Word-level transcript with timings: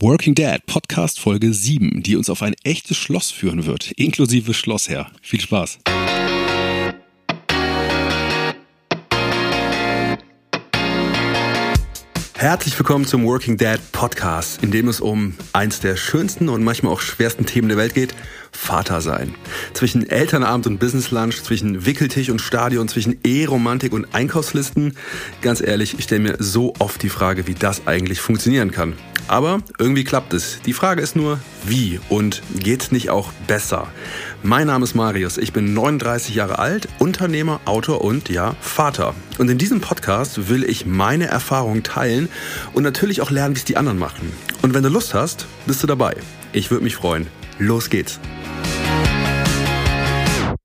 Working 0.00 0.36
Dad 0.36 0.64
Podcast 0.66 1.18
Folge 1.18 1.52
7, 1.52 2.04
die 2.04 2.14
uns 2.14 2.30
auf 2.30 2.42
ein 2.42 2.54
echtes 2.62 2.96
Schloss 2.96 3.32
führen 3.32 3.66
wird, 3.66 3.90
inklusive 3.90 4.54
Schlossherr. 4.54 5.10
Viel 5.22 5.40
Spaß. 5.40 5.80
Herzlich 12.38 12.78
willkommen 12.78 13.04
zum 13.04 13.24
Working 13.24 13.56
Dad 13.56 13.80
Podcast, 13.90 14.62
in 14.62 14.70
dem 14.70 14.86
es 14.86 15.00
um 15.00 15.34
eins 15.52 15.80
der 15.80 15.96
schönsten 15.96 16.48
und 16.48 16.62
manchmal 16.62 16.92
auch 16.92 17.00
schwersten 17.00 17.46
Themen 17.46 17.66
der 17.66 17.76
Welt 17.76 17.94
geht, 17.94 18.14
Vater 18.52 19.00
sein. 19.00 19.34
Zwischen 19.72 20.08
Elternabend 20.08 20.68
und 20.68 20.78
Business 20.78 21.10
Lunch, 21.10 21.42
zwischen 21.42 21.84
Wickeltisch 21.84 22.30
und 22.30 22.40
Stadion, 22.40 22.86
zwischen 22.86 23.18
E-Romantik 23.24 23.92
und 23.92 24.14
Einkaufslisten. 24.14 24.96
Ganz 25.42 25.60
ehrlich, 25.60 25.98
ich 25.98 26.04
stelle 26.04 26.20
mir 26.20 26.36
so 26.38 26.74
oft 26.78 27.02
die 27.02 27.08
Frage, 27.08 27.48
wie 27.48 27.54
das 27.54 27.88
eigentlich 27.88 28.20
funktionieren 28.20 28.70
kann. 28.70 28.94
Aber 29.26 29.58
irgendwie 29.80 30.04
klappt 30.04 30.32
es. 30.32 30.60
Die 30.64 30.74
Frage 30.74 31.02
ist 31.02 31.16
nur, 31.16 31.40
wie 31.64 31.98
und 32.08 32.40
geht's 32.54 32.92
nicht 32.92 33.10
auch 33.10 33.32
besser? 33.48 33.88
Mein 34.44 34.68
Name 34.68 34.84
ist 34.84 34.94
Marius, 34.94 35.36
ich 35.36 35.52
bin 35.52 35.74
39 35.74 36.36
Jahre 36.36 36.60
alt, 36.60 36.88
Unternehmer, 37.00 37.60
Autor 37.64 38.02
und 38.02 38.28
ja, 38.28 38.54
Vater. 38.60 39.16
Und 39.38 39.50
in 39.50 39.58
diesem 39.58 39.80
Podcast 39.80 40.48
will 40.48 40.62
ich 40.62 40.86
meine 40.86 41.26
Erfahrungen 41.26 41.82
teilen 41.82 42.28
und 42.72 42.84
natürlich 42.84 43.20
auch 43.20 43.32
lernen, 43.32 43.56
wie 43.56 43.58
es 43.58 43.64
die 43.64 43.76
anderen 43.76 43.98
machen. 43.98 44.32
Und 44.62 44.74
wenn 44.74 44.84
du 44.84 44.90
Lust 44.90 45.12
hast, 45.12 45.46
bist 45.66 45.82
du 45.82 45.88
dabei. 45.88 46.16
Ich 46.52 46.70
würde 46.70 46.84
mich 46.84 46.94
freuen. 46.94 47.26
Los 47.58 47.90
geht's. 47.90 48.20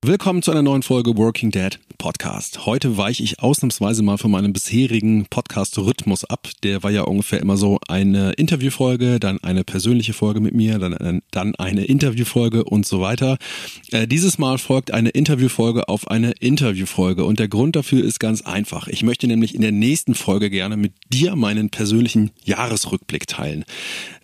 Willkommen 0.05 0.41
zu 0.41 0.51
einer 0.51 0.63
neuen 0.63 0.83
Folge 0.83 1.15
Working 1.15 1.49
Dad 1.49 1.79
Podcast. 1.97 2.65
Heute 2.65 2.97
weiche 2.97 3.23
ich 3.23 3.39
ausnahmsweise 3.39 4.03
mal 4.03 4.17
von 4.17 4.29
meinem 4.29 4.51
bisherigen 4.51 5.25
Podcast-Rhythmus 5.29 6.25
ab. 6.25 6.49
Der 6.63 6.83
war 6.83 6.91
ja 6.91 7.03
ungefähr 7.03 7.39
immer 7.39 7.55
so 7.55 7.79
eine 7.87 8.33
Interviewfolge, 8.33 9.21
dann 9.21 9.41
eine 9.41 9.63
persönliche 9.63 10.11
Folge 10.11 10.41
mit 10.41 10.53
mir, 10.53 10.77
dann, 10.79 11.21
dann 11.31 11.55
eine 11.55 11.85
Interviewfolge 11.85 12.65
und 12.65 12.85
so 12.85 12.99
weiter. 12.99 13.37
Äh, 13.91 14.05
dieses 14.05 14.37
Mal 14.37 14.57
folgt 14.57 14.91
eine 14.91 15.11
Interviewfolge 15.11 15.87
auf 15.87 16.09
eine 16.09 16.31
Interviewfolge 16.31 17.23
und 17.23 17.39
der 17.39 17.47
Grund 17.47 17.77
dafür 17.77 18.03
ist 18.03 18.19
ganz 18.19 18.41
einfach. 18.41 18.89
Ich 18.89 19.03
möchte 19.03 19.27
nämlich 19.27 19.55
in 19.55 19.61
der 19.61 19.71
nächsten 19.71 20.15
Folge 20.15 20.49
gerne 20.49 20.75
mit 20.75 20.91
dir 21.13 21.37
meinen 21.37 21.69
persönlichen 21.69 22.31
Jahresrückblick 22.43 23.25
teilen. 23.27 23.63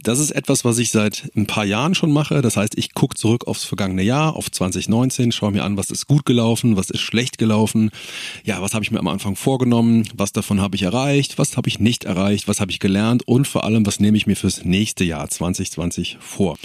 Das 0.04 0.20
ist 0.20 0.32
etwas, 0.32 0.64
was 0.64 0.78
ich 0.78 0.92
seit 0.92 1.30
ein 1.36 1.46
paar 1.46 1.66
Jahren 1.66 1.94
schon 1.94 2.12
mache. 2.12 2.42
Das 2.42 2.58
heißt, 2.58 2.78
ich 2.78 2.94
gucke 2.94 3.16
zurück 3.16 3.48
aufs 3.48 3.64
vergangene 3.66 4.02
Jahr, 4.02 4.36
auf 4.36 4.50
2019, 4.50 5.32
schaue 5.32 5.52
mir 5.52 5.64
an, 5.64 5.69
was 5.78 5.92
ist 5.92 6.08
gut 6.08 6.26
gelaufen, 6.26 6.78
was 6.78 6.90
ist 6.90 7.02
schlecht 7.02 7.38
gelaufen. 7.38 7.92
Ja, 8.44 8.62
was 8.62 8.74
habe 8.74 8.84
ich 8.84 8.92
mir 8.92 9.00
am 9.00 9.08
Anfang 9.08 9.36
vorgenommen, 9.36 10.08
was 10.16 10.32
davon 10.32 10.62
habe 10.62 10.76
ich 10.76 10.84
erreicht, 10.84 11.38
was 11.38 11.58
habe 11.58 11.70
ich 11.70 11.80
nicht 11.80 12.04
erreicht, 12.04 12.48
was 12.48 12.62
habe 12.62 12.72
ich 12.72 12.80
gelernt 12.80 13.28
und 13.28 13.48
vor 13.48 13.64
allem, 13.64 13.86
was 13.86 14.00
nehme 14.00 14.18
ich 14.18 14.28
mir 14.28 14.36
fürs 14.36 14.66
nächste 14.66 15.04
Jahr 15.04 15.30
2020 15.30 16.18
vor. 16.20 16.58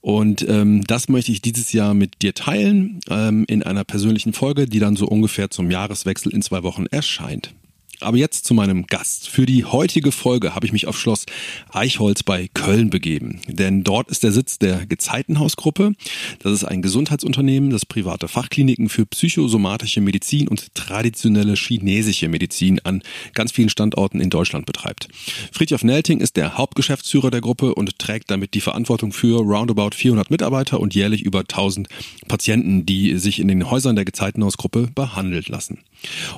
Und 0.00 0.46
ähm, 0.48 0.84
das 0.84 1.08
möchte 1.08 1.32
ich 1.32 1.42
dieses 1.42 1.72
Jahr 1.72 1.94
mit 1.94 2.22
dir 2.22 2.34
teilen 2.34 3.00
ähm, 3.10 3.44
in 3.48 3.62
einer 3.62 3.84
persönlichen 3.84 4.32
Folge, 4.32 4.66
die 4.66 4.78
dann 4.78 4.96
so 4.96 5.06
ungefähr 5.06 5.50
zum 5.50 5.70
Jahreswechsel 5.70 6.32
in 6.32 6.42
zwei 6.42 6.62
Wochen 6.62 6.86
erscheint. 6.86 7.54
Aber 8.00 8.16
jetzt 8.16 8.44
zu 8.44 8.54
meinem 8.54 8.86
Gast. 8.86 9.28
Für 9.28 9.46
die 9.46 9.64
heutige 9.64 10.12
Folge 10.12 10.54
habe 10.54 10.66
ich 10.66 10.72
mich 10.72 10.86
auf 10.86 10.98
Schloss 10.98 11.26
Eichholz 11.72 12.22
bei 12.22 12.48
Köln 12.52 12.90
begeben. 12.90 13.40
Denn 13.48 13.84
dort 13.84 14.08
ist 14.10 14.22
der 14.22 14.32
Sitz 14.32 14.58
der 14.58 14.86
Gezeitenhausgruppe. 14.86 15.92
Das 16.40 16.52
ist 16.52 16.64
ein 16.64 16.82
Gesundheitsunternehmen, 16.82 17.70
das 17.70 17.86
private 17.86 18.28
Fachkliniken 18.28 18.88
für 18.88 19.06
psychosomatische 19.06 20.00
Medizin 20.00 20.48
und 20.48 20.74
traditionelle 20.74 21.54
chinesische 21.54 22.28
Medizin 22.28 22.80
an 22.84 23.02
ganz 23.34 23.52
vielen 23.52 23.68
Standorten 23.68 24.20
in 24.20 24.30
Deutschland 24.30 24.66
betreibt. 24.66 25.08
Friedhof 25.52 25.84
Nelting 25.84 26.20
ist 26.20 26.36
der 26.36 26.58
Hauptgeschäftsführer 26.58 27.30
der 27.30 27.40
Gruppe 27.40 27.74
und 27.74 27.98
trägt 27.98 28.30
damit 28.30 28.54
die 28.54 28.60
Verantwortung 28.60 29.12
für 29.12 29.40
roundabout 29.40 29.94
400 29.94 30.30
Mitarbeiter 30.30 30.80
und 30.80 30.94
jährlich 30.94 31.22
über 31.22 31.40
1000 31.40 31.88
Patienten, 32.28 32.86
die 32.86 33.16
sich 33.18 33.40
in 33.40 33.48
den 33.48 33.70
Häusern 33.70 33.96
der 33.96 34.04
Gezeitenhausgruppe 34.04 34.88
behandelt 34.94 35.48
lassen. 35.48 35.78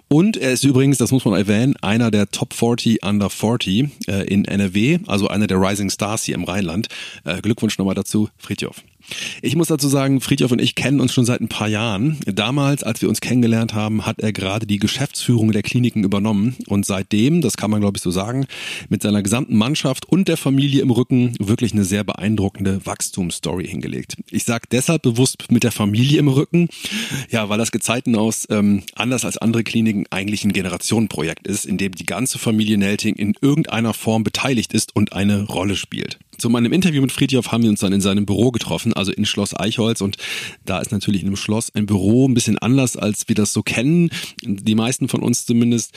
Und 0.09 0.37
er 0.37 0.53
ist 0.53 0.65
übrigens, 0.65 0.99
das 0.99 1.11
muss 1.11 1.25
man 1.25 1.35
erwähnen, 1.49 1.77
einer 1.81 2.11
der 2.11 2.31
Top 2.31 2.53
40 2.53 3.05
Under 3.05 3.31
40 3.31 3.89
äh, 4.07 4.25
in 4.27 4.45
NRW, 4.45 4.99
also 5.07 5.29
einer 5.29 5.47
der 5.47 5.61
Rising 5.61 5.91
Stars 5.91 6.25
hier 6.25 6.35
im 6.35 6.45
Rheinland. 6.45 6.89
Äh, 7.25 7.41
Glückwunsch 7.41 7.79
nochmal 7.79 7.95
dazu, 7.95 8.29
Friedhof. 8.39 8.83
Ich 9.43 9.57
muss 9.57 9.69
dazu 9.69 9.89
sagen, 9.89 10.21
Friedhof 10.21 10.53
und 10.53 10.61
ich 10.61 10.75
kennen 10.75 11.01
uns 11.01 11.13
schon 11.13 11.25
seit 11.25 11.41
ein 11.41 11.49
paar 11.49 11.69
Jahren. 11.69 12.19
Damals, 12.27 12.83
als 12.83 13.03
wir 13.03 13.09
uns 13.09 13.21
kennengelernt 13.21 13.75
haben, 13.75 14.07
hat 14.07 14.21
er 14.21 14.33
gerade 14.33 14.67
die 14.67 14.79
Geschäftsführung 14.79 15.53
der 15.53 15.63
Kliniken 15.63 16.05
übernommen 16.05 16.57
und 16.67 16.87
seitdem, 16.87 17.41
das 17.41 17.57
kann 17.57 17.71
man 17.71 17.81
glaube 17.81 17.97
ich 17.97 18.03
so 18.03 18.11
sagen, 18.11 18.47
mit 18.89 19.03
seiner 19.03 19.23
gesamten 19.23 19.57
Mannschaft 19.57 20.07
und 20.07 20.29
der 20.29 20.37
Familie 20.37 20.83
im 20.83 20.91
Rücken 20.91 21.35
wirklich 21.39 21.73
eine 21.73 21.85
sehr 21.85 22.05
beeindruckende 22.05 22.85
Wachstumsstory 22.85 23.67
hingelegt. 23.67 24.17
Ich 24.31 24.45
sage 24.45 24.65
deshalb 24.71 25.03
bewusst 25.03 25.51
mit 25.51 25.65
der 25.65 25.73
Familie 25.73 26.19
im 26.19 26.29
Rücken, 26.29 26.69
ja, 27.31 27.49
weil 27.49 27.59
das 27.59 27.71
Gezeitenhaus 27.71 28.47
ähm, 28.51 28.83
anders 28.95 29.25
als 29.25 29.39
andere 29.39 29.65
Kliniken 29.65 30.07
eigentlich 30.11 30.45
ein 30.45 30.53
Generationenprojekt 30.53 31.47
ist, 31.47 31.65
in 31.65 31.79
dem 31.79 31.93
die 31.93 32.07
ganze 32.07 32.39
Familie 32.39 32.79
Nelting 32.79 33.15
in 33.17 33.35
irgendeiner 33.41 33.95
Form 33.95 34.25
beteiligt 34.25 34.73
ist 34.73 34.95
und 34.95 35.13
eine 35.13 35.45
Rolle 35.45 35.77
spielt. 35.77 36.19
Zu 36.39 36.51
meinem 36.51 36.73
Interview 36.73 37.03
mit 37.03 37.11
Friedhof 37.11 37.51
haben 37.51 37.65
wir 37.65 37.71
uns 37.71 37.81
dann 37.81 37.93
in 37.93 38.01
seinem 38.01 38.25
Büro 38.25 38.53
getroffen, 38.53 38.93
also 38.93 39.13
in 39.13 39.27
Schloss 39.27 39.59
Eichholz. 39.59 40.01
Und 40.01 40.17
da 40.65 40.79
ist 40.79 40.93
natürlich 40.93 41.23
in 41.23 41.27
einem 41.27 41.37
Schloss 41.37 41.75
ein 41.75 41.87
Büro 41.87 42.29
ein 42.29 42.35
bisschen 42.35 42.59
anders, 42.59 42.97
als 42.97 43.29
wir 43.29 43.35
das 43.35 43.53
so 43.53 43.63
kennen. 43.63 44.11
Die 44.43 44.77
meisten 44.77 45.09
von 45.09 45.21
uns 45.21 45.47
zumindest. 45.47 45.95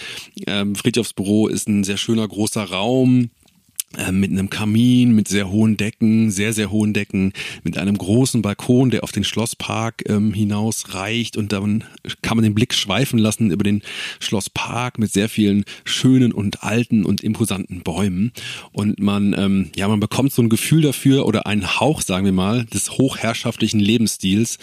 Ähm, 0.47 0.75
Friedhofs 0.75 1.13
Büro 1.13 1.47
ist 1.47 1.67
ein 1.67 1.83
sehr 1.83 1.97
schöner 1.97 2.27
großer 2.27 2.63
Raum 2.63 3.29
mit 4.11 4.31
einem 4.31 4.49
Kamin, 4.49 5.13
mit 5.13 5.27
sehr 5.27 5.49
hohen 5.49 5.75
Decken, 5.75 6.31
sehr, 6.31 6.53
sehr 6.53 6.71
hohen 6.71 6.93
Decken, 6.93 7.33
mit 7.63 7.77
einem 7.77 7.97
großen 7.97 8.41
Balkon, 8.41 8.89
der 8.89 9.03
auf 9.03 9.11
den 9.11 9.23
Schlosspark 9.23 10.03
ähm, 10.07 10.33
hinaus 10.33 10.93
reicht 10.93 11.35
und 11.35 11.51
dann 11.51 11.83
kann 12.21 12.37
man 12.37 12.43
den 12.43 12.55
Blick 12.55 12.73
schweifen 12.73 13.19
lassen 13.19 13.51
über 13.51 13.63
den 13.63 13.81
Schlosspark 14.19 14.97
mit 14.97 15.11
sehr 15.11 15.27
vielen 15.27 15.65
schönen 15.83 16.31
und 16.31 16.63
alten 16.63 17.03
und 17.03 17.21
imposanten 17.21 17.81
Bäumen 17.81 18.31
und 18.71 18.99
man, 18.99 19.35
ähm, 19.37 19.71
ja, 19.75 19.87
man 19.89 19.99
bekommt 19.99 20.31
so 20.31 20.41
ein 20.41 20.49
Gefühl 20.49 20.81
dafür 20.81 21.25
oder 21.25 21.45
einen 21.45 21.79
Hauch, 21.79 22.01
sagen 22.01 22.25
wir 22.25 22.31
mal, 22.31 22.65
des 22.65 22.91
hochherrschaftlichen 22.91 23.79
Lebensstils, 23.79 24.57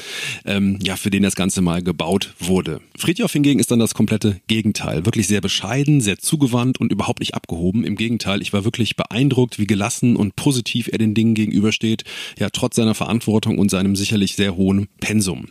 ähm, 0.47 0.78
ja, 0.83 0.97
für 0.97 1.10
den 1.10 1.22
das 1.22 1.37
Ganze 1.37 1.60
mal 1.60 1.83
gebaut 1.83 2.34
wurde. 2.39 2.81
Friedhof 2.97 3.33
hingegen 3.33 3.60
ist 3.60 3.71
dann 3.71 3.78
das 3.78 3.95
komplette 3.95 4.41
Gegenteil, 4.47 5.05
wirklich 5.05 5.28
sehr 5.28 5.43
bescheiden, 5.43 6.00
sehr 6.00 6.19
zugewandt 6.19 6.81
und 6.81 6.93
überhaupt 6.93 7.21
nicht 7.21 7.34
abgehoben. 7.34 7.84
Im 7.84 7.97
Gegenteil, 7.97 8.41
ich 8.41 8.53
war 8.53 8.65
wirklich 8.65 8.97
beeindruckt 8.97 9.17
beeindruckt, 9.18 9.58
wie 9.58 9.66
gelassen 9.66 10.14
und 10.14 10.36
positiv 10.36 10.88
er 10.92 10.98
den 10.98 11.12
Dingen 11.12 11.34
gegenübersteht, 11.34 12.04
ja, 12.38 12.50
trotz 12.50 12.76
seiner 12.76 12.94
Verantwortung 12.94 13.58
und 13.58 13.68
seinem 13.68 13.96
sicherlich 13.96 14.36
sehr 14.36 14.54
hohen 14.54 14.86
Pensum. 15.00 15.48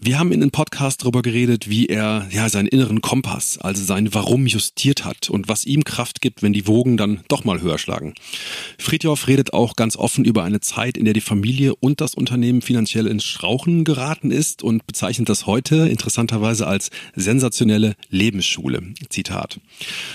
Wir 0.00 0.18
haben 0.18 0.32
in 0.32 0.40
den 0.40 0.50
Podcast 0.50 1.02
darüber 1.02 1.22
geredet, 1.22 1.70
wie 1.70 1.86
er, 1.86 2.28
ja, 2.30 2.50
seinen 2.50 2.68
inneren 2.68 3.00
Kompass, 3.00 3.56
also 3.56 3.82
sein 3.82 4.12
Warum 4.12 4.46
justiert 4.46 5.06
hat 5.06 5.30
und 5.30 5.48
was 5.48 5.64
ihm 5.64 5.82
Kraft 5.84 6.20
gibt, 6.20 6.42
wenn 6.42 6.52
die 6.52 6.66
Wogen 6.66 6.98
dann 6.98 7.20
doch 7.28 7.44
mal 7.44 7.62
höher 7.62 7.78
schlagen. 7.78 8.12
Friedhoff 8.78 9.28
redet 9.28 9.54
auch 9.54 9.76
ganz 9.76 9.96
offen 9.96 10.26
über 10.26 10.44
eine 10.44 10.60
Zeit, 10.60 10.98
in 10.98 11.06
der 11.06 11.14
die 11.14 11.22
Familie 11.22 11.74
und 11.76 12.02
das 12.02 12.14
Unternehmen 12.14 12.60
finanziell 12.60 13.06
ins 13.06 13.24
Schrauchen 13.24 13.84
geraten 13.84 14.30
ist 14.30 14.62
und 14.62 14.86
bezeichnet 14.86 15.30
das 15.30 15.46
heute 15.46 15.88
interessanterweise 15.88 16.66
als 16.66 16.90
sensationelle 17.16 17.94
Lebensschule. 18.10 18.82
Zitat. 19.08 19.58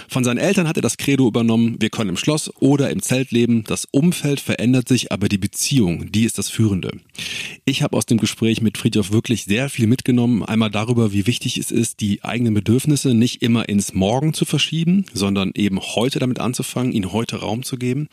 Von 0.08 0.24
seinen 0.24 0.38
Eltern 0.38 0.68
hat 0.68 0.78
er 0.78 0.84
das 0.84 0.98
Credo 0.98 1.28
übernommen, 1.28 1.78
wir 1.80 1.90
können 1.96 2.12
im 2.12 2.18
Schloss 2.18 2.52
oder 2.76 2.90
im 2.90 3.02
Zelt 3.02 3.32
leben. 3.32 3.64
Das 3.64 3.88
Umfeld 3.90 4.42
verändert 4.42 4.90
sich, 4.90 5.14
aber 5.14 5.30
die 5.30 5.38
Beziehung, 5.38 6.12
die 6.12 6.26
ist 6.26 6.38
das 6.38 6.50
Führende. 6.50 6.92
Ich 7.64 7.82
habe 7.82 7.96
aus 7.96 8.06
dem 8.06 8.18
Gespräch 8.18 8.62
mit 8.62 8.78
Friedhof 8.78 9.14
wirklich 9.14 9.46
sehr 9.46 9.70
viel 9.70 9.88
mitgenommen. 9.88 10.44
Einmal 10.44 10.70
darüber, 10.70 11.14
wie 11.14 11.26
wichtig 11.26 11.58
es 11.58 11.72
ist, 11.72 12.02
die 12.02 12.22
eigenen 12.26 12.54
Bedürfnisse 12.54 13.14
nicht 13.14 13.42
immer 13.42 13.70
ins 13.70 13.94
Morgen 13.94 14.34
zu 14.34 14.44
verschieben, 14.44 15.06
sondern 15.14 15.52
eben 15.56 15.80
heute 15.80 16.20
damit 16.20 16.42
anzufangen, 16.42 16.92
ihnen 16.92 17.14
heute 17.14 17.38
Raum 17.38 17.64
zu 17.64 17.78
geben. 17.78 18.10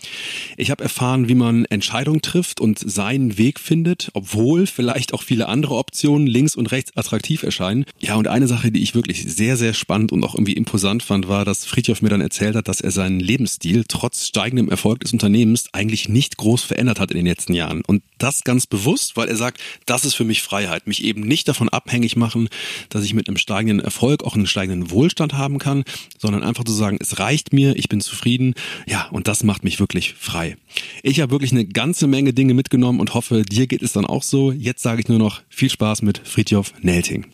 Ich 0.56 0.70
habe 0.70 0.84
erfahren, 0.84 1.28
wie 1.28 1.34
man 1.34 1.64
Entscheidungen 1.64 2.22
trifft 2.22 2.60
und 2.60 2.78
seinen 2.78 3.38
Weg 3.38 3.58
findet, 3.58 4.10
obwohl 4.14 4.69
vielleicht 4.69 5.12
auch 5.12 5.25
viele 5.25 5.48
andere 5.48 5.75
Optionen 5.75 6.28
links 6.28 6.54
und 6.54 6.70
rechts 6.70 6.96
attraktiv 6.96 7.42
erscheinen. 7.42 7.84
Ja, 7.98 8.14
und 8.14 8.28
eine 8.28 8.46
Sache, 8.46 8.70
die 8.70 8.82
ich 8.82 8.94
wirklich 8.94 9.25
sehr, 9.25 9.56
sehr 9.56 9.75
spannend 9.75 10.12
und 10.12 10.22
auch 10.22 10.37
irgendwie 10.37 10.52
imposant 10.52 11.02
fand, 11.02 11.26
war, 11.26 11.44
dass 11.44 11.64
Friedhof 11.64 12.00
mir 12.00 12.10
dann 12.10 12.20
erzählt 12.20 12.54
hat, 12.54 12.69
dass 12.69 12.81
er 12.81 12.92
seinen 12.92 13.19
Lebensstil 13.19 13.84
trotz 13.88 14.28
steigender 14.28 14.51
steigendem 14.52 14.69
Erfolg 14.69 15.00
des 15.00 15.12
Unternehmens 15.14 15.70
eigentlich 15.72 16.10
nicht 16.10 16.37
groß 16.37 16.62
verändert 16.62 17.00
hat 17.00 17.10
in 17.10 17.16
den 17.16 17.26
letzten 17.26 17.54
Jahren. 17.54 17.82
Und 17.87 18.02
das 18.19 18.44
ganz 18.44 18.66
bewusst, 18.66 19.16
weil 19.16 19.28
er 19.28 19.37
sagt, 19.37 19.60
das 19.87 20.04
ist 20.04 20.14
für 20.14 20.25
mich 20.25 20.43
Freiheit, 20.43 20.87
mich 20.87 21.02
eben 21.04 21.22
nicht 21.22 21.49
davon 21.49 21.70
abhängig 21.70 22.16
machen, 22.16 22.50
dass 22.90 23.04
ich 23.04 23.14
mit 23.14 23.28
einem 23.28 23.38
steigenden 23.38 23.81
Erfolg 23.81 24.25
auch 24.25 24.34
einen 24.34 24.46
steigenden 24.46 24.90
Wohlstand 24.90 25.32
haben 25.32 25.58
kann, 25.58 25.84
sondern 26.19 26.43
einfach 26.43 26.64
zu 26.64 26.72
sagen, 26.72 26.99
es 27.00 27.19
reicht 27.19 27.54
mir, 27.54 27.76
ich 27.76 27.88
bin 27.88 28.02
zufrieden. 28.02 28.54
Ja, 28.87 29.08
und 29.10 29.26
das 29.26 29.43
macht 29.43 29.64
mich 29.64 29.81
wirklich 29.81 30.14
frei. 30.19 30.56
Ich 31.02 31.20
habe 31.20 31.32
wirklich 31.32 31.52
eine 31.52 31.64
ganze 31.64 32.06
Menge 32.06 32.34
Dinge 32.34 32.52
mitgenommen 32.52 33.00
und 33.00 33.14
hoffe, 33.14 33.43
dir 33.43 33.66
geht 33.66 33.82
es 33.82 33.94
dann 33.94 34.04
auch 34.04 34.22
so. 34.22 34.52
Jetzt 34.52 34.82
sage 34.82 35.00
ich 35.00 35.08
nur 35.08 35.19
noch 35.19 35.40
viel 35.49 35.70
Spaß 35.70 36.02
mit 36.02 36.20
Friedhof 36.25 36.75
Nelting. 36.82 37.26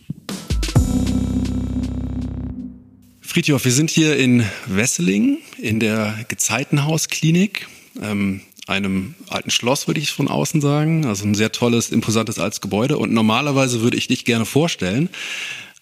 Friedhof, 3.38 3.64
wir 3.64 3.70
sind 3.70 3.88
hier 3.88 4.16
in 4.16 4.44
Wesseling 4.66 5.38
in 5.58 5.78
der 5.78 6.24
Gezeitenhausklinik. 6.26 7.68
Ähm, 8.02 8.40
einem 8.66 9.14
alten 9.28 9.50
Schloss, 9.50 9.86
würde 9.86 10.00
ich 10.00 10.10
von 10.10 10.26
außen 10.26 10.60
sagen. 10.60 11.06
Also 11.06 11.24
ein 11.24 11.36
sehr 11.36 11.52
tolles, 11.52 11.90
imposantes 11.90 12.40
altes 12.40 12.60
Gebäude. 12.60 12.98
Und 12.98 13.12
normalerweise 13.12 13.80
würde 13.80 13.96
ich 13.96 14.08
dich 14.08 14.24
gerne 14.24 14.44
vorstellen. 14.44 15.08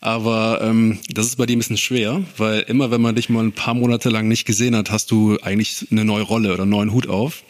Aber 0.00 0.60
ähm, 0.62 0.98
das 1.10 1.26
ist 1.26 1.36
bei 1.36 1.46
dir 1.46 1.56
ein 1.56 1.60
bisschen 1.60 1.78
schwer, 1.78 2.22
weil 2.36 2.60
immer, 2.60 2.90
wenn 2.90 3.00
man 3.00 3.14
dich 3.14 3.30
mal 3.30 3.42
ein 3.42 3.52
paar 3.52 3.74
Monate 3.74 4.10
lang 4.10 4.28
nicht 4.28 4.44
gesehen 4.44 4.76
hat, 4.76 4.90
hast 4.90 5.10
du 5.10 5.38
eigentlich 5.40 5.86
eine 5.90 6.04
neue 6.04 6.22
Rolle 6.22 6.52
oder 6.52 6.62
einen 6.62 6.70
neuen 6.70 6.92
Hut 6.92 7.08
auf. 7.08 7.44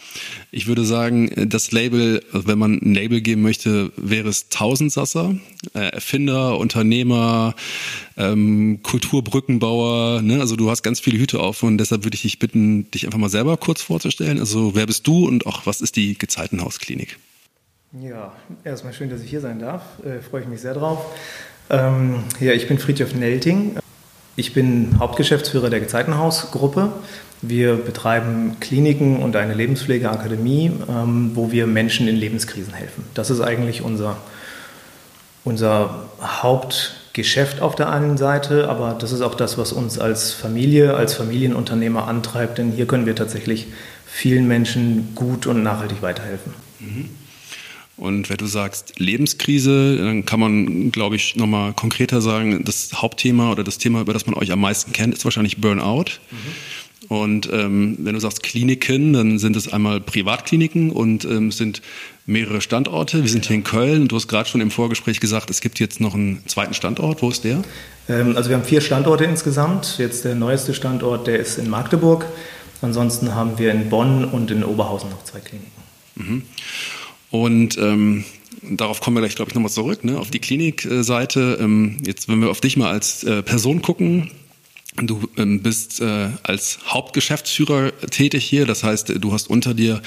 Ich 0.52 0.68
würde 0.68 0.84
sagen, 0.84 1.48
das 1.48 1.72
Label, 1.72 2.22
wenn 2.32 2.58
man 2.58 2.74
ein 2.74 2.94
Label 2.94 3.20
geben 3.20 3.42
möchte, 3.42 3.90
wäre 3.96 4.28
es 4.28 4.48
Tausendsasser, 4.48 5.34
äh, 5.74 5.88
Erfinder, 5.88 6.58
Unternehmer, 6.58 7.54
ähm, 8.16 8.80
Kulturbrückenbauer. 8.82 10.22
Ne? 10.22 10.40
Also 10.40 10.54
du 10.54 10.70
hast 10.70 10.82
ganz 10.82 11.00
viele 11.00 11.18
Hüte 11.18 11.40
auf 11.40 11.64
und 11.64 11.78
deshalb 11.78 12.04
würde 12.04 12.14
ich 12.14 12.22
dich 12.22 12.38
bitten, 12.38 12.90
dich 12.92 13.06
einfach 13.06 13.18
mal 13.18 13.28
selber 13.28 13.56
kurz 13.56 13.82
vorzustellen. 13.82 14.38
Also 14.38 14.74
wer 14.76 14.86
bist 14.86 15.06
du 15.06 15.26
und 15.26 15.46
auch 15.46 15.66
was 15.66 15.80
ist 15.80 15.96
die 15.96 16.16
Gezeitenhausklinik? 16.16 17.18
Ja, 18.00 18.32
erstmal 18.62 18.92
schön, 18.92 19.10
dass 19.10 19.22
ich 19.22 19.30
hier 19.30 19.40
sein 19.40 19.58
darf. 19.58 19.82
Äh, 20.04 20.20
freue 20.20 20.42
ich 20.42 20.48
mich 20.48 20.60
sehr 20.60 20.74
drauf. 20.74 21.04
Ähm, 21.70 22.24
ja, 22.40 22.52
ich 22.52 22.68
bin 22.68 22.78
Friedhof 22.78 23.14
Nelting. 23.14 23.78
Ich 24.36 24.52
bin 24.52 24.96
Hauptgeschäftsführer 24.98 25.70
der 25.70 25.80
Gezeitenhaus-Gruppe. 25.80 26.92
Wir 27.42 27.76
betreiben 27.76 28.56
Kliniken 28.60 29.22
und 29.22 29.36
eine 29.36 29.54
Lebenspflegeakademie, 29.54 30.72
ähm, 30.88 31.32
wo 31.34 31.52
wir 31.52 31.66
Menschen 31.66 32.08
in 32.08 32.16
Lebenskrisen 32.16 32.72
helfen. 32.72 33.04
Das 33.14 33.30
ist 33.30 33.40
eigentlich 33.40 33.82
unser, 33.82 34.16
unser 35.44 36.08
Hauptgeschäft 36.20 37.60
auf 37.60 37.74
der 37.74 37.90
einen 37.90 38.16
Seite, 38.16 38.68
aber 38.68 38.96
das 38.98 39.12
ist 39.12 39.20
auch 39.20 39.34
das, 39.34 39.58
was 39.58 39.72
uns 39.72 39.98
als 39.98 40.32
Familie, 40.32 40.94
als 40.94 41.14
Familienunternehmer 41.14 42.08
antreibt, 42.08 42.58
denn 42.58 42.72
hier 42.72 42.86
können 42.86 43.06
wir 43.06 43.14
tatsächlich 43.14 43.66
vielen 44.06 44.48
Menschen 44.48 45.14
gut 45.14 45.46
und 45.46 45.62
nachhaltig 45.62 46.00
weiterhelfen. 46.00 46.54
Mhm. 46.80 47.10
Und 47.96 48.28
wenn 48.28 48.36
du 48.36 48.46
sagst 48.46 48.98
Lebenskrise, 48.98 49.96
dann 49.96 50.26
kann 50.26 50.38
man, 50.38 50.92
glaube 50.92 51.16
ich, 51.16 51.36
nochmal 51.36 51.72
konkreter 51.72 52.20
sagen, 52.20 52.62
das 52.64 52.92
Hauptthema 52.94 53.50
oder 53.50 53.64
das 53.64 53.78
Thema, 53.78 54.02
über 54.02 54.12
das 54.12 54.26
man 54.26 54.34
euch 54.34 54.52
am 54.52 54.60
meisten 54.60 54.92
kennt, 54.92 55.14
ist 55.14 55.24
wahrscheinlich 55.24 55.58
Burnout. 55.58 56.04
Mhm. 56.30 56.36
Und 57.08 57.48
ähm, 57.52 57.96
wenn 58.00 58.14
du 58.14 58.20
sagst 58.20 58.42
Kliniken, 58.42 59.12
dann 59.12 59.38
sind 59.38 59.56
es 59.56 59.72
einmal 59.72 60.00
Privatkliniken 60.00 60.90
und 60.90 61.24
ähm, 61.24 61.52
sind 61.52 61.80
mehrere 62.26 62.60
Standorte. 62.60 63.22
Wir 63.22 63.30
sind 63.30 63.42
genau. 63.42 63.48
hier 63.48 63.56
in 63.56 63.64
Köln 63.64 64.02
und 64.02 64.12
du 64.12 64.16
hast 64.16 64.28
gerade 64.28 64.48
schon 64.48 64.60
im 64.60 64.70
Vorgespräch 64.70 65.20
gesagt, 65.20 65.48
es 65.50 65.60
gibt 65.60 65.78
jetzt 65.78 66.00
noch 66.00 66.14
einen 66.14 66.42
zweiten 66.46 66.74
Standort. 66.74 67.22
Wo 67.22 67.30
ist 67.30 67.44
der? 67.44 67.62
Ähm, 68.08 68.36
also 68.36 68.50
wir 68.50 68.56
haben 68.56 68.64
vier 68.64 68.80
Standorte 68.80 69.24
insgesamt. 69.24 69.98
Jetzt 69.98 70.24
der 70.24 70.34
neueste 70.34 70.74
Standort, 70.74 71.26
der 71.26 71.38
ist 71.38 71.58
in 71.58 71.70
Magdeburg. 71.70 72.26
Ansonsten 72.82 73.34
haben 73.34 73.58
wir 73.58 73.70
in 73.70 73.88
Bonn 73.88 74.24
und 74.24 74.50
in 74.50 74.64
Oberhausen 74.64 75.10
noch 75.10 75.24
zwei 75.24 75.40
Kliniken. 75.40 75.70
Mhm. 76.16 76.42
Und 77.30 77.76
ähm, 77.78 78.24
darauf 78.62 79.00
kommen 79.00 79.16
wir 79.16 79.20
gleich, 79.20 79.36
glaube 79.36 79.50
ich, 79.50 79.54
nochmal 79.54 79.70
zurück, 79.70 80.04
ne, 80.04 80.18
auf 80.18 80.30
die 80.30 80.38
Klinikseite. 80.38 81.58
Ähm, 81.60 81.98
jetzt, 82.04 82.28
wenn 82.28 82.40
wir 82.40 82.50
auf 82.50 82.60
dich 82.60 82.76
mal 82.76 82.90
als 82.90 83.24
äh, 83.24 83.42
Person 83.42 83.82
gucken, 83.82 84.30
Du 85.02 85.28
ähm, 85.36 85.60
bist 85.60 86.00
äh, 86.00 86.30
als 86.42 86.78
Hauptgeschäftsführer 86.86 87.92
tätig 88.10 88.44
hier, 88.44 88.64
das 88.64 88.82
heißt, 88.82 89.12
du 89.20 89.32
hast 89.32 89.50
unter 89.50 89.74
dir 89.74 90.00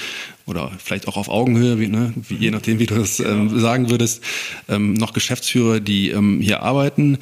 oder 0.46 0.72
vielleicht 0.82 1.06
auch 1.06 1.16
auf 1.16 1.28
Augenhöhe, 1.28 1.78
wie, 1.78 1.86
ne, 1.86 2.12
wie, 2.28 2.34
je 2.34 2.50
nachdem, 2.50 2.80
wie 2.80 2.86
du 2.86 2.96
das 2.96 3.20
ähm, 3.20 3.60
sagen 3.60 3.88
würdest, 3.88 4.22
ähm, 4.68 4.94
noch 4.94 5.12
Geschäftsführer, 5.12 5.78
die 5.78 6.10
ähm, 6.10 6.40
hier 6.40 6.62
arbeiten. 6.62 7.18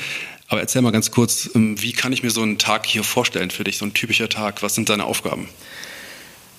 Aber 0.46 0.60
erzähl 0.60 0.80
mal 0.80 0.92
ganz 0.92 1.10
kurz, 1.10 1.50
ähm, 1.54 1.80
wie 1.82 1.92
kann 1.92 2.12
ich 2.14 2.22
mir 2.22 2.30
so 2.30 2.40
einen 2.40 2.56
Tag 2.56 2.86
hier 2.86 3.04
vorstellen 3.04 3.50
für 3.50 3.64
dich, 3.64 3.76
so 3.76 3.84
ein 3.84 3.92
typischer 3.92 4.30
Tag? 4.30 4.62
Was 4.62 4.74
sind 4.74 4.88
deine 4.88 5.04
Aufgaben? 5.04 5.46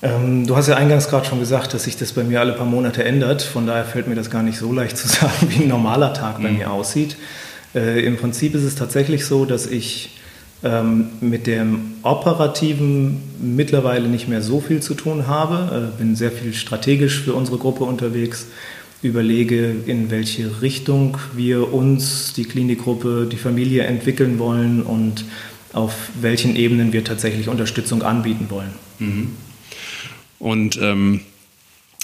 Ähm, 0.02 0.48
du 0.48 0.56
hast 0.56 0.68
ja 0.68 0.76
eingangs 0.76 1.10
gerade 1.10 1.26
schon 1.26 1.40
gesagt, 1.40 1.74
dass 1.74 1.84
sich 1.84 1.98
das 1.98 2.14
bei 2.14 2.24
mir 2.24 2.40
alle 2.40 2.54
paar 2.54 2.66
Monate 2.66 3.04
ändert. 3.04 3.42
Von 3.42 3.68
daher 3.68 3.86
fällt 3.86 4.08
mir 4.08 4.16
das 4.16 4.30
gar 4.30 4.44
nicht 4.44 4.58
so 4.58 4.72
leicht 4.72 4.98
zu 4.98 5.08
sagen, 5.08 5.48
wie 5.50 5.64
ein 5.64 5.68
normaler 5.68 6.14
Tag 6.14 6.42
bei 6.42 6.50
mhm. 6.50 6.58
mir 6.58 6.72
aussieht. 6.72 7.18
Äh, 7.76 8.06
Im 8.06 8.18
Prinzip 8.18 8.56
ist 8.56 8.64
es 8.64 8.76
tatsächlich 8.76 9.26
so, 9.26 9.46
dass 9.46 9.68
ich 9.68 10.18
ähm, 10.64 11.10
mit 11.22 11.48
dem 11.48 11.96
Operativen 12.04 13.22
mittlerweile 13.40 14.08
nicht 14.08 14.28
mehr 14.28 14.42
so 14.42 14.60
viel 14.60 14.82
zu 14.82 14.94
tun 14.94 15.28
habe. 15.28 15.92
Äh, 15.94 15.98
bin 15.98 16.16
sehr 16.16 16.32
viel 16.32 16.54
strategisch 16.54 17.22
für 17.22 17.34
unsere 17.34 17.58
Gruppe 17.58 17.84
unterwegs, 17.84 18.48
überlege, 19.02 19.74
in 19.86 20.12
welche 20.12 20.62
Richtung 20.62 21.18
wir 21.36 21.74
uns, 21.74 22.34
die 22.34 22.44
Klinikgruppe, 22.44 23.28
die 23.32 23.38
Familie 23.38 23.84
entwickeln 23.84 24.40
wollen 24.40 24.82
und 24.82 25.26
auf 25.72 25.94
welchen 26.20 26.56
Ebenen 26.56 26.92
wir 26.94 27.04
tatsächlich 27.04 27.48
Unterstützung 27.48 28.02
anbieten 28.02 28.48
wollen. 28.50 28.72
Mhm. 28.98 29.30
Und 30.40 30.80
ähm, 30.82 31.22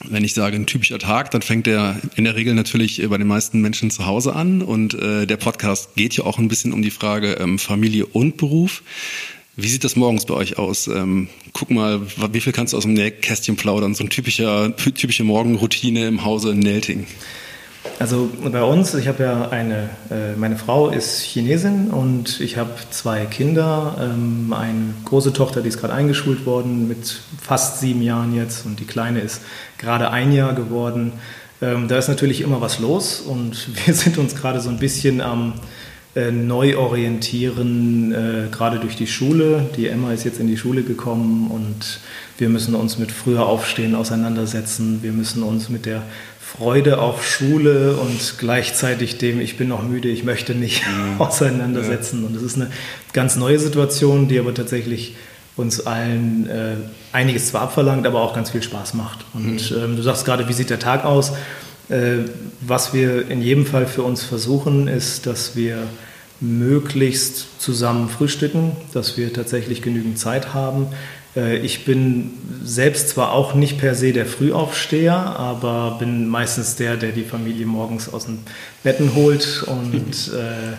wenn 0.04 0.24
ich 0.24 0.34
sage 0.34 0.58
ein 0.58 0.66
typischer 0.66 1.00
Tag, 1.00 1.32
dann 1.32 1.42
fängt 1.42 1.68
der 1.68 2.00
in 2.16 2.26
der 2.26 2.36
Regel 2.36 2.54
natürlich 2.54 3.02
bei 3.08 3.18
den 3.18 3.28
meisten 3.28 3.62
Menschen 3.62 3.92
zu 3.92 4.06
Hause 4.06 4.36
an. 4.36 4.62
Und 4.62 4.94
äh, 4.94 5.26
der 5.26 5.38
Podcast 5.38 5.96
geht 5.96 6.18
ja 6.18 6.26
auch 6.26 6.38
ein 6.38 6.50
bisschen 6.50 6.74
um 6.74 6.82
die 6.82 6.92
Frage 6.92 7.34
ähm, 7.34 7.58
Familie 7.60 8.06
und 8.06 8.38
Beruf. 8.38 8.84
Wie 9.56 9.70
sieht 9.70 9.86
das 9.86 9.96
morgens 9.96 10.26
bei 10.26 10.34
euch 10.34 10.58
aus? 10.58 10.88
Ähm, 10.88 11.30
guck 11.54 11.72
mal, 11.72 12.02
wie 12.34 12.42
viel 12.42 12.52
kannst 12.52 12.74
du 12.74 12.78
aus 12.78 12.84
dem 12.84 12.94
Nähkästchen 12.94 13.56
plaudern? 13.56 13.96
So 13.96 14.04
eine 14.04 14.10
typische, 14.10 14.74
typische 14.96 15.24
Morgenroutine 15.24 16.08
im 16.08 16.26
Hause 16.26 16.54
Nelting. 16.54 17.08
Also 17.98 18.30
bei 18.52 18.64
uns, 18.64 18.94
ich 18.94 19.08
habe 19.08 19.24
ja 19.24 19.50
eine, 19.50 19.90
äh, 20.12 20.36
meine 20.36 20.58
Frau 20.58 20.90
ist 20.90 21.22
Chinesin 21.22 21.92
und 21.92 22.42
ich 22.42 22.58
habe 22.58 22.72
zwei 22.90 23.26
Kinder. 23.26 23.96
Ähm, 24.00 24.54
eine 24.54 24.94
große 25.06 25.32
Tochter, 25.32 25.62
die 25.62 25.70
ist 25.70 25.80
gerade 25.80 25.94
eingeschult 25.94 26.46
worden 26.46 26.88
mit 26.88 27.22
fast 27.42 27.80
sieben 27.80 28.02
Jahren 28.02 28.36
jetzt 28.36 28.66
und 28.66 28.80
die 28.80 28.86
kleine 28.86 29.22
ist 29.22 29.42
gerade 29.78 30.12
ein 30.12 30.34
Jahr 30.34 30.54
geworden. 30.54 31.14
Ähm, 31.62 31.88
da 31.88 31.98
ist 31.98 32.10
natürlich 32.10 32.42
immer 32.42 32.60
was 32.60 32.80
los 32.80 33.22
und 33.22 33.70
wir 33.86 33.94
sind 33.94 34.18
uns 34.18 34.36
gerade 34.36 34.60
so 34.60 34.70
ein 34.70 34.78
bisschen 34.78 35.22
am 35.22 35.54
äh, 36.16 36.32
neu 36.32 36.78
orientieren, 36.78 38.14
äh, 38.14 38.48
gerade 38.50 38.80
durch 38.80 38.96
die 38.96 39.08
Schule. 39.08 39.70
Die 39.76 39.88
Emma 39.88 40.14
ist 40.14 40.24
jetzt 40.24 40.40
in 40.40 40.48
die 40.48 40.58
Schule 40.58 40.84
gekommen 40.84 41.52
und 41.52 42.00
wir 42.38 42.50
müssen 42.50 42.76
uns 42.76 42.98
mit 42.98 43.12
früher 43.12 43.46
Aufstehen 43.46 43.96
auseinandersetzen. 43.96 45.00
Wir 45.02 45.12
müssen 45.12 45.44
uns 45.44 45.70
mit 45.70 45.86
der 45.86 46.04
Freude 46.58 47.00
auf 47.00 47.26
Schule 47.26 47.98
und 47.98 48.36
gleichzeitig 48.38 49.18
dem 49.18 49.42
Ich 49.42 49.58
bin 49.58 49.68
noch 49.68 49.84
müde, 49.84 50.08
ich 50.08 50.24
möchte 50.24 50.56
nicht 50.56 50.84
mhm. 50.88 51.20
auseinandersetzen. 51.20 52.22
Ja. 52.22 52.28
Und 52.28 52.36
das 52.36 52.44
ist 52.44 52.56
eine 52.56 52.72
ganz 53.14 53.36
neue 53.36 53.60
Situation, 53.60 54.28
die 54.28 54.40
aber 54.40 54.54
tatsächlich 54.54 55.16
uns 55.58 55.86
allen 55.86 56.50
äh, 56.50 56.76
einiges 57.12 57.48
zwar 57.48 57.62
abverlangt, 57.62 58.06
aber 58.06 58.22
auch 58.22 58.34
ganz 58.34 58.52
viel 58.52 58.64
Spaß 58.64 58.94
macht. 58.94 59.20
Und 59.34 59.72
mhm. 59.72 59.78
ähm, 59.78 59.96
du 59.96 60.02
sagst 60.02 60.26
gerade, 60.26 60.48
wie 60.48 60.54
sieht 60.54 60.70
der 60.70 60.80
Tag 60.80 61.06
aus? 61.06 61.34
Äh, 61.90 62.18
was 62.62 62.94
wir 62.94 63.30
in 63.30 63.42
jedem 63.42 63.66
Fall 63.66 63.86
für 63.86 64.04
uns 64.04 64.24
versuchen, 64.24 64.88
ist, 64.88 65.26
dass 65.26 65.56
wir 65.56 65.88
möglichst 66.42 67.62
zusammen 67.62 68.10
frühstücken, 68.10 68.76
dass 68.94 69.18
wir 69.18 69.32
tatsächlich 69.32 69.82
genügend 69.82 70.20
Zeit 70.20 70.54
haben, 70.54 70.88
ich 71.36 71.84
bin 71.84 72.32
selbst 72.64 73.10
zwar 73.10 73.34
auch 73.34 73.56
nicht 73.56 73.78
per 73.78 73.94
se 73.94 74.14
der 74.14 74.26
Frühaufsteher, 74.26 75.16
aber 75.16 75.98
bin 76.00 76.28
meistens 76.28 76.78
der, 76.78 76.96
der 76.96 77.12
die 77.12 77.24
Familie 77.24 77.66
morgens 77.66 78.12
aus 78.12 78.26
den 78.26 78.40
Betten 78.84 79.16
holt 79.16 79.64
und 79.68 80.32
äh, 80.34 80.76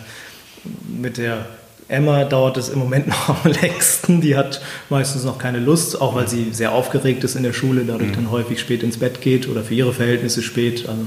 mit 1.01 1.19
der 1.19 1.47
Emma 1.89 2.25
dauert 2.25 2.57
es 2.57 2.69
im 2.69 2.79
Moment 2.79 3.07
noch 3.09 3.45
am 3.45 3.53
längsten. 3.53 4.21
Die 4.21 4.37
hat 4.37 4.61
meistens 4.89 5.25
noch 5.25 5.39
keine 5.39 5.61
Lust, 5.61 6.01
auch 6.01 6.15
weil 6.15 6.27
sie 6.27 6.53
sehr 6.53 6.73
aufgeregt 6.73 7.23
ist 7.23 7.37
in 7.37 7.43
der 7.43 7.53
Schule, 7.53 7.85
dadurch 7.85 8.13
dann 8.13 8.31
häufig 8.31 8.59
spät 8.59 8.83
ins 8.83 8.97
Bett 8.97 9.21
geht 9.21 9.49
oder 9.49 9.63
für 9.63 9.75
ihre 9.75 9.93
Verhältnisse 9.93 10.43
spät. 10.43 10.89
Also 10.89 11.03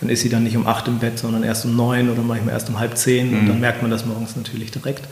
dann 0.00 0.08
ist 0.08 0.22
sie 0.22 0.28
dann 0.28 0.44
nicht 0.44 0.56
um 0.56 0.66
acht 0.66 0.88
im 0.88 1.00
Bett, 1.00 1.18
sondern 1.18 1.42
erst 1.42 1.64
um 1.64 1.76
neun 1.76 2.08
oder 2.08 2.22
manchmal 2.22 2.54
erst 2.54 2.68
um 2.68 2.78
halb 2.78 2.96
zehn. 2.96 3.36
Und 3.36 3.48
dann 3.48 3.60
merkt 3.60 3.82
man 3.82 3.90
das 3.90 4.06
morgens 4.06 4.36
natürlich 4.36 4.70
direkt. 4.70 5.04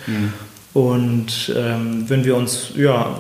Und 0.72 1.52
ähm, 1.56 2.04
wenn 2.08 2.24
wir 2.24 2.36
uns 2.36 2.70
ja, 2.76 3.18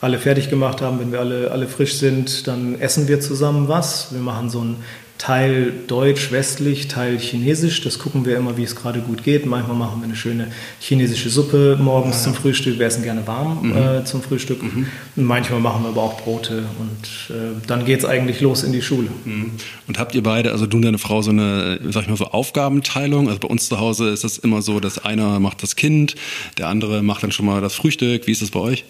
alle 0.00 0.18
fertig 0.18 0.50
gemacht 0.50 0.82
haben, 0.82 1.00
wenn 1.00 1.12
wir 1.12 1.20
alle, 1.20 1.50
alle 1.50 1.66
frisch 1.66 1.94
sind, 1.94 2.46
dann 2.46 2.78
essen 2.80 3.08
wir 3.08 3.20
zusammen 3.20 3.68
was. 3.68 4.12
Wir 4.12 4.20
machen 4.20 4.50
so 4.50 4.60
ein 4.60 4.76
Teil 5.18 5.72
deutsch-westlich, 5.86 6.88
Teil 6.88 7.18
chinesisch. 7.18 7.80
Das 7.80 7.98
gucken 7.98 8.26
wir 8.26 8.36
immer, 8.36 8.58
wie 8.58 8.64
es 8.64 8.76
gerade 8.76 9.00
gut 9.00 9.24
geht. 9.24 9.46
Manchmal 9.46 9.74
machen 9.74 10.00
wir 10.00 10.04
eine 10.04 10.16
schöne 10.16 10.48
chinesische 10.78 11.30
Suppe 11.30 11.78
morgens 11.80 12.18
ja, 12.18 12.24
zum 12.24 12.34
Frühstück. 12.34 12.78
Wir 12.78 12.86
essen 12.86 13.02
gerne 13.02 13.26
warm 13.26 13.70
mhm. 13.70 13.76
äh, 13.76 14.04
zum 14.04 14.22
Frühstück. 14.22 14.62
Mhm. 14.62 14.86
manchmal 15.16 15.60
machen 15.60 15.84
wir 15.84 15.88
aber 15.88 16.02
auch 16.02 16.20
Brote. 16.20 16.64
Und 16.78 17.34
äh, 17.34 17.66
dann 17.66 17.86
geht 17.86 18.00
es 18.00 18.04
eigentlich 18.04 18.42
los 18.42 18.62
in 18.62 18.72
die 18.72 18.82
Schule. 18.82 19.08
Mhm. 19.24 19.52
Und 19.88 19.98
habt 19.98 20.14
ihr 20.14 20.22
beide, 20.22 20.52
also 20.52 20.66
du 20.66 20.76
und 20.76 20.82
deine 20.82 20.98
Frau, 20.98 21.22
so 21.22 21.30
eine, 21.30 21.80
sag 21.88 22.02
ich 22.02 22.08
mal, 22.08 22.16
so 22.16 22.26
Aufgabenteilung? 22.26 23.28
Also 23.28 23.40
bei 23.40 23.48
uns 23.48 23.68
zu 23.68 23.80
Hause 23.80 24.10
ist 24.10 24.22
das 24.22 24.36
immer 24.36 24.60
so, 24.60 24.80
dass 24.80 24.98
einer 24.98 25.40
macht 25.40 25.62
das 25.62 25.76
Kind, 25.76 26.14
der 26.58 26.68
andere 26.68 27.02
macht 27.02 27.22
dann 27.22 27.32
schon 27.32 27.46
mal 27.46 27.62
das 27.62 27.74
Frühstück. 27.74 28.26
Wie 28.26 28.32
ist 28.32 28.42
das 28.42 28.50
bei 28.50 28.60
euch? 28.60 28.84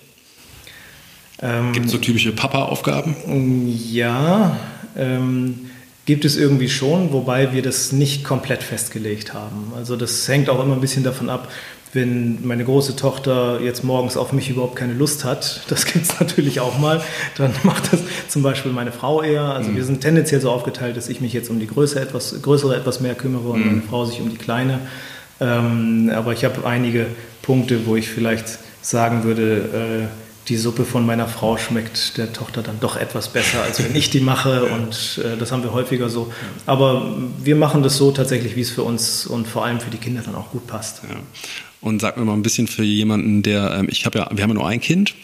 Ähm, 1.43 1.73
gibt 1.73 1.87
es 1.87 1.93
so 1.93 1.99
typische 1.99 2.33
Papa-Aufgaben? 2.33 3.15
Ja, 3.91 4.57
ähm, 4.97 5.71
gibt 6.07 6.25
es 6.25 6.37
irgendwie 6.37 6.69
schon, 6.69 7.13
wobei 7.13 7.53
wir 7.53 7.63
das 7.63 7.93
nicht 7.93 8.25
komplett 8.25 8.63
festgelegt 8.63 9.35
haben. 9.35 9.73
Also 9.77 9.97
das 9.97 10.27
hängt 10.29 10.49
auch 10.49 10.63
immer 10.63 10.75
ein 10.75 10.81
bisschen 10.81 11.05
davon 11.05 11.29
ab, 11.29 11.49
wenn 11.93 12.47
meine 12.47 12.65
große 12.65 12.95
Tochter 12.95 13.61
jetzt 13.61 13.83
morgens 13.83 14.17
auf 14.17 14.33
mich 14.33 14.51
überhaupt 14.51 14.77
keine 14.77 14.93
Lust 14.95 15.25
hat, 15.25 15.63
das 15.69 15.85
gibt 15.85 16.05
es 16.05 16.21
natürlich 16.21 16.61
auch 16.61 16.79
mal, 16.79 17.03
dann 17.37 17.53
macht 17.65 17.93
das 17.93 18.01
zum 18.29 18.43
Beispiel 18.43 18.73
meine 18.73 18.93
Frau 18.93 19.23
eher. 19.23 19.43
Also 19.43 19.71
mhm. 19.71 19.77
wir 19.77 19.85
sind 19.85 20.01
tendenziell 20.01 20.41
so 20.41 20.51
aufgeteilt, 20.51 20.97
dass 20.97 21.09
ich 21.09 21.21
mich 21.21 21.33
jetzt 21.33 21.51
um 21.51 21.59
die 21.59 21.67
Größe 21.67 22.01
etwas, 22.01 22.41
größere 22.41 22.77
etwas 22.77 23.01
mehr 23.01 23.15
kümmere 23.15 23.49
und 23.49 23.61
mhm. 23.61 23.67
meine 23.67 23.83
Frau 23.83 24.05
sich 24.05 24.21
um 24.21 24.31
die 24.31 24.37
kleine. 24.37 24.79
Ähm, 25.41 26.11
aber 26.15 26.33
ich 26.33 26.45
habe 26.45 26.67
einige 26.67 27.07
Punkte, 27.43 27.87
wo 27.87 27.97
ich 27.97 28.09
vielleicht 28.09 28.59
sagen 28.81 29.25
würde, 29.25 30.09
äh, 30.09 30.26
die 30.49 30.57
Suppe 30.57 30.85
von 30.85 31.05
meiner 31.05 31.29
Frau 31.29 31.57
schmeckt 31.57 32.17
der 32.19 32.33
Tochter 32.33 32.63
dann 32.63 32.79
doch 32.81 32.97
etwas 32.97 33.33
besser, 33.33 33.63
als 33.63 33.83
wenn 33.83 33.97
ich 33.97 34.11
die 34.11 34.21
mache. 34.21 34.67
Und 34.67 35.21
äh, 35.25 35.37
das 35.37 35.53
haben 35.53 35.63
wir 35.63 35.73
häufiger 35.73 36.09
so. 36.09 36.33
Aber 36.67 37.17
wir 37.43 37.57
machen 37.57 37.83
das 37.83 37.97
so 37.97 38.13
tatsächlich, 38.13 38.57
wie 38.57 38.61
es 38.61 38.71
für 38.71 38.83
uns 38.83 39.27
und 39.27 39.49
vor 39.49 39.65
allem 39.65 39.81
für 39.81 39.91
die 39.91 39.99
Kinder 39.99 40.23
dann 40.25 40.35
auch 40.35 40.51
gut 40.51 40.67
passt. 40.67 41.03
Ja. 41.03 41.17
Und 41.81 42.01
sag 42.01 42.17
mir 42.17 42.25
mal 42.25 42.35
ein 42.35 42.43
bisschen 42.43 42.69
für 42.69 42.83
jemanden, 42.83 43.43
der, 43.43 43.77
ähm, 43.79 43.89
ich 43.91 44.07
habe 44.07 44.19
ja, 44.19 44.29
wir 44.33 44.43
haben 44.43 44.51
ja 44.51 44.55
nur 44.55 44.67
ein 44.67 44.81
Kind. 44.81 45.15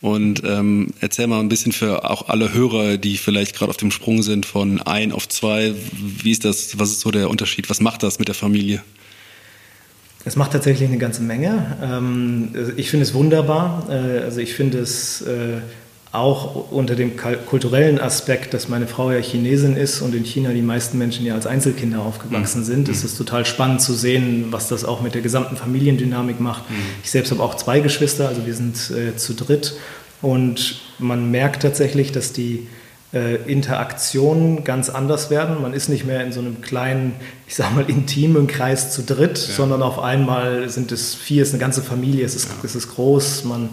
Und 0.00 0.42
ähm, 0.44 0.88
erzähl 1.00 1.26
mal 1.26 1.40
ein 1.40 1.48
bisschen 1.48 1.72
für 1.72 2.08
auch 2.08 2.28
alle 2.28 2.52
Hörer, 2.52 2.98
die 2.98 3.16
vielleicht 3.16 3.56
gerade 3.56 3.70
auf 3.70 3.76
dem 3.76 3.90
Sprung 3.90 4.22
sind 4.22 4.46
von 4.46 4.82
ein 4.82 5.12
auf 5.12 5.28
zwei. 5.28 5.74
Wie 5.92 6.30
ist 6.30 6.44
das? 6.44 6.78
Was 6.78 6.90
ist 6.90 7.00
so 7.00 7.10
der 7.10 7.30
Unterschied? 7.30 7.70
Was 7.70 7.80
macht 7.80 8.02
das 8.02 8.18
mit 8.18 8.28
der 8.28 8.34
Familie? 8.34 8.82
Es 10.24 10.36
macht 10.36 10.52
tatsächlich 10.52 10.88
eine 10.88 10.98
ganze 10.98 11.22
Menge. 11.22 11.76
Ähm, 11.82 12.50
ich 12.76 12.90
finde 12.90 13.04
es 13.04 13.14
wunderbar. 13.14 13.86
Äh, 13.88 14.20
also 14.20 14.40
ich 14.40 14.54
finde 14.54 14.78
es 14.78 15.20
äh, 15.22 15.58
auch 16.12 16.70
unter 16.70 16.94
dem 16.94 17.12
kulturellen 17.16 17.98
Aspekt, 17.98 18.54
dass 18.54 18.68
meine 18.68 18.86
Frau 18.86 19.10
ja 19.10 19.18
Chinesin 19.18 19.76
ist 19.76 20.00
und 20.00 20.14
in 20.14 20.24
China 20.24 20.50
die 20.50 20.62
meisten 20.62 20.96
Menschen 20.96 21.26
ja 21.26 21.34
als 21.34 21.46
Einzelkinder 21.46 22.00
aufgewachsen 22.00 22.60
mhm. 22.60 22.64
sind, 22.64 22.88
ist 22.88 23.02
mhm. 23.02 23.06
es 23.06 23.18
total 23.18 23.44
spannend 23.44 23.82
zu 23.82 23.94
sehen, 23.94 24.46
was 24.50 24.68
das 24.68 24.84
auch 24.84 25.02
mit 25.02 25.14
der 25.14 25.22
gesamten 25.22 25.56
Familiendynamik 25.56 26.38
macht. 26.38 26.70
Mhm. 26.70 26.76
Ich 27.02 27.10
selbst 27.10 27.32
habe 27.32 27.42
auch 27.42 27.56
zwei 27.56 27.80
Geschwister, 27.80 28.28
also 28.28 28.46
wir 28.46 28.54
sind 28.54 28.92
äh, 28.92 29.16
zu 29.16 29.34
dritt 29.34 29.76
und 30.22 30.80
man 31.00 31.32
merkt 31.32 31.62
tatsächlich, 31.62 32.12
dass 32.12 32.32
die 32.32 32.68
äh, 33.14 33.36
Interaktionen 33.46 34.64
ganz 34.64 34.90
anders 34.90 35.30
werden. 35.30 35.62
Man 35.62 35.72
ist 35.72 35.88
nicht 35.88 36.04
mehr 36.04 36.24
in 36.24 36.32
so 36.32 36.40
einem 36.40 36.60
kleinen, 36.60 37.14
ich 37.46 37.54
sag 37.54 37.74
mal, 37.74 37.88
intimen 37.88 38.48
Kreis 38.48 38.92
zu 38.92 39.02
dritt, 39.02 39.38
ja. 39.38 39.54
sondern 39.54 39.82
auf 39.82 40.00
einmal 40.00 40.68
sind 40.68 40.90
es 40.90 41.14
vier, 41.14 41.42
es 41.42 41.48
ist 41.48 41.54
eine 41.54 41.60
ganze 41.60 41.82
Familie, 41.82 42.24
es 42.24 42.34
ist, 42.34 42.48
ja. 42.48 42.54
es 42.64 42.74
ist 42.74 42.94
groß, 42.94 43.44
man 43.44 43.70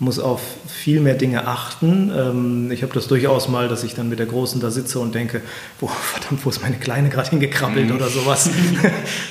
muss 0.00 0.18
auf 0.18 0.40
viel 0.66 1.00
mehr 1.00 1.14
Dinge 1.14 1.46
achten. 1.46 2.10
Ähm, 2.16 2.70
ich 2.72 2.82
habe 2.82 2.92
das 2.94 3.06
durchaus 3.06 3.48
mal, 3.48 3.68
dass 3.68 3.84
ich 3.84 3.94
dann 3.94 4.08
mit 4.08 4.18
der 4.18 4.26
Großen 4.26 4.60
da 4.60 4.70
sitze 4.70 4.98
und 4.98 5.14
denke, 5.14 5.42
boah, 5.78 5.90
verdammt, 6.02 6.44
wo 6.44 6.48
ist 6.48 6.62
meine 6.62 6.76
Kleine 6.76 7.10
gerade 7.10 7.30
hingekrabbelt 7.30 7.90
mhm. 7.90 7.96
oder 7.96 8.08
sowas. 8.08 8.50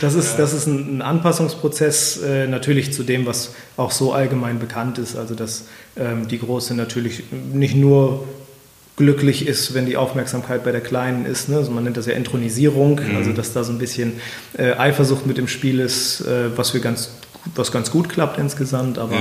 Das 0.01 0.13
ist, 0.13 0.37
das 0.37 0.53
ist 0.53 0.67
ein 0.67 1.01
Anpassungsprozess 1.01 2.21
äh, 2.21 2.47
natürlich 2.47 2.93
zu 2.93 3.03
dem, 3.03 3.25
was 3.25 3.53
auch 3.75 3.91
so 3.91 4.13
allgemein 4.13 4.59
bekannt 4.59 4.97
ist. 4.97 5.17
Also 5.17 5.35
dass 5.35 5.65
ähm, 5.97 6.27
die 6.27 6.39
Große 6.39 6.73
natürlich 6.75 7.23
nicht 7.53 7.75
nur 7.75 8.23
glücklich 8.99 9.47
ist, 9.47 9.73
wenn 9.73 9.85
die 9.85 9.95
Aufmerksamkeit 9.95 10.63
bei 10.65 10.73
der 10.73 10.81
Kleinen 10.81 11.25
ist. 11.25 11.47
Ne? 11.47 11.55
Also 11.55 11.71
man 11.71 11.85
nennt 11.85 11.95
das 11.95 12.05
ja 12.05 12.13
Intronisierung, 12.13 12.99
mhm. 12.99 13.15
also 13.15 13.31
dass 13.31 13.53
da 13.53 13.63
so 13.63 13.71
ein 13.71 13.79
bisschen 13.79 14.19
äh, 14.57 14.73
Eifersucht 14.73 15.25
mit 15.25 15.39
im 15.39 15.47
Spiel 15.47 15.79
ist, 15.79 16.21
äh, 16.21 16.55
was, 16.55 16.73
wir 16.73 16.81
ganz, 16.81 17.11
was 17.55 17.71
ganz 17.71 17.91
gut 17.91 18.09
klappt 18.09 18.37
insgesamt, 18.37 18.99
aber 18.99 19.15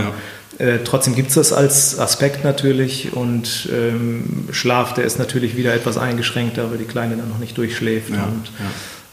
ja. 0.58 0.66
äh, 0.66 0.80
trotzdem 0.84 1.14
gibt 1.14 1.28
es 1.28 1.36
das 1.36 1.52
als 1.52 1.96
Aspekt 1.96 2.42
natürlich 2.42 3.12
und 3.12 3.68
ähm, 3.72 4.48
Schlaf, 4.50 4.94
der 4.94 5.04
ist 5.04 5.20
natürlich 5.20 5.56
wieder 5.56 5.72
etwas 5.72 5.96
eingeschränkter, 5.96 6.72
weil 6.72 6.78
die 6.78 6.84
Kleine 6.84 7.16
dann 7.16 7.28
noch 7.28 7.38
nicht 7.38 7.56
durchschläft 7.56 8.10
ja. 8.10 8.24
und 8.24 8.50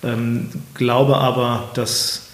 ja. 0.03 0.13
Ähm, 0.13 0.49
glaube 0.73 1.17
aber, 1.17 1.69
dass 1.75 2.25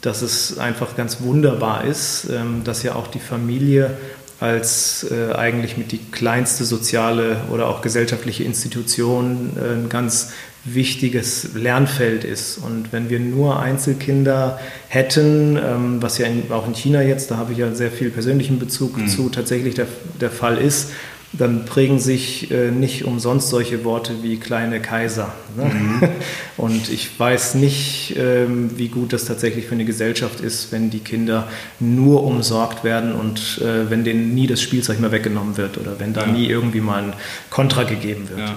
dass 0.00 0.22
es 0.22 0.58
einfach 0.58 0.96
ganz 0.96 1.20
wunderbar 1.20 1.84
ist, 1.84 2.26
ähm, 2.30 2.62
dass 2.64 2.82
ja 2.82 2.94
auch 2.94 3.06
die 3.06 3.18
Familie 3.18 3.98
als 4.40 5.06
äh, 5.10 5.34
eigentlich 5.34 5.76
mit 5.76 5.92
die 5.92 5.98
kleinste 5.98 6.64
soziale 6.64 7.36
oder 7.52 7.68
auch 7.68 7.82
gesellschaftliche 7.82 8.42
Institution 8.42 9.50
äh, 9.56 9.74
ein 9.74 9.88
ganz 9.90 10.32
wichtiges 10.64 11.54
Lernfeld 11.54 12.24
ist. 12.24 12.58
Und 12.58 12.92
wenn 12.92 13.08
wir 13.10 13.20
nur 13.20 13.60
Einzelkinder 13.60 14.58
hätten, 14.88 15.56
ähm, 15.56 16.02
was 16.02 16.18
ja 16.18 16.26
in, 16.26 16.50
auch 16.50 16.66
in 16.66 16.74
China 16.74 17.02
jetzt, 17.02 17.30
da 17.30 17.36
habe 17.36 17.52
ich 17.52 17.58
ja 17.58 17.72
sehr 17.74 17.90
viel 17.90 18.10
persönlichen 18.10 18.58
Bezug 18.58 18.96
mhm. 18.96 19.08
zu, 19.08 19.28
tatsächlich 19.28 19.74
der, 19.74 19.86
der 20.20 20.30
Fall 20.30 20.58
ist, 20.58 20.90
dann 21.32 21.64
prägen 21.64 22.00
sich 22.00 22.50
äh, 22.50 22.70
nicht 22.70 23.04
umsonst 23.04 23.50
solche 23.50 23.84
Worte 23.84 24.22
wie 24.22 24.36
kleine 24.38 24.80
Kaiser. 24.80 25.32
Ne? 25.56 25.64
Mhm. 25.64 26.08
Und 26.56 26.90
ich 26.90 27.18
weiß 27.18 27.54
nicht, 27.54 28.16
ähm, 28.18 28.70
wie 28.76 28.88
gut 28.88 29.12
das 29.12 29.26
tatsächlich 29.26 29.66
für 29.66 29.74
eine 29.74 29.84
Gesellschaft 29.84 30.40
ist, 30.40 30.72
wenn 30.72 30.90
die 30.90 30.98
Kinder 30.98 31.48
nur 31.78 32.24
umsorgt 32.24 32.84
werden 32.84 33.12
und 33.12 33.60
äh, 33.62 33.88
wenn 33.88 34.04
denen 34.04 34.34
nie 34.34 34.46
das 34.46 34.60
Spielzeug 34.60 35.00
mehr 35.00 35.12
weggenommen 35.12 35.56
wird 35.56 35.78
oder 35.78 35.98
wenn 35.98 36.12
da 36.12 36.22
ja. 36.22 36.32
nie 36.32 36.46
irgendwie 36.46 36.80
mal 36.80 37.02
ein 37.02 37.12
Kontra 37.48 37.84
gegeben 37.84 38.28
wird. 38.28 38.40
Ja. 38.40 38.56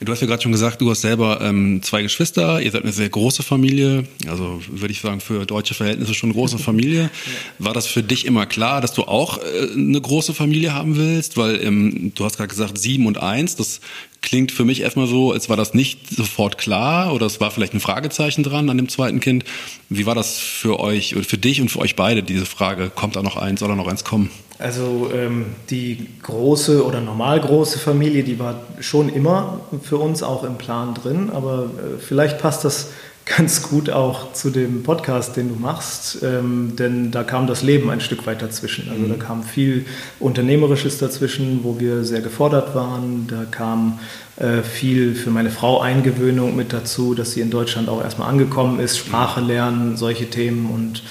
Du 0.00 0.12
hast 0.12 0.20
ja 0.20 0.28
gerade 0.28 0.40
schon 0.40 0.52
gesagt, 0.52 0.80
du 0.80 0.88
hast 0.90 1.00
selber 1.00 1.40
ähm, 1.40 1.82
zwei 1.82 2.02
Geschwister, 2.02 2.62
ihr 2.62 2.70
seid 2.70 2.84
eine 2.84 2.92
sehr 2.92 3.08
große 3.08 3.42
Familie, 3.42 4.04
also 4.28 4.62
würde 4.70 4.92
ich 4.92 5.00
sagen, 5.00 5.20
für 5.20 5.44
deutsche 5.44 5.74
Verhältnisse 5.74 6.14
schon 6.14 6.28
eine 6.28 6.38
große 6.38 6.58
Familie. 6.58 7.10
War 7.58 7.74
das 7.74 7.88
für 7.88 8.04
dich 8.04 8.24
immer 8.24 8.46
klar, 8.46 8.80
dass 8.80 8.92
du 8.92 9.02
auch 9.02 9.38
äh, 9.38 9.72
eine 9.74 10.00
große 10.00 10.34
Familie 10.34 10.72
haben 10.72 10.96
willst? 10.96 11.36
Weil 11.36 11.60
ähm, 11.64 12.12
du 12.14 12.24
hast 12.24 12.36
gerade 12.36 12.48
gesagt, 12.48 12.78
sieben 12.78 13.06
und 13.06 13.18
eins, 13.18 13.56
das 13.56 13.80
klingt 14.22 14.52
für 14.52 14.64
mich 14.64 14.82
erstmal 14.82 15.08
so, 15.08 15.32
als 15.32 15.48
war 15.48 15.56
das 15.56 15.74
nicht 15.74 16.08
sofort 16.10 16.58
klar 16.58 17.12
oder 17.12 17.26
es 17.26 17.40
war 17.40 17.50
vielleicht 17.50 17.74
ein 17.74 17.80
Fragezeichen 17.80 18.44
dran 18.44 18.70
an 18.70 18.76
dem 18.76 18.88
zweiten 18.88 19.18
Kind. 19.18 19.44
Wie 19.88 20.06
war 20.06 20.14
das 20.14 20.38
für 20.38 20.78
euch 20.78 21.16
oder 21.16 21.24
für 21.24 21.38
dich 21.38 21.60
und 21.60 21.70
für 21.70 21.80
euch 21.80 21.96
beide, 21.96 22.22
diese 22.22 22.46
Frage, 22.46 22.90
kommt 22.94 23.16
da 23.16 23.22
noch 23.22 23.36
eins, 23.36 23.58
soll 23.58 23.68
da 23.68 23.74
noch 23.74 23.88
eins 23.88 24.04
kommen? 24.04 24.30
Also 24.58 25.10
ähm, 25.14 25.46
die 25.70 26.08
große 26.22 26.84
oder 26.84 27.00
normal 27.00 27.40
große 27.40 27.78
Familie, 27.78 28.24
die 28.24 28.40
war 28.40 28.60
schon 28.80 29.08
immer 29.08 29.60
für 29.82 29.98
uns 29.98 30.24
auch 30.24 30.42
im 30.42 30.58
Plan 30.58 30.94
drin, 30.94 31.30
aber 31.32 31.64
äh, 31.64 31.98
vielleicht 32.00 32.38
passt 32.38 32.64
das 32.64 32.90
ganz 33.36 33.62
gut 33.62 33.90
auch 33.90 34.32
zu 34.32 34.48
dem 34.50 34.82
Podcast, 34.82 35.36
den 35.36 35.50
du 35.50 35.54
machst, 35.54 36.22
ähm, 36.22 36.76
denn 36.76 37.10
da 37.10 37.24
kam 37.24 37.46
das 37.46 37.62
Leben 37.62 37.90
ein 37.90 38.00
Stück 38.00 38.26
weit 38.26 38.40
dazwischen. 38.40 38.88
Also 38.90 39.06
da 39.06 39.14
mhm. 39.14 39.18
kam 39.18 39.42
viel 39.42 39.84
Unternehmerisches 40.18 40.98
dazwischen, 40.98 41.60
wo 41.62 41.78
wir 41.78 42.04
sehr 42.04 42.22
gefordert 42.22 42.74
waren. 42.74 43.26
Da 43.28 43.44
kam 43.44 43.98
äh, 44.38 44.62
viel 44.62 45.14
für 45.14 45.30
meine 45.30 45.50
Frau 45.50 45.80
Eingewöhnung 45.80 46.56
mit 46.56 46.72
dazu, 46.72 47.14
dass 47.14 47.32
sie 47.32 47.42
in 47.42 47.50
Deutschland 47.50 47.90
auch 47.90 48.02
erstmal 48.02 48.30
angekommen 48.30 48.80
ist, 48.80 48.96
Sprache 48.96 49.42
lernen, 49.42 49.98
solche 49.98 50.30
Themen 50.30 50.70
und 50.70 51.02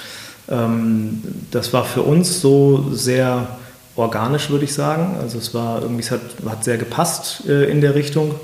das 0.47 1.73
war 1.73 1.83
für 1.83 2.03
uns 2.03 2.39
so 2.39 2.89
sehr 2.91 3.57
organisch, 3.97 4.49
würde 4.49 4.65
ich 4.65 4.73
sagen. 4.73 5.17
Also 5.19 5.37
es 5.37 5.53
war 5.53 5.81
irgendwie, 5.81 6.01
es 6.01 6.11
hat, 6.11 6.21
hat 6.47 6.63
sehr 6.63 6.77
gepasst 6.77 7.43
äh, 7.47 7.69
in 7.69 7.81
der 7.81 7.95
Richtung. 7.95 8.35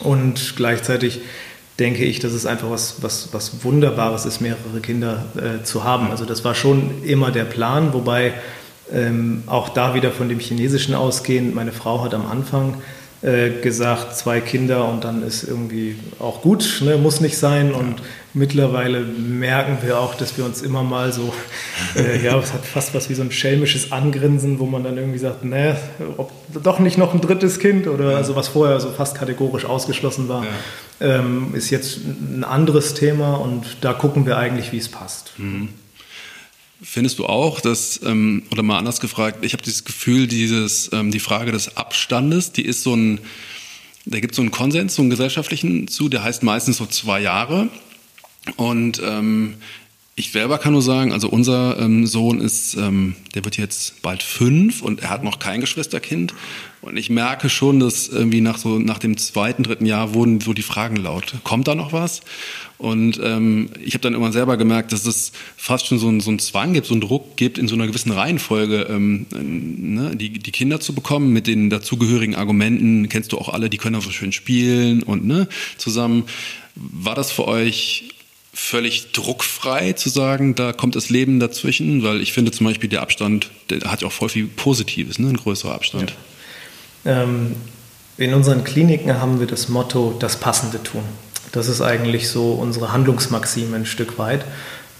Und 0.00 0.54
gleichzeitig 0.56 1.20
denke 1.78 2.04
ich, 2.04 2.18
dass 2.18 2.32
es 2.32 2.46
einfach 2.46 2.70
was, 2.70 2.96
was, 3.02 3.28
was 3.32 3.64
Wunderbares 3.64 4.26
ist, 4.26 4.40
mehrere 4.40 4.80
Kinder 4.82 5.26
äh, 5.36 5.62
zu 5.64 5.84
haben. 5.84 6.10
Also 6.10 6.24
das 6.24 6.44
war 6.44 6.54
schon 6.54 7.04
immer 7.04 7.30
der 7.30 7.44
Plan, 7.44 7.92
wobei 7.92 8.34
ähm, 8.92 9.44
auch 9.46 9.68
da 9.68 9.94
wieder 9.94 10.10
von 10.10 10.28
dem 10.28 10.38
Chinesischen 10.38 10.94
ausgehend, 10.94 11.54
meine 11.54 11.72
Frau 11.72 12.02
hat 12.04 12.14
am 12.14 12.26
Anfang 12.26 12.74
äh, 13.22 13.50
gesagt, 13.60 14.16
zwei 14.16 14.40
Kinder 14.40 14.88
und 14.88 15.04
dann 15.04 15.22
ist 15.22 15.44
irgendwie 15.44 15.96
auch 16.18 16.42
gut, 16.42 16.82
ne, 16.84 16.96
muss 16.96 17.20
nicht 17.20 17.38
sein. 17.38 17.72
Und 17.72 18.00
ja. 18.00 18.06
mittlerweile 18.34 19.00
merken 19.00 19.78
wir 19.82 20.00
auch, 20.00 20.16
dass 20.16 20.36
wir 20.36 20.44
uns 20.44 20.60
immer 20.60 20.82
mal 20.82 21.12
so, 21.12 21.32
äh, 21.96 22.20
ja, 22.20 22.36
es 22.38 22.52
hat 22.52 22.64
fast 22.64 22.94
was 22.94 23.08
wie 23.10 23.14
so 23.14 23.22
ein 23.22 23.30
schelmisches 23.30 23.92
Angrinsen, 23.92 24.58
wo 24.58 24.66
man 24.66 24.82
dann 24.82 24.96
irgendwie 24.96 25.18
sagt, 25.18 25.44
ne, 25.44 25.76
ob 26.16 26.32
doch 26.62 26.80
nicht 26.80 26.98
noch 26.98 27.14
ein 27.14 27.20
drittes 27.20 27.60
Kind 27.60 27.86
oder 27.86 28.10
ja. 28.10 28.16
also 28.16 28.34
was 28.34 28.48
vorher 28.48 28.80
so 28.80 28.90
fast 28.90 29.16
kategorisch 29.16 29.66
ausgeschlossen 29.66 30.28
war, 30.28 30.44
ja. 30.44 31.18
ähm, 31.18 31.54
ist 31.54 31.70
jetzt 31.70 31.98
ein 31.98 32.42
anderes 32.42 32.94
Thema 32.94 33.34
und 33.34 33.78
da 33.82 33.92
gucken 33.92 34.26
wir 34.26 34.36
eigentlich, 34.36 34.72
wie 34.72 34.78
es 34.78 34.88
passt. 34.88 35.32
Mhm. 35.38 35.68
Findest 36.82 37.18
du 37.18 37.26
auch, 37.26 37.60
dass, 37.60 38.00
ähm, 38.04 38.42
oder 38.50 38.62
mal 38.62 38.78
anders 38.78 39.00
gefragt, 39.00 39.44
ich 39.44 39.52
habe 39.52 39.62
dieses 39.62 39.84
Gefühl, 39.84 40.26
dieses, 40.26 40.90
ähm, 40.92 41.12
die 41.12 41.20
Frage 41.20 41.52
des 41.52 41.76
Abstandes, 41.76 42.52
die 42.52 42.64
ist 42.64 42.82
so 42.82 42.94
ein, 42.94 43.20
da 44.04 44.18
gibt 44.18 44.32
es 44.32 44.36
so 44.36 44.42
einen 44.42 44.50
Konsens, 44.50 44.96
so 44.96 45.02
einen 45.02 45.10
gesellschaftlichen 45.10 45.86
zu, 45.86 46.08
der 46.08 46.24
heißt 46.24 46.42
meistens 46.42 46.78
so 46.78 46.86
zwei 46.86 47.20
Jahre. 47.20 47.68
Und 48.56 49.00
ähm, 49.04 49.54
ich 50.14 50.30
selber 50.30 50.58
kann 50.58 50.74
nur 50.74 50.82
sagen, 50.82 51.10
also 51.10 51.28
unser 51.28 51.78
ähm, 51.78 52.06
Sohn 52.06 52.40
ist, 52.40 52.74
ähm, 52.74 53.16
der 53.34 53.46
wird 53.46 53.56
jetzt 53.56 54.02
bald 54.02 54.22
fünf 54.22 54.82
und 54.82 55.00
er 55.00 55.08
hat 55.08 55.24
noch 55.24 55.38
kein 55.38 55.62
Geschwisterkind. 55.62 56.34
Und 56.82 56.98
ich 56.98 57.08
merke 57.08 57.48
schon, 57.48 57.80
dass 57.80 58.08
irgendwie 58.08 58.42
nach 58.42 58.58
so 58.58 58.78
nach 58.78 58.98
dem 58.98 59.16
zweiten, 59.16 59.62
dritten 59.62 59.86
Jahr 59.86 60.12
wurden 60.12 60.40
so 60.40 60.52
die 60.52 60.62
Fragen 60.62 60.96
laut. 60.96 61.36
Kommt 61.44 61.66
da 61.66 61.74
noch 61.74 61.94
was? 61.94 62.20
Und 62.76 63.20
ähm, 63.22 63.70
ich 63.82 63.94
habe 63.94 64.02
dann 64.02 64.12
immer 64.12 64.32
selber 64.32 64.58
gemerkt, 64.58 64.92
dass 64.92 65.06
es 65.06 65.32
fast 65.56 65.86
schon 65.86 65.98
so 65.98 66.08
einen, 66.08 66.20
so 66.20 66.28
einen 66.28 66.40
Zwang 66.40 66.74
gibt, 66.74 66.88
so 66.88 66.94
einen 66.94 67.00
Druck 67.00 67.36
gibt, 67.38 67.56
in 67.56 67.66
so 67.66 67.74
einer 67.74 67.86
gewissen 67.86 68.10
Reihenfolge 68.10 68.88
ähm, 68.90 69.26
ne, 69.30 70.14
die, 70.14 70.30
die 70.30 70.50
Kinder 70.50 70.80
zu 70.80 70.94
bekommen 70.94 71.32
mit 71.32 71.46
den 71.46 71.70
dazugehörigen 71.70 72.34
Argumenten. 72.34 73.08
Kennst 73.08 73.32
du 73.32 73.38
auch 73.38 73.48
alle, 73.48 73.70
die 73.70 73.78
können 73.78 73.96
auch 73.96 74.02
so 74.02 74.10
schön 74.10 74.32
spielen 74.32 75.04
und 75.04 75.24
ne, 75.24 75.48
zusammen. 75.78 76.24
War 76.74 77.14
das 77.14 77.32
für 77.32 77.46
euch 77.46 78.12
völlig 78.54 79.12
druckfrei 79.12 79.94
zu 79.94 80.08
sagen, 80.08 80.54
da 80.54 80.72
kommt 80.72 80.94
das 80.94 81.08
Leben 81.08 81.40
dazwischen, 81.40 82.02
weil 82.02 82.20
ich 82.20 82.32
finde 82.32 82.50
zum 82.52 82.66
Beispiel 82.66 82.88
der 82.88 83.00
Abstand, 83.00 83.50
der 83.70 83.80
hat 83.90 84.02
ja 84.02 84.08
auch 84.08 84.12
voll 84.12 84.28
viel 84.28 84.46
Positives, 84.46 85.18
ne? 85.18 85.28
ein 85.28 85.36
größerer 85.36 85.74
Abstand. 85.74 86.12
Ja. 87.04 87.22
Ähm, 87.22 87.56
in 88.18 88.34
unseren 88.34 88.62
Kliniken 88.62 89.20
haben 89.20 89.40
wir 89.40 89.46
das 89.46 89.68
Motto, 89.68 90.14
das 90.18 90.36
Passende 90.36 90.82
tun. 90.82 91.02
Das 91.50 91.68
ist 91.68 91.80
eigentlich 91.80 92.28
so 92.28 92.52
unsere 92.52 92.92
Handlungsmaxime 92.92 93.76
ein 93.76 93.86
Stück 93.86 94.18
weit. 94.18 94.44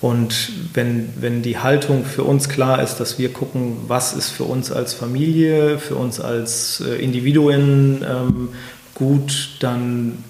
Und 0.00 0.50
wenn, 0.75 1.11
wenn 1.21 1.42
die 1.42 1.59
Haltung 1.59 2.04
für 2.04 2.25
uns 2.25 2.49
klar 2.49 2.82
ist, 2.82 2.97
dass 2.97 3.18
wir 3.18 3.32
gucken, 3.32 3.76
was 3.87 4.14
ist 4.14 4.30
für 4.30 4.44
uns 4.44 4.73
als 4.73 4.94
Familie, 4.94 5.78
für 5.78 5.94
uns 5.94 6.21
als 6.21 6.80
äh, 6.80 6.97
Individuen 6.97 8.04
ähm, 8.04 8.49
gut, 8.94 9.50
dann 9.61 10.25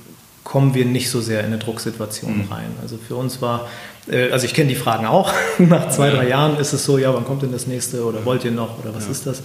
kommen 0.52 0.74
wir 0.74 0.84
nicht 0.84 1.08
so 1.08 1.22
sehr 1.22 1.40
in 1.40 1.46
eine 1.46 1.56
Drucksituation 1.56 2.44
mhm. 2.44 2.52
rein. 2.52 2.66
Also 2.82 2.98
für 2.98 3.16
uns 3.16 3.40
war, 3.40 3.70
äh, 4.06 4.30
also 4.32 4.44
ich 4.44 4.52
kenne 4.52 4.68
die 4.68 4.74
Fragen 4.74 5.06
auch, 5.06 5.32
nach 5.58 5.88
zwei, 5.88 6.10
drei 6.10 6.28
Jahren 6.28 6.58
ist 6.58 6.74
es 6.74 6.84
so, 6.84 6.98
ja, 6.98 7.14
wann 7.14 7.24
kommt 7.24 7.40
denn 7.40 7.52
das 7.52 7.66
nächste 7.66 8.04
oder 8.04 8.26
wollt 8.26 8.44
ihr 8.44 8.50
noch 8.50 8.78
oder 8.78 8.94
was 8.94 9.06
ja. 9.06 9.12
ist 9.12 9.26
das? 9.26 9.42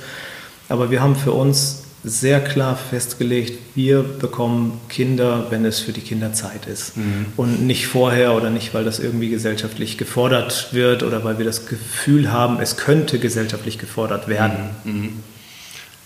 Aber 0.67 0.91
wir 0.91 1.01
haben 1.01 1.15
für 1.15 1.31
uns 1.31 1.83
sehr 2.03 2.43
klar 2.43 2.75
festgelegt, 2.75 3.57
wir 3.73 4.03
bekommen 4.03 4.81
Kinder, 4.89 5.45
wenn 5.49 5.63
es 5.63 5.79
für 5.79 5.93
die 5.93 6.01
Kinder 6.01 6.33
Zeit 6.33 6.65
ist. 6.65 6.97
Mhm. 6.97 7.27
Und 7.37 7.65
nicht 7.65 7.87
vorher 7.87 8.35
oder 8.35 8.49
nicht, 8.49 8.73
weil 8.73 8.83
das 8.83 8.99
irgendwie 8.99 9.29
gesellschaftlich 9.29 9.97
gefordert 9.97 10.73
wird 10.73 11.03
oder 11.03 11.23
weil 11.23 11.37
wir 11.37 11.45
das 11.45 11.67
Gefühl 11.67 12.33
haben, 12.33 12.59
es 12.59 12.75
könnte 12.75 13.17
gesellschaftlich 13.17 13.77
gefordert 13.77 14.27
werden. 14.27 14.71
Mhm. 14.83 14.91
mhm. 14.91 15.09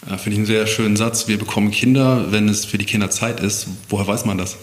Ja, 0.08 0.18
Finde 0.18 0.32
ich 0.32 0.38
einen 0.38 0.46
sehr 0.46 0.68
schönen 0.68 0.96
Satz. 0.96 1.28
Wir 1.28 1.40
bekommen 1.40 1.72
Kinder, 1.72 2.32
wenn 2.32 2.50
es 2.50 2.66
für 2.66 2.78
die 2.80 2.86
Kinder 2.86 3.10
Zeit 3.12 3.40
ist. 3.40 3.68
Woher 3.90 4.08
weiß 4.08 4.26
man 4.26 4.38
das? 4.38 4.58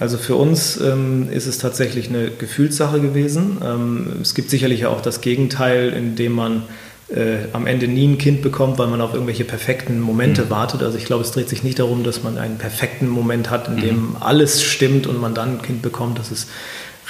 Also 0.00 0.16
für 0.16 0.34
uns 0.34 0.80
ähm, 0.80 1.28
ist 1.30 1.46
es 1.46 1.58
tatsächlich 1.58 2.08
eine 2.08 2.30
Gefühlssache 2.30 3.00
gewesen. 3.00 3.58
Ähm, 3.62 4.12
es 4.22 4.34
gibt 4.34 4.48
sicherlich 4.48 4.86
auch 4.86 5.02
das 5.02 5.20
Gegenteil, 5.20 5.90
indem 5.90 6.32
man 6.32 6.62
äh, 7.14 7.48
am 7.52 7.66
Ende 7.66 7.86
nie 7.86 8.08
ein 8.08 8.16
Kind 8.16 8.40
bekommt, 8.40 8.78
weil 8.78 8.86
man 8.86 9.02
auf 9.02 9.12
irgendwelche 9.12 9.44
perfekten 9.44 10.00
Momente 10.00 10.46
mhm. 10.46 10.50
wartet. 10.50 10.82
Also 10.82 10.96
ich 10.96 11.04
glaube, 11.04 11.22
es 11.22 11.32
dreht 11.32 11.50
sich 11.50 11.62
nicht 11.62 11.78
darum, 11.80 12.02
dass 12.02 12.22
man 12.22 12.38
einen 12.38 12.56
perfekten 12.56 13.08
Moment 13.08 13.50
hat, 13.50 13.68
in 13.68 13.76
dem 13.76 13.96
mhm. 13.96 14.16
alles 14.20 14.62
stimmt 14.62 15.06
und 15.06 15.20
man 15.20 15.34
dann 15.34 15.58
ein 15.58 15.62
Kind 15.62 15.82
bekommt. 15.82 16.18
Das 16.18 16.30
ist 16.30 16.48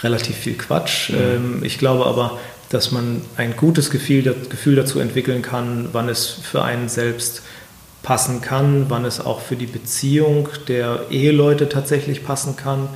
relativ 0.02 0.36
viel 0.36 0.54
Quatsch. 0.54 1.10
Mhm. 1.10 1.16
Ähm, 1.16 1.58
ich 1.62 1.78
glaube 1.78 2.06
aber, 2.06 2.38
dass 2.70 2.90
man 2.90 3.20
ein 3.36 3.54
gutes 3.56 3.90
Gefühl, 3.90 4.34
Gefühl 4.48 4.74
dazu 4.74 4.98
entwickeln 4.98 5.42
kann, 5.42 5.90
wann 5.92 6.08
es 6.08 6.26
für 6.26 6.64
einen 6.64 6.88
selbst 6.88 7.42
passen 8.02 8.40
kann, 8.40 8.86
wann 8.88 9.04
es 9.04 9.20
auch 9.20 9.40
für 9.40 9.56
die 9.56 9.66
Beziehung 9.66 10.48
der 10.68 11.06
Eheleute 11.10 11.68
tatsächlich 11.68 12.24
passen 12.24 12.56
kann 12.56 12.88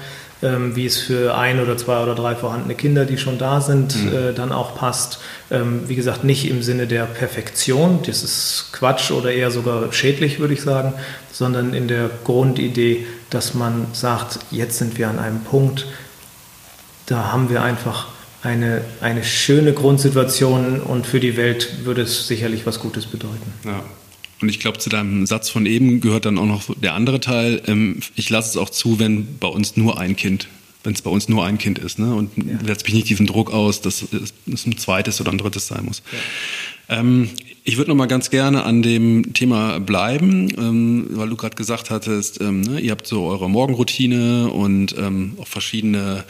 ähm, 0.45 0.77
wie 0.77 0.85
es 0.85 0.99
für 0.99 1.37
ein 1.37 1.59
oder 1.61 1.77
zwei 1.77 2.03
oder 2.03 2.15
drei 2.15 2.35
vorhandene 2.35 2.75
Kinder, 2.75 3.07
die 3.07 3.17
schon 3.17 3.39
da 3.39 3.61
sind, 3.61 3.97
mhm. 3.97 4.15
äh, 4.15 4.33
dann 4.35 4.53
auch 4.53 4.77
passt. 4.77 5.19
Ähm, 5.51 5.89
wie 5.89 5.95
gesagt, 5.95 6.23
nicht 6.23 6.49
im 6.51 6.63
Sinne 6.63 6.87
der 6.87 7.05
Perfektion, 7.05 8.01
das 8.07 8.23
ist 8.23 8.69
Quatsch 8.73 9.11
oder 9.11 9.33
eher 9.33 9.51
sogar 9.51 9.91
schädlich, 9.93 10.41
würde 10.41 10.55
ich 10.55 10.63
sagen, 10.63 10.93
sondern 11.33 11.73
in 11.73 11.89
der 11.89 12.11
Grundidee, 12.25 13.07
dass 13.31 13.55
man 13.55 13.87
sagt, 13.93 14.39
jetzt 14.51 14.79
sind 14.79 14.99
wir 14.99 15.09
an 15.09 15.19
einem 15.19 15.41
Punkt, 15.41 15.87
da 17.07 17.33
haben 17.33 17.49
wir 17.49 17.63
einfach 17.63 18.09
eine, 18.43 18.83
eine 19.01 19.25
schöne 19.25 19.73
Grundsituation 19.73 20.81
und 20.81 21.07
für 21.07 21.21
die 21.21 21.37
Welt 21.39 21.85
würde 21.85 22.03
es 22.03 22.29
sicherlich 22.29 22.67
was 22.67 22.81
Gutes 22.81 23.07
bedeuten. 23.07 23.53
Ja. 23.65 23.83
Und 24.45 24.51
ich 24.51 24.61
glaube, 24.61 24.77
zu 24.77 24.91
deinem 24.91 25.25
Satz 25.25 25.49
von 25.49 25.65
eben 25.65 26.03
gehört 26.03 26.27
dann 26.27 26.37
auch 26.37 26.45
noch 26.45 26.65
der 26.79 26.93
andere 26.93 27.19
Teil. 27.19 27.63
Ähm, 27.67 28.01
ich 28.15 28.29
lasse 28.29 28.51
es 28.51 28.57
auch 28.59 28.69
zu, 28.69 28.99
wenn 28.99 29.39
bei 29.39 29.49
uns 29.49 29.79
nur 29.79 29.99
ein 29.99 30.17
Kind, 30.17 30.49
wenn 30.83 30.93
es 30.93 31.01
bei 31.01 31.09
uns 31.09 31.31
nur 31.31 31.47
ein 31.47 31.57
Kind 31.57 31.79
ist. 31.79 31.99
Ne? 31.99 32.15
Und 32.15 32.31
ja. 32.37 32.59
setze 32.63 32.85
mich 32.85 32.93
nicht 32.93 33.09
diesen 33.09 33.25
Druck 33.27 33.51
aus, 33.55 33.81
dass 33.81 34.05
es 34.13 34.67
ein 34.67 34.77
zweites 34.77 35.19
oder 35.23 35.33
ein 35.33 35.39
drittes 35.39 35.67
sein 35.67 35.87
muss. 35.87 36.03
Ja. 36.91 36.99
Ähm, 37.01 37.31
ich 37.65 37.79
würde 37.79 37.89
noch 37.89 37.97
mal 37.97 38.05
ganz 38.05 38.29
gerne 38.29 38.65
an 38.65 38.83
dem 38.83 39.33
Thema 39.33 39.81
bleiben, 39.81 40.51
ähm, 40.59 41.07
weil 41.13 41.31
du 41.31 41.37
gerade 41.37 41.57
gesagt 41.57 41.89
hattest, 41.89 42.43
ähm, 42.43 42.61
ne, 42.61 42.81
ihr 42.81 42.91
habt 42.91 43.07
so 43.07 43.25
eure 43.25 43.49
Morgenroutine 43.49 44.51
und 44.51 44.95
ähm, 44.99 45.39
auch 45.41 45.49
verschiedene 45.49 46.25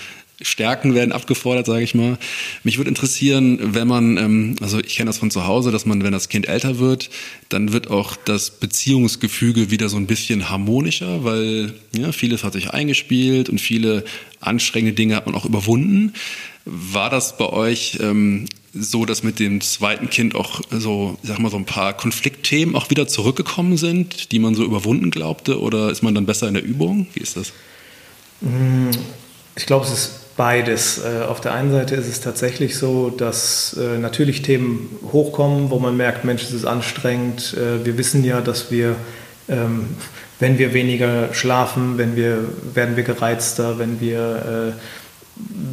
Stärken 0.45 0.95
werden 0.95 1.13
abgefordert, 1.13 1.67
sage 1.67 1.83
ich 1.83 1.95
mal. 1.95 2.19
Mich 2.63 2.79
würde 2.79 2.89
interessieren, 2.89 3.75
wenn 3.75 3.89
man, 3.89 4.17
ähm, 4.17 4.57
also 4.61 4.79
ich 4.79 4.97
kenne 4.97 5.09
das 5.09 5.19
von 5.19 5.31
zu 5.31 5.47
Hause, 5.47 5.71
dass 5.71 5.87
man, 5.87 6.03
wenn 6.03 6.13
das 6.13 6.29
Kind 6.29 6.49
älter 6.49 6.79
wird, 6.79 7.11
dann 7.49 7.73
wird 7.73 7.91
auch 7.91 8.17
das 8.17 8.51
Beziehungsgefüge 8.51 9.71
wieder 9.71 9.89
so 9.89 9.97
ein 9.97 10.07
bisschen 10.07 10.51
harmonischer, 10.51 11.25
weil 11.25 11.75
ja, 11.97 12.13
vieles 12.13 12.45
hat 12.45 12.53
sich 12.53 12.71
eingespielt 12.71 13.49
und 13.49 13.61
viele 13.61 14.05
anstrengende 14.41 14.95
Dinge 14.95 15.17
hat 15.17 15.27
man 15.27 15.35
auch 15.35 15.45
überwunden. 15.45 16.13
War 16.65 17.11
das 17.11 17.37
bei 17.37 17.47
euch 17.47 17.99
ähm, 18.01 18.47
so, 18.75 19.05
dass 19.05 19.23
mit 19.23 19.39
dem 19.39 19.61
zweiten 19.61 20.11
Kind 20.11 20.35
auch 20.35 20.61
so, 20.71 21.17
sag 21.23 21.39
mal, 21.39 21.51
so 21.51 21.57
ein 21.57 21.65
paar 21.65 21.97
Konfliktthemen 21.97 22.75
auch 22.75 22.91
wieder 22.91 23.07
zurückgekommen 23.07 23.77
sind, 23.77 24.33
die 24.33 24.39
man 24.39 24.55
so 24.55 24.65
überwunden 24.65 25.11
glaubte, 25.11 25.61
oder 25.61 25.91
ist 25.91 26.03
man 26.03 26.15
dann 26.15 26.27
besser 26.27 26.49
in 26.49 26.55
der 26.55 26.65
Übung? 26.65 27.07
Wie 27.15 27.21
ist 27.21 27.37
das? 27.37 27.53
Ich 29.57 29.67
glaube, 29.67 29.87
es 29.87 29.93
ist 29.93 30.11
Beides. 30.37 30.99
Äh, 30.99 31.25
auf 31.25 31.41
der 31.41 31.55
einen 31.55 31.71
Seite 31.71 31.95
ist 31.95 32.09
es 32.09 32.21
tatsächlich 32.21 32.77
so, 32.77 33.09
dass 33.09 33.77
äh, 33.79 33.99
natürlich 33.99 34.43
Themen 34.43 34.99
hochkommen, 35.13 35.71
wo 35.71 35.79
man 35.79 35.97
merkt, 35.97 36.25
Mensch, 36.25 36.43
es 36.43 36.53
ist 36.53 36.65
anstrengend. 36.65 37.55
Äh, 37.57 37.85
wir 37.85 37.97
wissen 37.99 38.25
ja, 38.25 38.41
dass 38.41 38.73
wir, 38.73 38.97
ähm, 39.49 39.91
wenn 40.41 40.59
wir 40.59 40.75
weniger 40.75 41.33
schlafen, 41.33 41.99
wenn 41.99 42.17
wir, 42.17 42.39
werden 42.75 42.97
wir 42.97 43.05
gereizter, 43.05 43.79
wenn 43.79 44.01
wir 44.01 44.75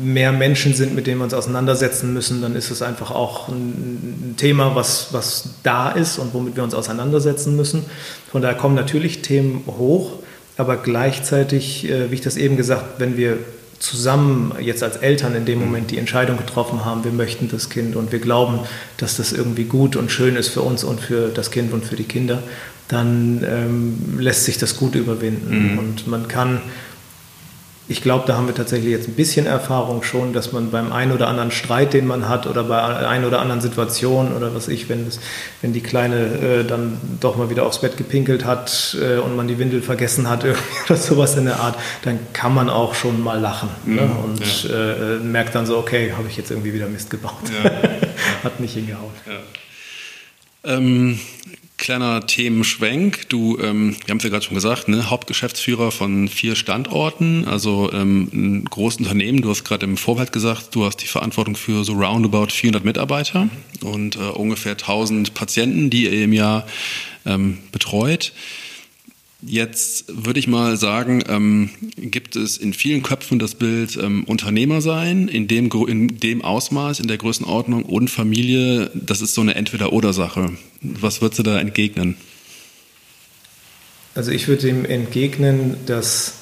mehr 0.01 0.31
Menschen 0.31 0.73
sind, 0.73 0.95
mit 0.95 1.07
denen 1.07 1.19
wir 1.19 1.23
uns 1.23 1.33
auseinandersetzen 1.33 2.13
müssen, 2.13 2.41
dann 2.41 2.55
ist 2.55 2.69
es 2.69 2.81
einfach 2.81 3.11
auch 3.11 3.47
ein 3.47 4.35
Thema, 4.37 4.75
was, 4.75 5.07
was 5.11 5.49
da 5.63 5.89
ist 5.89 6.19
und 6.19 6.33
womit 6.33 6.55
wir 6.55 6.63
uns 6.63 6.73
auseinandersetzen 6.73 7.55
müssen. 7.55 7.85
Von 8.31 8.41
daher 8.43 8.57
kommen 8.57 8.75
natürlich 8.75 9.23
Themen 9.23 9.63
hoch, 9.65 10.19
aber 10.57 10.77
gleichzeitig, 10.77 11.87
wie 12.09 12.13
ich 12.13 12.21
das 12.21 12.37
eben 12.37 12.55
gesagt, 12.57 12.99
wenn 12.99 13.17
wir 13.17 13.39
zusammen 13.81 14.53
jetzt 14.59 14.83
als 14.83 14.97
Eltern 14.97 15.35
in 15.35 15.45
dem 15.45 15.59
mhm. 15.59 15.65
Moment 15.65 15.91
die 15.91 15.97
Entscheidung 15.97 16.37
getroffen 16.37 16.85
haben, 16.85 17.03
wir 17.03 17.11
möchten 17.11 17.49
das 17.49 17.69
Kind 17.69 17.95
und 17.95 18.11
wir 18.11 18.19
glauben, 18.19 18.59
dass 18.97 19.17
das 19.17 19.33
irgendwie 19.33 19.63
gut 19.65 19.95
und 19.95 20.11
schön 20.11 20.35
ist 20.35 20.49
für 20.49 20.61
uns 20.61 20.83
und 20.83 21.01
für 21.01 21.29
das 21.29 21.51
Kind 21.51 21.73
und 21.73 21.85
für 21.85 21.95
die 21.95 22.03
Kinder, 22.03 22.43
dann 22.87 23.45
ähm, 23.47 24.19
lässt 24.19 24.45
sich 24.45 24.57
das 24.57 24.77
gut 24.77 24.95
überwinden. 24.95 25.73
Mhm. 25.73 25.79
Und 25.79 26.07
man 26.07 26.27
kann 26.27 26.61
ich 27.91 28.01
glaube, 28.01 28.23
da 28.25 28.35
haben 28.37 28.47
wir 28.47 28.55
tatsächlich 28.55 28.89
jetzt 28.91 29.09
ein 29.09 29.15
bisschen 29.15 29.45
Erfahrung 29.45 30.01
schon, 30.01 30.31
dass 30.31 30.53
man 30.53 30.71
beim 30.71 30.93
einen 30.93 31.11
oder 31.11 31.27
anderen 31.27 31.51
Streit, 31.51 31.93
den 31.93 32.07
man 32.07 32.29
hat, 32.29 32.47
oder 32.47 32.63
bei 32.63 32.81
einer 32.81 33.27
oder 33.27 33.39
anderen 33.41 33.59
Situation 33.59 34.33
oder 34.33 34.55
was 34.55 34.69
ich, 34.69 34.87
wenn, 34.87 35.05
das, 35.05 35.19
wenn 35.61 35.73
die 35.73 35.81
Kleine 35.81 36.15
äh, 36.15 36.63
dann 36.63 36.97
doch 37.19 37.35
mal 37.35 37.49
wieder 37.49 37.65
aufs 37.65 37.81
Bett 37.81 37.97
gepinkelt 37.97 38.45
hat 38.45 38.97
äh, 38.99 39.17
und 39.17 39.35
man 39.35 39.47
die 39.49 39.59
Windel 39.59 39.81
vergessen 39.81 40.29
hat 40.29 40.45
oder 40.85 40.97
sowas 40.97 41.35
in 41.35 41.45
der 41.45 41.59
Art, 41.59 41.77
dann 42.03 42.17
kann 42.31 42.53
man 42.53 42.69
auch 42.69 42.95
schon 42.95 43.21
mal 43.21 43.39
lachen 43.39 43.69
ne? 43.85 44.01
mhm, 44.01 44.07
ne? 44.07 44.15
und 44.23 44.63
ja. 44.63 45.15
äh, 45.15 45.19
merkt 45.19 45.53
dann 45.53 45.65
so, 45.65 45.77
okay, 45.77 46.13
habe 46.17 46.29
ich 46.29 46.37
jetzt 46.37 46.49
irgendwie 46.49 46.73
wieder 46.73 46.87
Mist 46.87 47.09
gebaut. 47.09 47.33
Ja. 47.63 47.71
hat 48.43 48.59
nicht 48.59 48.73
hingehauen. 48.73 49.11
Ähm, 50.63 51.19
Kleiner 51.81 52.27
Themenschwenk. 52.27 53.27
Du, 53.29 53.57
ähm, 53.57 53.95
wir 54.05 54.11
haben 54.11 54.17
es 54.17 54.23
ja 54.23 54.29
gerade 54.29 54.45
schon 54.45 54.53
gesagt, 54.53 54.87
ne, 54.87 55.09
Hauptgeschäftsführer 55.09 55.89
von 55.89 56.27
vier 56.27 56.55
Standorten, 56.55 57.47
also 57.47 57.91
ähm, 57.91 58.29
ein 58.31 58.65
großes 58.65 58.99
Unternehmen. 58.99 59.41
Du 59.41 59.49
hast 59.49 59.63
gerade 59.63 59.87
im 59.87 59.97
Vorfeld 59.97 60.31
gesagt, 60.31 60.75
du 60.75 60.85
hast 60.85 60.97
die 60.97 61.07
Verantwortung 61.07 61.55
für 61.55 61.83
so 61.83 61.93
roundabout 61.93 62.51
400 62.51 62.85
Mitarbeiter 62.85 63.49
und 63.81 64.15
äh, 64.15 64.19
ungefähr 64.19 64.73
1000 64.73 65.33
Patienten, 65.33 65.89
die 65.89 66.03
ihr 66.03 66.25
im 66.25 66.33
Jahr 66.33 66.67
ähm, 67.25 67.57
betreut. 67.71 68.31
Jetzt 69.43 70.05
würde 70.07 70.39
ich 70.39 70.47
mal 70.47 70.77
sagen, 70.77 71.23
ähm, 71.27 71.69
gibt 71.97 72.35
es 72.35 72.57
in 72.57 72.73
vielen 72.73 73.01
Köpfen 73.01 73.39
das 73.39 73.55
Bild 73.55 73.97
ähm, 73.97 74.23
Unternehmer 74.25 74.81
sein, 74.81 75.27
in 75.27 75.47
dem, 75.47 75.71
in 75.87 76.19
dem 76.19 76.43
Ausmaß, 76.43 76.99
in 76.99 77.07
der 77.07 77.17
Größenordnung 77.17 77.83
und 77.83 78.09
Familie, 78.09 78.91
das 78.93 79.21
ist 79.21 79.33
so 79.33 79.41
eine 79.41 79.55
Entweder-Oder-Sache. 79.55 80.51
Was 80.81 81.21
würdest 81.21 81.39
du 81.39 81.43
da 81.43 81.59
entgegnen? 81.59 82.17
Also 84.13 84.31
ich 84.31 84.47
würde 84.47 84.63
dem 84.63 84.85
entgegnen, 84.85 85.75
dass 85.87 86.33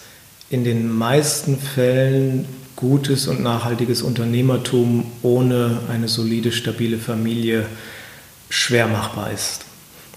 in 0.50 0.66
den 0.66 0.92
meisten 0.92 1.58
Fällen 1.58 2.46
gutes 2.76 3.28
und 3.28 3.42
nachhaltiges 3.42 4.02
Unternehmertum 4.02 5.10
ohne 5.22 5.82
eine 5.90 6.08
solide, 6.08 6.52
stabile 6.52 6.98
Familie 6.98 7.66
schwer 8.50 8.88
machbar 8.88 9.32
ist. 9.32 9.66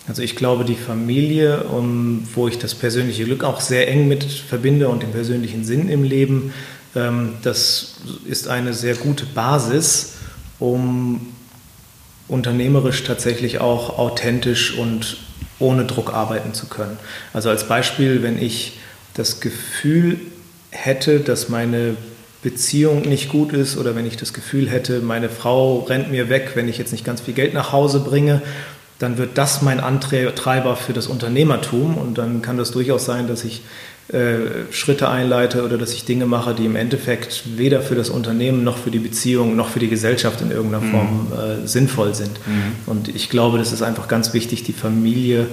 Also 0.08 0.22
ich 0.22 0.34
glaube, 0.34 0.64
die 0.64 0.74
Familie, 0.74 1.64
wo 2.34 2.48
ich 2.48 2.58
das 2.58 2.74
persönliche 2.74 3.24
Glück 3.24 3.44
auch 3.44 3.60
sehr 3.60 3.88
eng 3.88 4.08
mit 4.08 4.24
verbinde 4.24 4.88
und 4.88 5.02
den 5.02 5.12
persönlichen 5.12 5.64
Sinn 5.64 5.88
im 5.88 6.02
Leben, 6.02 6.52
ähm, 6.96 7.34
das 7.42 7.94
ist 8.26 8.48
eine 8.48 8.74
sehr 8.74 8.96
gute 8.96 9.26
Basis, 9.26 10.14
um 10.58 11.32
unternehmerisch 12.28 13.04
tatsächlich 13.04 13.60
auch 13.60 13.98
authentisch 13.98 14.76
und 14.76 15.18
ohne 15.58 15.84
Druck 15.84 16.12
arbeiten 16.12 16.54
zu 16.54 16.66
können. 16.66 16.98
Also 17.32 17.50
als 17.50 17.68
Beispiel, 17.68 18.22
wenn 18.22 18.40
ich 18.40 18.78
das 19.14 19.40
Gefühl 19.40 20.18
hätte, 20.70 21.20
dass 21.20 21.48
meine 21.48 21.96
Beziehung 22.42 23.02
nicht 23.02 23.28
gut 23.28 23.52
ist 23.52 23.76
oder 23.76 23.94
wenn 23.94 24.06
ich 24.06 24.16
das 24.16 24.32
Gefühl 24.32 24.68
hätte, 24.68 25.00
meine 25.00 25.28
Frau 25.28 25.80
rennt 25.80 26.10
mir 26.10 26.28
weg, 26.28 26.52
wenn 26.54 26.68
ich 26.68 26.76
jetzt 26.76 26.90
nicht 26.90 27.04
ganz 27.04 27.20
viel 27.20 27.34
Geld 27.34 27.54
nach 27.54 27.70
Hause 27.70 28.00
bringe, 28.00 28.42
dann 29.02 29.18
wird 29.18 29.36
das 29.36 29.62
mein 29.62 29.80
Antreiber 29.80 30.76
für 30.76 30.92
das 30.92 31.08
Unternehmertum 31.08 31.98
und 31.98 32.18
dann 32.18 32.40
kann 32.40 32.56
das 32.56 32.70
durchaus 32.70 33.04
sein, 33.04 33.26
dass 33.26 33.44
ich 33.44 33.62
äh, 34.12 34.70
Schritte 34.70 35.08
einleite 35.08 35.64
oder 35.64 35.78
dass 35.78 35.92
ich 35.92 36.04
Dinge 36.04 36.26
mache, 36.26 36.54
die 36.54 36.66
im 36.66 36.76
Endeffekt 36.76 37.42
weder 37.56 37.80
für 37.80 37.94
das 37.94 38.10
Unternehmen 38.10 38.62
noch 38.62 38.76
für 38.76 38.90
die 38.90 38.98
Beziehung 38.98 39.56
noch 39.56 39.68
für 39.68 39.78
die 39.80 39.88
Gesellschaft 39.88 40.40
in 40.40 40.50
irgendeiner 40.50 40.84
mhm. 40.84 40.90
Form 40.90 41.32
äh, 41.32 41.66
sinnvoll 41.66 42.14
sind. 42.14 42.32
Mhm. 42.46 42.74
Und 42.86 43.08
ich 43.08 43.28
glaube, 43.28 43.58
das 43.58 43.72
ist 43.72 43.82
einfach 43.82 44.08
ganz 44.08 44.34
wichtig, 44.34 44.62
die 44.62 44.72
Familie 44.72 45.46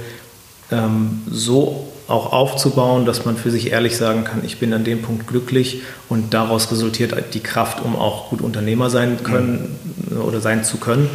ähm, 0.71 1.21
so 1.29 1.87
auch 2.07 2.33
aufzubauen, 2.33 3.05
dass 3.05 3.25
man 3.25 3.37
für 3.37 3.51
sich 3.51 3.71
ehrlich 3.71 3.95
sagen 3.95 4.23
kann, 4.23 4.43
ich 4.43 4.57
bin 4.57 4.73
an 4.73 4.83
dem 4.83 5.03
Punkt 5.03 5.27
glücklich 5.27 5.83
und 6.09 6.33
daraus 6.33 6.71
resultiert 6.71 7.13
die 7.33 7.39
Kraft, 7.39 7.83
um 7.83 7.95
auch 7.95 8.29
gut 8.29 8.41
Unternehmer 8.41 8.89
sein 8.89 9.23
können 9.23 9.77
mhm. 10.09 10.21
oder 10.21 10.41
sein 10.41 10.63
zu 10.63 10.77
können. 10.77 11.09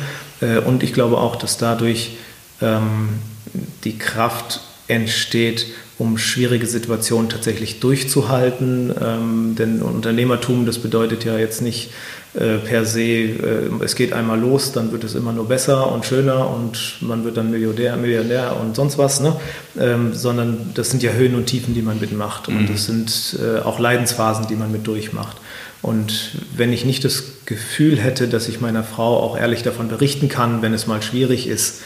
Äh, 0.45 0.59
und 0.59 0.83
ich 0.83 0.93
glaube 0.93 1.19
auch, 1.19 1.37
dass 1.37 1.57
dadurch 1.57 2.17
ähm, 2.61 3.09
die 3.85 3.99
Kraft 3.99 4.61
entsteht, 4.87 5.67
um 5.97 6.19
schwierige 6.19 6.67
Situationen 6.67 7.29
tatsächlich 7.31 7.81
durchzuhalten. 7.81 8.93
Ähm, 9.01 9.55
denn 9.57 9.81
Unternehmertum, 9.81 10.67
das 10.67 10.79
bedeutet 10.79 11.25
ja 11.25 11.39
jetzt 11.39 11.63
nicht 11.63 11.91
äh, 12.35 12.57
per 12.57 12.85
se, 12.85 13.01
äh, 13.01 13.71
es 13.85 13.95
geht 13.95 14.13
einmal 14.13 14.41
los, 14.41 14.73
dann 14.73 14.91
wird 14.91 15.05
es 15.05 15.15
immer 15.15 15.33
nur 15.33 15.47
besser 15.47 15.93
und 15.93 16.05
schöner 16.05 16.51
und 16.51 16.97
man 17.01 17.25
wird 17.25 17.37
dann 17.37 17.51
Milliardär, 17.51 17.97
Milliardär 17.97 18.57
und 18.61 18.75
sonst 18.75 18.99
was, 18.99 19.21
ne? 19.21 19.37
Ähm, 19.79 20.13
sondern 20.15 20.73
das 20.75 20.91
sind 20.91 21.03
ja 21.03 21.13
Höhen 21.13 21.37
und 21.37 21.47
Tiefen, 21.47 21.75
die 21.75 21.83
man 21.83 22.01
mitmacht 22.01 22.49
und 22.49 22.63
mhm. 22.63 22.67
das 22.67 22.87
sind 22.87 23.39
äh, 23.41 23.61
auch 23.61 23.79
Leidensphasen, 23.79 24.49
die 24.49 24.57
man 24.57 24.73
mit 24.73 24.87
durchmacht. 24.87 25.37
Und 25.85 26.31
wenn 26.57 26.73
ich 26.73 26.87
nicht 26.87 27.05
das 27.05 27.45
Gefühl 27.45 27.99
hätte, 27.99 28.27
dass 28.27 28.49
ich 28.49 28.59
meiner 28.59 28.83
Frau 28.83 29.21
auch 29.21 29.37
ehrlich 29.37 29.63
davon 29.63 29.89
berichten 29.89 30.31
kann, 30.31 30.63
wenn 30.63 30.73
es 30.73 30.87
mal 30.87 31.03
schwierig 31.03 31.47
ist, 31.47 31.83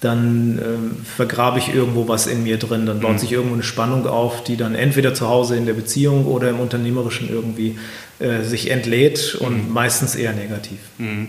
dann 0.00 0.58
äh, 0.58 1.04
vergrabe 1.04 1.58
ich 1.58 1.68
irgendwo 1.68 2.08
was 2.08 2.26
in 2.26 2.44
mir 2.44 2.56
drin. 2.56 2.86
Dann 2.86 3.00
baut 3.00 3.12
mhm. 3.12 3.18
sich 3.18 3.32
irgendwo 3.32 3.52
eine 3.52 3.62
Spannung 3.62 4.06
auf, 4.06 4.44
die 4.44 4.56
dann 4.56 4.74
entweder 4.74 5.12
zu 5.12 5.28
Hause 5.28 5.56
in 5.56 5.66
der 5.66 5.74
Beziehung 5.74 6.24
oder 6.24 6.48
im 6.48 6.58
Unternehmerischen 6.58 7.28
irgendwie 7.28 7.76
äh, 8.18 8.44
sich 8.44 8.70
entlädt 8.70 9.34
und 9.34 9.68
mhm. 9.68 9.74
meistens 9.74 10.14
eher 10.14 10.32
negativ. 10.32 10.78
Mhm. 10.96 11.28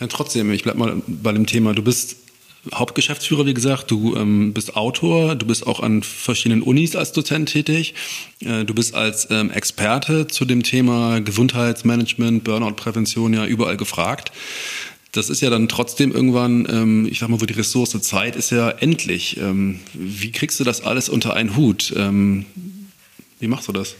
Ja, 0.00 0.08
trotzdem, 0.08 0.50
ich 0.50 0.64
bleibe 0.64 0.78
mal 0.80 1.00
bei 1.06 1.30
dem 1.30 1.46
Thema. 1.46 1.74
Du 1.74 1.82
bist 1.82 2.16
Hauptgeschäftsführer, 2.72 3.46
wie 3.46 3.54
gesagt, 3.54 3.90
du 3.90 4.16
ähm, 4.16 4.52
bist 4.52 4.76
Autor, 4.76 5.34
du 5.34 5.46
bist 5.46 5.66
auch 5.66 5.80
an 5.80 6.02
verschiedenen 6.02 6.62
Unis 6.62 6.96
als 6.96 7.12
Dozent 7.12 7.50
tätig, 7.50 7.94
äh, 8.40 8.64
du 8.64 8.74
bist 8.74 8.94
als 8.94 9.28
ähm, 9.30 9.50
Experte 9.50 10.26
zu 10.26 10.44
dem 10.44 10.62
Thema 10.62 11.20
Gesundheitsmanagement, 11.20 12.44
Burnout-Prävention 12.44 13.34
ja 13.34 13.46
überall 13.46 13.76
gefragt 13.76 14.32
das 15.16 15.30
ist 15.30 15.40
ja 15.42 15.50
dann 15.50 15.68
trotzdem 15.68 16.12
irgendwann, 16.12 16.66
ähm, 16.68 17.06
ich 17.08 17.20
sag 17.20 17.28
mal, 17.28 17.40
wo 17.40 17.46
die 17.46 17.54
Ressource 17.54 18.00
Zeit 18.02 18.34
ist 18.34 18.50
ja 18.50 18.68
endlich. 18.68 19.36
Ähm, 19.36 19.80
wie 19.92 20.32
kriegst 20.32 20.58
du 20.58 20.64
das 20.64 20.82
alles 20.82 21.08
unter 21.08 21.34
einen 21.34 21.56
Hut? 21.56 21.94
Ähm, 21.96 22.46
wie 23.38 23.46
machst 23.46 23.68
du 23.68 23.72
das? 23.72 23.94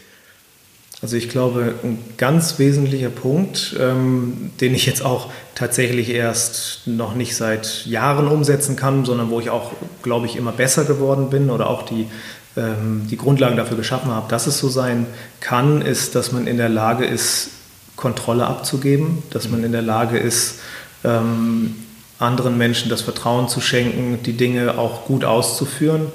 Also 1.01 1.17
ich 1.17 1.29
glaube, 1.29 1.75
ein 1.83 1.99
ganz 2.17 2.57
wesentlicher 2.57 3.09
Punkt, 3.09 3.75
ähm, 3.79 4.51
den 4.61 4.73
ich 4.73 4.85
jetzt 4.85 5.03
auch 5.03 5.29
tatsächlich 5.53 6.09
erst 6.09 6.87
noch 6.87 7.15
nicht 7.15 7.35
seit 7.35 7.85
Jahren 7.85 8.27
umsetzen 8.27 8.75
kann, 8.75 9.05
sondern 9.05 9.29
wo 9.29 9.39
ich 9.39 9.49
auch, 9.49 9.71
glaube 10.01 10.25
ich, 10.25 10.35
immer 10.35 10.51
besser 10.51 10.85
geworden 10.85 11.29
bin 11.29 11.49
oder 11.49 11.69
auch 11.69 11.83
die, 11.83 12.07
ähm, 12.55 13.07
die 13.09 13.17
Grundlagen 13.17 13.57
dafür 13.57 13.77
geschaffen 13.77 14.09
habe, 14.11 14.29
dass 14.29 14.47
es 14.47 14.57
so 14.57 14.69
sein 14.69 15.05
kann, 15.41 15.81
ist, 15.81 16.15
dass 16.15 16.31
man 16.31 16.47
in 16.47 16.57
der 16.57 16.69
Lage 16.69 17.05
ist, 17.05 17.49
Kontrolle 17.95 18.47
abzugeben, 18.47 19.23
dass 19.29 19.49
man 19.49 19.63
in 19.63 19.71
der 19.71 19.81
Lage 19.81 20.17
ist, 20.17 20.59
ähm, 21.03 21.75
anderen 22.19 22.57
Menschen 22.57 22.89
das 22.89 23.01
Vertrauen 23.01 23.47
zu 23.49 23.61
schenken, 23.61 24.23
die 24.23 24.33
Dinge 24.33 24.77
auch 24.77 25.05
gut 25.05 25.25
auszuführen. 25.25 26.07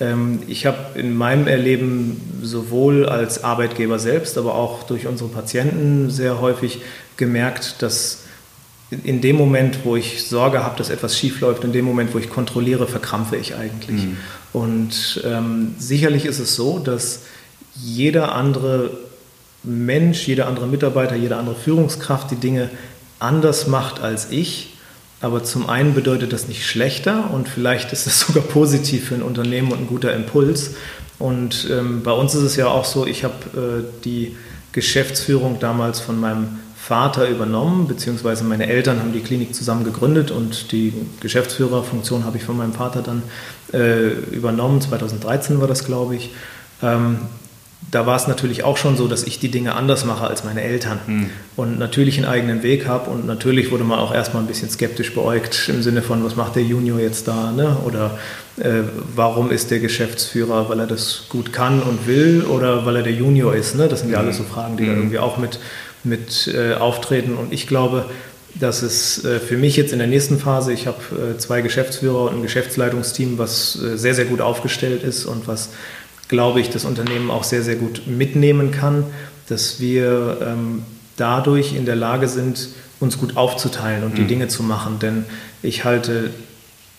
Ähm, 0.00 0.40
ich 0.46 0.66
habe 0.66 0.98
in 0.98 1.16
meinem 1.16 1.46
Erleben 1.46 2.40
sowohl 2.42 3.06
als 3.06 3.44
Arbeitgeber 3.44 3.98
selbst, 3.98 4.38
aber 4.38 4.54
auch 4.54 4.84
durch 4.84 5.06
unsere 5.06 5.28
Patienten 5.28 6.10
sehr 6.10 6.40
häufig 6.40 6.80
gemerkt, 7.16 7.82
dass 7.82 8.24
in 8.90 9.20
dem 9.20 9.36
Moment, 9.36 9.80
wo 9.84 9.96
ich 9.96 10.26
Sorge 10.26 10.64
habe, 10.64 10.78
dass 10.78 10.88
etwas 10.88 11.18
schief 11.18 11.40
läuft, 11.40 11.62
in 11.64 11.72
dem 11.72 11.84
Moment, 11.84 12.14
wo 12.14 12.18
ich 12.18 12.30
kontrolliere, 12.30 12.86
verkrampfe 12.86 13.36
ich 13.36 13.54
eigentlich. 13.54 14.04
Mhm. 14.04 14.16
Und 14.52 15.22
ähm, 15.26 15.74
sicherlich 15.78 16.24
ist 16.24 16.38
es 16.38 16.56
so, 16.56 16.78
dass 16.78 17.20
jeder 17.74 18.34
andere 18.34 18.90
Mensch, 19.62 20.26
jeder 20.26 20.46
andere 20.46 20.66
Mitarbeiter, 20.66 21.16
jede 21.16 21.36
andere 21.36 21.54
Führungskraft 21.54 22.30
die 22.30 22.36
Dinge 22.36 22.70
anders 23.18 23.66
macht 23.66 24.00
als 24.00 24.30
ich. 24.30 24.77
Aber 25.20 25.42
zum 25.42 25.68
einen 25.68 25.94
bedeutet 25.94 26.32
das 26.32 26.46
nicht 26.46 26.66
schlechter 26.66 27.30
und 27.32 27.48
vielleicht 27.48 27.92
ist 27.92 28.06
es 28.06 28.20
sogar 28.26 28.44
positiv 28.44 29.08
für 29.08 29.14
ein 29.14 29.22
Unternehmen 29.22 29.72
und 29.72 29.80
ein 29.80 29.86
guter 29.86 30.14
Impuls. 30.14 30.74
Und 31.18 31.68
ähm, 31.70 32.02
bei 32.02 32.12
uns 32.12 32.34
ist 32.34 32.42
es 32.42 32.56
ja 32.56 32.68
auch 32.68 32.84
so, 32.84 33.06
ich 33.06 33.24
habe 33.24 33.34
äh, 33.84 34.02
die 34.04 34.36
Geschäftsführung 34.72 35.58
damals 35.58 35.98
von 35.98 36.20
meinem 36.20 36.60
Vater 36.76 37.28
übernommen, 37.28 37.88
beziehungsweise 37.88 38.44
meine 38.44 38.68
Eltern 38.68 39.00
haben 39.00 39.12
die 39.12 39.20
Klinik 39.20 39.54
zusammen 39.54 39.84
gegründet 39.84 40.30
und 40.30 40.72
die 40.72 40.94
Geschäftsführerfunktion 41.20 42.24
habe 42.24 42.36
ich 42.36 42.44
von 42.44 42.56
meinem 42.56 42.72
Vater 42.72 43.02
dann 43.02 43.22
äh, 43.74 44.08
übernommen. 44.30 44.80
2013 44.80 45.60
war 45.60 45.66
das, 45.66 45.84
glaube 45.84 46.16
ich. 46.16 46.30
Ähm, 46.82 47.18
da 47.90 48.06
war 48.06 48.16
es 48.16 48.26
natürlich 48.26 48.64
auch 48.64 48.76
schon 48.76 48.96
so, 48.96 49.08
dass 49.08 49.22
ich 49.22 49.38
die 49.38 49.50
Dinge 49.50 49.74
anders 49.74 50.04
mache 50.04 50.26
als 50.26 50.44
meine 50.44 50.62
Eltern 50.62 50.98
mhm. 51.06 51.30
und 51.56 51.78
natürlich 51.78 52.18
einen 52.18 52.26
eigenen 52.26 52.62
Weg 52.62 52.86
habe 52.86 53.08
und 53.10 53.26
natürlich 53.26 53.70
wurde 53.70 53.84
man 53.84 53.98
auch 53.98 54.12
erstmal 54.12 54.42
ein 54.42 54.46
bisschen 54.46 54.68
skeptisch 54.68 55.14
beäugt 55.14 55.68
im 55.68 55.82
Sinne 55.82 56.02
von, 56.02 56.22
was 56.24 56.36
macht 56.36 56.56
der 56.56 56.64
Junior 56.64 56.98
jetzt 56.98 57.28
da 57.28 57.50
ne? 57.50 57.76
oder 57.84 58.18
äh, 58.58 58.82
warum 59.14 59.50
ist 59.50 59.70
der 59.70 59.78
Geschäftsführer, 59.78 60.68
weil 60.68 60.80
er 60.80 60.86
das 60.86 61.24
gut 61.28 61.52
kann 61.52 61.80
und 61.80 62.06
will 62.06 62.44
oder 62.44 62.84
weil 62.84 62.96
er 62.96 63.02
der 63.02 63.14
Junior 63.14 63.54
ist. 63.54 63.74
Ne? 63.74 63.88
Das 63.88 64.00
sind 64.00 64.10
ja 64.10 64.18
alles 64.18 64.36
so 64.36 64.44
Fragen, 64.44 64.76
die 64.76 64.82
mhm. 64.82 64.88
da 64.88 64.92
irgendwie 64.94 65.18
auch 65.18 65.38
mit, 65.38 65.58
mit 66.04 66.48
äh, 66.48 66.74
auftreten 66.74 67.34
und 67.34 67.52
ich 67.52 67.66
glaube, 67.66 68.06
dass 68.54 68.82
es 68.82 69.24
äh, 69.24 69.40
für 69.40 69.56
mich 69.56 69.76
jetzt 69.76 69.92
in 69.92 69.98
der 69.98 70.08
nächsten 70.08 70.38
Phase, 70.38 70.72
ich 70.72 70.86
habe 70.86 70.98
äh, 71.34 71.38
zwei 71.38 71.60
Geschäftsführer 71.60 72.24
und 72.24 72.36
ein 72.36 72.42
Geschäftsleitungsteam, 72.42 73.38
was 73.38 73.80
äh, 73.80 73.96
sehr, 73.96 74.14
sehr 74.14 74.24
gut 74.24 74.40
aufgestellt 74.40 75.02
ist 75.04 75.26
und 75.26 75.46
was 75.46 75.70
glaube 76.28 76.60
ich, 76.60 76.70
das 76.70 76.84
Unternehmen 76.84 77.30
auch 77.30 77.44
sehr, 77.44 77.62
sehr 77.62 77.76
gut 77.76 78.02
mitnehmen 78.06 78.70
kann, 78.70 79.04
dass 79.48 79.80
wir 79.80 80.38
ähm, 80.42 80.82
dadurch 81.16 81.74
in 81.74 81.86
der 81.86 81.96
Lage 81.96 82.28
sind, 82.28 82.68
uns 83.00 83.18
gut 83.18 83.36
aufzuteilen 83.36 84.04
und 84.04 84.12
mhm. 84.12 84.16
die 84.16 84.26
Dinge 84.26 84.48
zu 84.48 84.62
machen. 84.62 84.98
Denn 85.00 85.24
ich 85.62 85.84
halte 85.84 86.30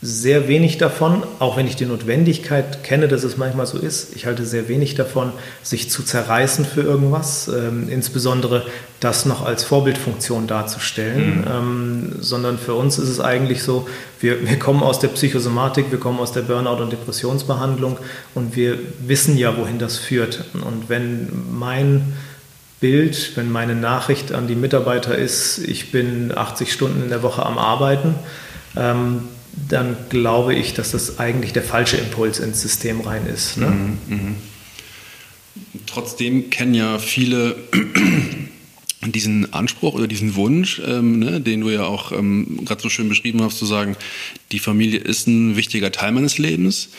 sehr 0.01 0.47
wenig 0.47 0.77
davon, 0.77 1.23
auch 1.39 1.57
wenn 1.57 1.67
ich 1.67 1.75
die 1.75 1.85
Notwendigkeit 1.85 2.83
kenne, 2.85 3.09
dass 3.09 3.23
es 3.23 3.35
manchmal 3.35 3.65
so 3.65 3.77
ist. 3.77 4.15
Ich 4.15 4.25
halte 4.25 4.45
sehr 4.45 4.69
wenig 4.69 4.95
davon, 4.95 5.33
sich 5.62 5.89
zu 5.89 6.03
zerreißen 6.03 6.63
für 6.63 6.81
irgendwas, 6.81 7.49
ähm, 7.49 7.89
insbesondere 7.89 8.65
das 9.01 9.25
noch 9.25 9.45
als 9.45 9.65
Vorbildfunktion 9.65 10.47
darzustellen, 10.47 11.41
mhm. 11.41 11.47
ähm, 11.51 12.15
sondern 12.21 12.57
für 12.57 12.75
uns 12.75 12.97
ist 12.97 13.09
es 13.09 13.19
eigentlich 13.19 13.62
so, 13.62 13.89
wir, 14.21 14.47
wir 14.47 14.57
kommen 14.57 14.83
aus 14.83 14.99
der 14.99 15.09
Psychosomatik, 15.09 15.91
wir 15.91 15.99
kommen 15.99 16.19
aus 16.19 16.31
der 16.31 16.41
Burnout- 16.41 16.81
und 16.81 16.93
Depressionsbehandlung 16.93 17.97
und 18.35 18.55
wir 18.55 18.79
wissen 19.05 19.38
ja, 19.38 19.57
wohin 19.57 19.79
das 19.79 19.97
führt. 19.97 20.45
Und 20.53 20.88
wenn 20.88 21.27
mein 21.51 22.13
Bild, 22.79 23.35
wenn 23.35 23.51
meine 23.51 23.75
Nachricht 23.75 24.31
an 24.31 24.47
die 24.47 24.55
Mitarbeiter 24.55 25.17
ist, 25.17 25.57
ich 25.57 25.91
bin 25.91 26.31
80 26.33 26.71
Stunden 26.71 27.03
in 27.03 27.09
der 27.09 27.21
Woche 27.21 27.45
am 27.45 27.57
Arbeiten, 27.57 28.15
ähm, 28.77 29.23
dann 29.67 29.97
glaube 30.09 30.55
ich, 30.55 30.73
dass 30.73 30.91
das 30.91 31.19
eigentlich 31.19 31.53
der 31.53 31.63
falsche 31.63 31.97
Impuls 31.97 32.39
ins 32.39 32.61
System 32.61 33.01
rein 33.01 33.25
ist. 33.25 33.57
Ne? 33.57 33.67
Mhm, 33.67 33.97
mh. 34.07 34.35
Trotzdem 35.85 36.49
kennen 36.49 36.73
ja 36.73 36.99
viele 36.99 37.55
diesen 39.05 39.53
Anspruch 39.53 39.93
oder 39.93 40.07
diesen 40.07 40.35
Wunsch, 40.35 40.81
ähm, 40.85 41.19
ne, 41.19 41.41
den 41.41 41.61
du 41.61 41.69
ja 41.69 41.85
auch 41.85 42.11
ähm, 42.11 42.61
gerade 42.65 42.81
so 42.81 42.89
schön 42.89 43.09
beschrieben 43.09 43.41
hast, 43.41 43.57
zu 43.57 43.65
sagen, 43.65 43.95
die 44.51 44.59
Familie 44.59 44.99
ist 44.99 45.27
ein 45.27 45.55
wichtiger 45.55 45.91
Teil 45.91 46.11
meines 46.11 46.37
Lebens. 46.37 46.89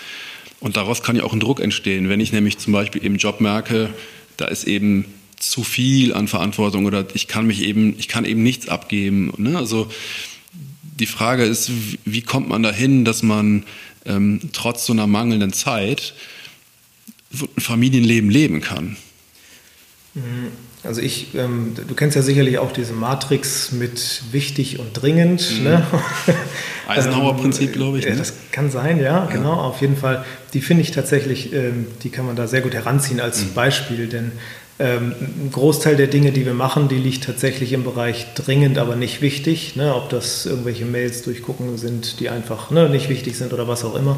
Und 0.60 0.76
daraus 0.76 1.02
kann 1.02 1.16
ja 1.16 1.24
auch 1.24 1.32
ein 1.32 1.40
Druck 1.40 1.60
entstehen. 1.60 2.08
Wenn 2.08 2.20
ich 2.20 2.32
nämlich 2.32 2.58
zum 2.58 2.72
Beispiel 2.72 3.02
im 3.02 3.16
Job 3.16 3.40
merke, 3.40 3.90
da 4.36 4.46
ist 4.46 4.64
eben 4.64 5.06
zu 5.38 5.64
viel 5.64 6.12
an 6.12 6.28
Verantwortung 6.28 6.84
oder 6.84 7.06
ich 7.14 7.26
kann 7.26 7.46
mich 7.46 7.62
eben, 7.62 7.94
ich 7.98 8.08
kann 8.08 8.26
eben 8.26 8.42
nichts 8.42 8.68
abgeben. 8.68 9.32
Ne? 9.38 9.56
Also 9.56 9.88
die 11.00 11.06
Frage 11.06 11.44
ist, 11.44 11.70
wie 12.04 12.22
kommt 12.22 12.48
man 12.48 12.62
dahin, 12.62 13.04
dass 13.04 13.22
man 13.22 13.64
ähm, 14.04 14.50
trotz 14.52 14.86
so 14.86 14.92
einer 14.92 15.06
mangelnden 15.06 15.52
Zeit 15.52 16.14
ein 17.32 17.60
Familienleben 17.60 18.30
leben 18.30 18.60
kann? 18.60 18.96
Mhm. 20.14 20.48
Also 20.82 21.02
ich, 21.02 21.34
ähm, 21.34 21.74
du 21.74 21.94
kennst 21.94 22.16
ja 22.16 22.22
sicherlich 22.22 22.58
auch 22.58 22.72
diese 22.72 22.94
Matrix 22.94 23.70
mit 23.72 24.22
wichtig 24.32 24.78
und 24.78 24.94
dringend. 24.94 25.58
Mhm. 25.58 25.64
Ne? 25.64 25.86
Eisenhower-Prinzip, 26.88 27.74
glaube 27.74 27.98
ich. 27.98 28.06
Ne? 28.06 28.16
Das 28.16 28.32
kann 28.50 28.70
sein, 28.70 28.98
ja, 28.98 29.04
ja, 29.04 29.26
genau. 29.26 29.52
Auf 29.52 29.82
jeden 29.82 29.96
Fall. 29.96 30.24
Die 30.54 30.62
finde 30.62 30.82
ich 30.82 30.90
tatsächlich, 30.90 31.52
ähm, 31.52 31.86
die 32.02 32.08
kann 32.08 32.24
man 32.24 32.34
da 32.34 32.46
sehr 32.46 32.62
gut 32.62 32.72
heranziehen 32.72 33.20
als 33.20 33.44
mhm. 33.44 33.54
Beispiel, 33.54 34.06
denn 34.06 34.32
ähm, 34.80 35.14
ein 35.20 35.50
Großteil 35.52 35.94
der 35.96 36.06
Dinge, 36.06 36.32
die 36.32 36.46
wir 36.46 36.54
machen, 36.54 36.88
die 36.88 36.96
liegt 36.96 37.24
tatsächlich 37.24 37.74
im 37.74 37.84
Bereich 37.84 38.32
dringend, 38.34 38.78
aber 38.78 38.96
nicht 38.96 39.20
wichtig. 39.20 39.76
Ne? 39.76 39.94
Ob 39.94 40.08
das 40.08 40.46
irgendwelche 40.46 40.86
Mails 40.86 41.22
durchgucken 41.22 41.76
sind, 41.76 42.18
die 42.18 42.30
einfach 42.30 42.70
ne, 42.70 42.88
nicht 42.88 43.10
wichtig 43.10 43.36
sind 43.36 43.52
oder 43.52 43.68
was 43.68 43.84
auch 43.84 43.94
immer. 43.94 44.16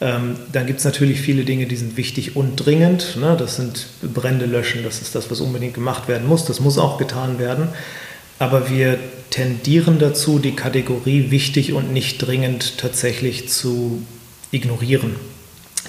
Ähm, 0.00 0.36
dann 0.52 0.66
gibt 0.68 0.78
es 0.78 0.84
natürlich 0.84 1.20
viele 1.20 1.44
Dinge, 1.44 1.66
die 1.66 1.74
sind 1.74 1.96
wichtig 1.96 2.36
und 2.36 2.54
dringend. 2.54 3.16
Ne? 3.20 3.36
Das 3.36 3.56
sind 3.56 3.88
Brände 4.14 4.46
löschen, 4.46 4.84
das 4.84 5.02
ist 5.02 5.16
das, 5.16 5.32
was 5.32 5.40
unbedingt 5.40 5.74
gemacht 5.74 6.06
werden 6.06 6.28
muss. 6.28 6.44
Das 6.44 6.60
muss 6.60 6.78
auch 6.78 6.96
getan 6.98 7.40
werden. 7.40 7.68
Aber 8.38 8.70
wir 8.70 9.00
tendieren 9.30 9.98
dazu, 9.98 10.38
die 10.38 10.54
Kategorie 10.54 11.32
wichtig 11.32 11.72
und 11.72 11.92
nicht 11.92 12.18
dringend 12.18 12.78
tatsächlich 12.78 13.48
zu 13.48 14.02
ignorieren. 14.52 15.16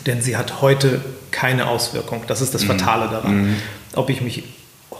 Denn 0.05 0.21
sie 0.21 0.37
hat 0.37 0.61
heute 0.61 1.01
keine 1.31 1.67
Auswirkung. 1.67 2.23
Das 2.27 2.41
ist 2.41 2.53
das 2.53 2.63
mhm. 2.63 2.67
Fatale 2.67 3.09
daran. 3.09 3.41
Mhm. 3.41 3.55
Ob 3.95 4.09
ich 4.09 4.21
mich 4.21 4.43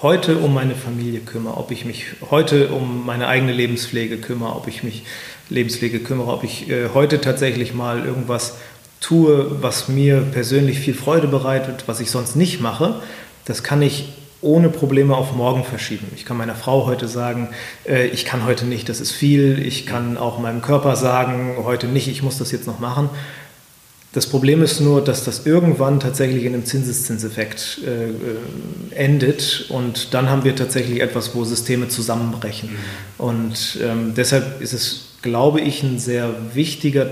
heute 0.02 0.38
um 0.38 0.54
meine 0.54 0.76
Familie 0.76 1.20
kümmere, 1.20 1.58
ob 1.58 1.72
ich 1.72 1.86
mich 1.86 2.06
heute 2.30 2.70
um 2.70 3.06
meine 3.06 3.28
eigene 3.28 3.52
Lebenspflege 3.52 4.18
kümmere, 4.18 4.56
ob 4.56 4.68
ich 4.68 4.84
mich 4.84 5.04
Lebenspflege 5.50 6.00
kümmere, 6.00 6.32
ob 6.32 6.44
ich 6.44 6.70
äh, 6.70 6.90
heute 6.94 7.22
tatsächlich 7.22 7.74
mal 7.74 8.06
irgendwas 8.06 8.56
tue, 9.02 9.62
was 9.62 9.88
mir 9.88 10.22
persönlich 10.22 10.80
viel 10.80 10.94
Freude 10.94 11.28
bereitet, 11.28 11.84
was 11.88 12.00
ich 12.00 12.12
sonst 12.12 12.36
nicht 12.36 12.62
mache, 12.62 13.02
das 13.46 13.64
kann 13.64 13.82
ich 13.82 14.10
ohne 14.42 14.70
Probleme 14.70 15.16
auf 15.16 15.34
morgen 15.34 15.66
verschieben. 15.66 16.08
Ich 16.16 16.26
kann 16.26 16.38
meiner 16.38 16.56
Frau 16.56 16.86
heute 16.86 17.08
sagen, 17.08 17.50
äh, 17.86 18.08
ich 18.08 18.24
kann 18.24 18.46
heute 18.46 18.66
nicht, 18.66 18.88
das 18.88 19.02
ist 19.02 19.12
viel. 19.12 19.60
Ich 19.66 19.86
kann 19.86 20.18
auch 20.18 20.40
meinem 20.40 20.62
Körper 20.62 20.96
sagen, 20.96 21.58
heute 21.64 21.88
nicht, 21.88 22.08
ich 22.08 22.24
muss 22.24 22.38
das 22.38 22.52
jetzt 22.52 22.66
noch 22.66 22.80
machen. 22.80 23.10
Das 24.12 24.26
Problem 24.26 24.64
ist 24.64 24.80
nur, 24.80 25.04
dass 25.04 25.24
das 25.24 25.46
irgendwann 25.46 26.00
tatsächlich 26.00 26.44
in 26.46 26.56
einem 26.56 26.66
Zinseszinseffekt 26.66 27.82
äh, 27.86 28.96
endet 28.96 29.68
und 29.70 30.16
dann 30.16 30.30
haben 30.30 30.44
wir 30.44 30.56
tatsächlich 30.56 31.02
etwas, 31.02 31.36
wo 31.36 31.44
Systeme 31.44 31.90
zusammenbrechen. 31.90 32.72
Mhm. 32.72 32.76
Und 33.24 33.78
ähm, 33.84 34.14
deshalb 34.16 34.62
ist 34.62 34.74
es, 34.74 35.10
glaube 35.22 35.62
ich, 35.62 35.84
ein 35.84 36.00
sehr 36.00 36.34
wichtiger 36.54 37.12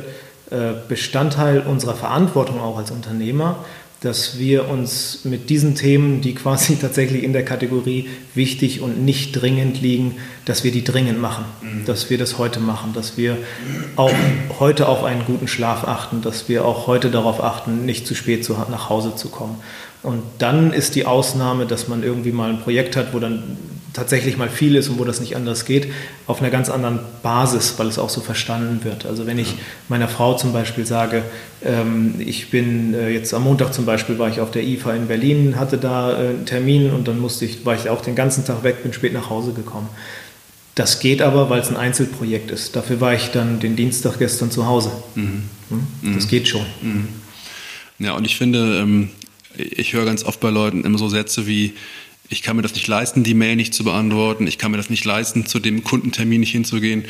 äh, 0.49 0.73
Bestandteil 0.88 1.60
unserer 1.60 1.93
Verantwortung 1.93 2.60
auch 2.60 2.77
als 2.77 2.89
Unternehmer, 2.89 3.63
dass 4.01 4.38
wir 4.38 4.69
uns 4.69 5.21
mit 5.23 5.49
diesen 5.49 5.75
Themen, 5.75 6.21
die 6.21 6.36
quasi 6.36 6.75
tatsächlich 6.81 7.23
in 7.23 7.33
der 7.33 7.43
Kategorie 7.43 8.07
wichtig 8.36 8.81
und 8.81 9.03
nicht 9.03 9.33
dringend 9.33 9.81
liegen, 9.81 10.15
dass 10.45 10.63
wir 10.63 10.71
die 10.71 10.83
dringend 10.83 11.19
machen, 11.19 11.45
mhm. 11.62 11.86
dass 11.86 12.10
wir 12.10 12.17
das 12.17 12.38
heute 12.38 12.60
machen, 12.60 12.93
dass 12.93 13.17
wir 13.17 13.38
auch 13.95 14.13
heute 14.60 14.88
auf 14.88 15.03
einen 15.03 15.25
guten 15.25 15.47
Schlaf 15.47 15.83
achten, 15.88 16.21
dass 16.21 16.47
wir 16.47 16.65
auch 16.65 16.88
heute 16.88 17.10
darauf 17.10 17.43
achten, 17.43 17.86
nicht 17.86 18.05
zu 18.07 18.15
spät 18.15 18.45
zu, 18.45 18.53
nach 18.53 18.89
Hause 18.89 19.15
zu 19.15 19.29
kommen. 19.29 19.55
Und 20.03 20.21
dann 20.38 20.73
ist 20.73 20.95
die 20.95 21.05
Ausnahme, 21.05 21.65
dass 21.65 21.88
man 21.88 22.03
irgendwie 22.03 22.31
mal 22.31 22.51
ein 22.51 22.62
Projekt 22.62 22.95
hat, 22.95 23.13
wo 23.13 23.19
dann 23.19 23.57
tatsächlich 23.97 24.38
mal 24.38 24.47
viel 24.47 24.75
ist 24.75 24.89
und 24.89 24.99
wo 24.99 25.05
das 25.05 25.19
nicht 25.19 25.36
anders 25.36 25.65
geht, 25.65 25.91
auf 26.27 26.39
einer 26.39 26.51
ganz 26.51 26.69
anderen 26.69 26.99
Basis, 27.23 27.73
weil 27.77 27.88
es 27.88 27.97
auch 27.97 28.10
so 28.10 28.21
verstanden 28.21 28.83
wird. 28.83 29.07
Also 29.07 29.25
wenn 29.25 29.39
ich 29.39 29.55
meiner 29.89 30.07
Frau 30.07 30.36
zum 30.36 30.53
Beispiel 30.53 30.86
sage, 30.86 31.23
ähm, 31.65 32.13
ich 32.19 32.51
bin 32.51 32.93
äh, 32.93 33.10
jetzt 33.10 33.33
am 33.33 33.43
Montag 33.43 33.73
zum 33.73 33.86
Beispiel 33.86 34.19
war 34.19 34.29
ich 34.29 34.39
auf 34.39 34.51
der 34.51 34.63
IFA 34.63 34.93
in 34.93 35.07
Berlin, 35.07 35.55
hatte 35.57 35.79
da 35.79 36.12
äh, 36.12 36.29
einen 36.29 36.45
Termin 36.45 36.91
und 36.91 37.07
dann 37.07 37.17
musste 37.17 37.45
ich, 37.45 37.65
war 37.65 37.73
ich 37.73 37.89
auch 37.89 38.01
den 38.01 38.13
ganzen 38.13 38.45
Tag 38.45 38.63
weg, 38.63 38.83
bin 38.83 38.93
spät 38.93 39.13
nach 39.13 39.31
Hause 39.31 39.53
gekommen. 39.53 39.89
Das 40.75 40.99
geht 40.99 41.23
aber, 41.23 41.49
weil 41.49 41.60
es 41.60 41.69
ein 41.69 41.75
Einzelprojekt 41.75 42.51
ist. 42.51 42.75
Dafür 42.75 43.01
war 43.01 43.15
ich 43.15 43.31
dann 43.31 43.60
den 43.60 43.75
Dienstag 43.75 44.19
gestern 44.19 44.51
zu 44.51 44.67
Hause. 44.67 44.91
Mhm. 45.15 45.43
Hm? 45.69 46.13
Das 46.13 46.25
mhm. 46.25 46.29
geht 46.29 46.47
schon. 46.47 46.65
Mhm. 46.83 47.07
Ja, 47.97 48.12
und 48.13 48.25
ich 48.25 48.38
finde, 48.38 48.77
ähm, 48.77 49.10
ich 49.55 49.93
höre 49.93 50.05
ganz 50.05 50.23
oft 50.23 50.39
bei 50.39 50.51
Leuten 50.51 50.83
immer 50.83 50.99
so 50.99 51.10
Sätze 51.10 51.47
wie, 51.47 51.73
ich 52.29 52.41
kann 52.41 52.55
mir 52.55 52.61
das 52.61 52.73
nicht 52.73 52.87
leisten, 52.87 53.23
die 53.23 53.33
Mail 53.33 53.55
nicht 53.55 53.73
zu 53.73 53.83
beantworten, 53.83 54.47
ich 54.47 54.57
kann 54.57 54.71
mir 54.71 54.77
das 54.77 54.89
nicht 54.89 55.05
leisten, 55.05 55.45
zu 55.45 55.59
dem 55.59 55.83
Kundentermin 55.83 56.41
nicht 56.41 56.51
hinzugehen. 56.51 57.05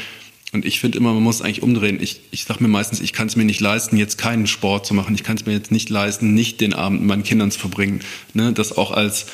Und 0.54 0.66
ich 0.66 0.80
finde 0.80 0.98
immer, 0.98 1.14
man 1.14 1.24
muss 1.24 1.42
eigentlich 1.42 1.62
umdrehen. 1.62 2.00
Ich, 2.02 2.22
ich 2.32 2.46
sage 2.46 2.64
mir 2.64 2.70
meistens, 2.70 3.02
ich 3.02 3.12
kann 3.12 3.28
es 3.28 3.36
mir 3.36 3.44
nicht 3.44 3.60
leisten, 3.60 3.98
jetzt 3.98 4.18
keinen 4.18 4.48
Sport 4.48 4.86
zu 4.86 4.94
machen. 4.94 5.14
Ich 5.14 5.24
kann 5.24 5.36
es 5.36 5.46
mir 5.46 5.52
jetzt 5.52 5.72
nicht 5.72 5.90
leisten, 5.90 6.34
nicht 6.34 6.62
den 6.62 6.74
Abend 6.74 7.02
mit 7.02 7.10
meinen 7.10 7.24
Kindern 7.24 7.52
zu 7.52 7.60
verbringen. 7.60 8.00
Ne? 8.34 8.54
Das 8.54 8.78
auch 8.78 8.92
als 8.92 9.26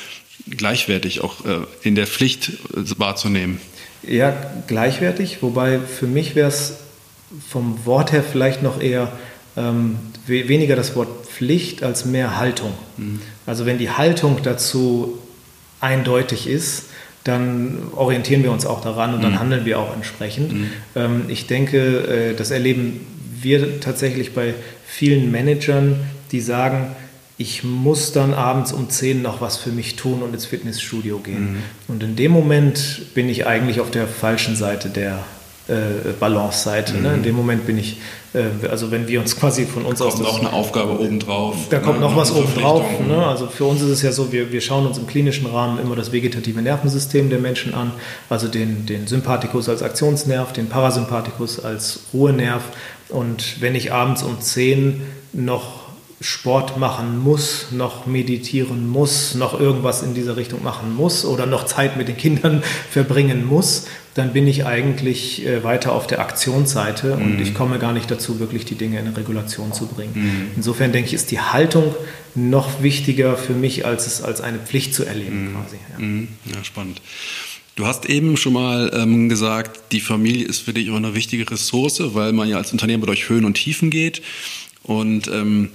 gleichwertig, 0.50 1.22
auch 1.22 1.44
äh, 1.44 1.60
in 1.82 1.94
der 1.94 2.08
Pflicht 2.08 2.48
äh, 2.48 2.98
wahrzunehmen. 2.98 3.60
Ja, 4.02 4.36
gleichwertig. 4.66 5.38
Wobei 5.40 5.78
für 5.78 6.08
mich 6.08 6.34
wäre 6.34 6.48
es 6.48 6.78
vom 7.48 7.86
Wort 7.86 8.10
her 8.12 8.24
vielleicht 8.24 8.62
noch 8.62 8.80
eher 8.80 9.12
ähm, 9.56 9.96
weniger 10.26 10.74
das 10.74 10.96
Wort 10.96 11.26
Pflicht 11.26 11.82
als 11.82 12.04
mehr 12.04 12.36
Haltung. 12.36 12.72
Mhm. 12.96 13.20
Also 13.46 13.66
wenn 13.66 13.78
die 13.78 13.90
Haltung 13.90 14.38
dazu 14.42 15.18
eindeutig 15.84 16.48
ist, 16.48 16.86
dann 17.22 17.78
orientieren 17.94 18.42
wir 18.42 18.50
uns 18.50 18.66
auch 18.66 18.82
daran 18.82 19.14
und 19.14 19.22
dann 19.22 19.32
mhm. 19.32 19.38
handeln 19.38 19.64
wir 19.64 19.78
auch 19.78 19.94
entsprechend. 19.94 20.52
Mhm. 20.52 20.70
Ähm, 20.94 21.22
ich 21.28 21.46
denke, 21.46 21.78
äh, 21.78 22.34
das 22.34 22.50
erleben 22.50 23.00
wir 23.40 23.80
tatsächlich 23.80 24.34
bei 24.34 24.54
vielen 24.86 25.30
Managern, 25.30 26.00
die 26.32 26.40
sagen, 26.40 26.94
ich 27.36 27.64
muss 27.64 28.12
dann 28.12 28.32
abends 28.32 28.72
um 28.72 28.88
10 28.88 29.22
noch 29.22 29.40
was 29.40 29.56
für 29.56 29.70
mich 29.70 29.96
tun 29.96 30.22
und 30.22 30.34
ins 30.34 30.46
Fitnessstudio 30.46 31.18
gehen. 31.18 31.54
Mhm. 31.54 31.62
Und 31.88 32.02
in 32.02 32.16
dem 32.16 32.30
Moment 32.30 33.14
bin 33.14 33.28
ich 33.28 33.46
eigentlich 33.46 33.80
auf 33.80 33.90
der 33.90 34.06
falschen 34.06 34.54
Seite 34.54 34.88
der, 34.88 35.24
äh, 35.68 36.12
Balance-Seite. 36.18 36.94
Mhm. 36.94 37.02
Ne? 37.02 37.14
In 37.14 37.22
dem 37.22 37.36
Moment 37.36 37.66
bin 37.66 37.78
ich, 37.78 37.98
äh, 38.34 38.66
also 38.68 38.90
wenn 38.90 39.08
wir 39.08 39.20
uns 39.20 39.36
quasi 39.36 39.64
von 39.64 39.84
uns 39.84 39.98
da 39.98 40.06
aus. 40.06 40.18
noch 40.18 40.38
eine 40.38 40.52
Aufgabe 40.52 40.98
obendrauf. 40.98 41.56
Da 41.70 41.78
kommt 41.78 42.00
ne? 42.00 42.04
noch, 42.04 42.10
noch 42.10 42.16
was 42.18 42.32
obendrauf. 42.32 42.84
Ne? 43.06 43.26
Also 43.26 43.46
für 43.46 43.64
uns 43.64 43.80
ist 43.80 43.88
es 43.88 44.02
ja 44.02 44.12
so, 44.12 44.30
wir, 44.32 44.52
wir 44.52 44.60
schauen 44.60 44.86
uns 44.86 44.98
im 44.98 45.06
klinischen 45.06 45.46
Rahmen 45.46 45.78
immer 45.78 45.96
das 45.96 46.12
vegetative 46.12 46.60
Nervensystem 46.60 47.30
der 47.30 47.38
Menschen 47.38 47.74
an, 47.74 47.92
also 48.28 48.48
den, 48.48 48.86
den 48.86 49.06
Sympathikus 49.06 49.68
als 49.68 49.82
Aktionsnerv, 49.82 50.52
den 50.52 50.68
Parasympathikus 50.68 51.64
als 51.64 52.00
Ruhenerv. 52.12 52.62
Und 53.08 53.60
wenn 53.60 53.74
ich 53.74 53.92
abends 53.92 54.22
um 54.22 54.40
10 54.40 55.02
noch 55.32 55.84
Sport 56.20 56.78
machen 56.78 57.18
muss, 57.18 57.66
noch 57.70 58.06
meditieren 58.06 58.88
muss, 58.88 59.34
noch 59.34 59.58
irgendwas 59.58 60.02
in 60.02 60.14
dieser 60.14 60.36
Richtung 60.36 60.62
machen 60.62 60.94
muss 60.94 61.24
oder 61.24 61.44
noch 61.44 61.66
Zeit 61.66 61.96
mit 61.96 62.08
den 62.08 62.16
Kindern 62.16 62.62
verbringen 62.90 63.44
muss, 63.44 63.86
dann 64.14 64.32
bin 64.32 64.46
ich 64.46 64.64
eigentlich 64.64 65.44
äh, 65.44 65.64
weiter 65.64 65.92
auf 65.92 66.06
der 66.06 66.20
Aktionsseite 66.20 67.16
mhm. 67.16 67.22
und 67.22 67.40
ich 67.40 67.52
komme 67.52 67.78
gar 67.78 67.92
nicht 67.92 68.10
dazu, 68.10 68.38
wirklich 68.38 68.64
die 68.64 68.76
Dinge 68.76 68.98
in 69.00 69.06
eine 69.06 69.16
Regulation 69.16 69.72
zu 69.72 69.86
bringen. 69.86 70.12
Mhm. 70.14 70.50
Insofern 70.56 70.92
denke 70.92 71.08
ich, 71.08 71.14
ist 71.14 71.30
die 71.30 71.40
Haltung 71.40 71.94
noch 72.36 72.82
wichtiger 72.82 73.36
für 73.36 73.54
mich, 73.54 73.84
als 73.84 74.06
es 74.06 74.22
als 74.22 74.40
eine 74.40 74.58
Pflicht 74.58 74.94
zu 74.94 75.04
erleben 75.04 75.48
mhm. 75.48 75.54
quasi. 75.54 75.76
Ja. 75.92 75.98
Mhm. 75.98 76.28
ja. 76.54 76.64
spannend. 76.64 77.00
Du 77.76 77.86
hast 77.86 78.06
eben 78.06 78.36
schon 78.36 78.52
mal 78.52 78.92
ähm, 78.94 79.28
gesagt, 79.28 79.90
die 79.90 80.00
Familie 80.00 80.46
ist 80.46 80.60
für 80.60 80.72
dich 80.72 80.90
auch 80.92 80.96
eine 80.96 81.16
wichtige 81.16 81.50
Ressource, 81.50 82.00
weil 82.14 82.32
man 82.32 82.48
ja 82.48 82.56
als 82.56 82.70
Unternehmer 82.70 83.06
durch 83.06 83.28
Höhen 83.28 83.44
und 83.44 83.54
Tiefen 83.54 83.90
geht. 83.90 84.22
Und 84.84 85.26
ähm, 85.26 85.70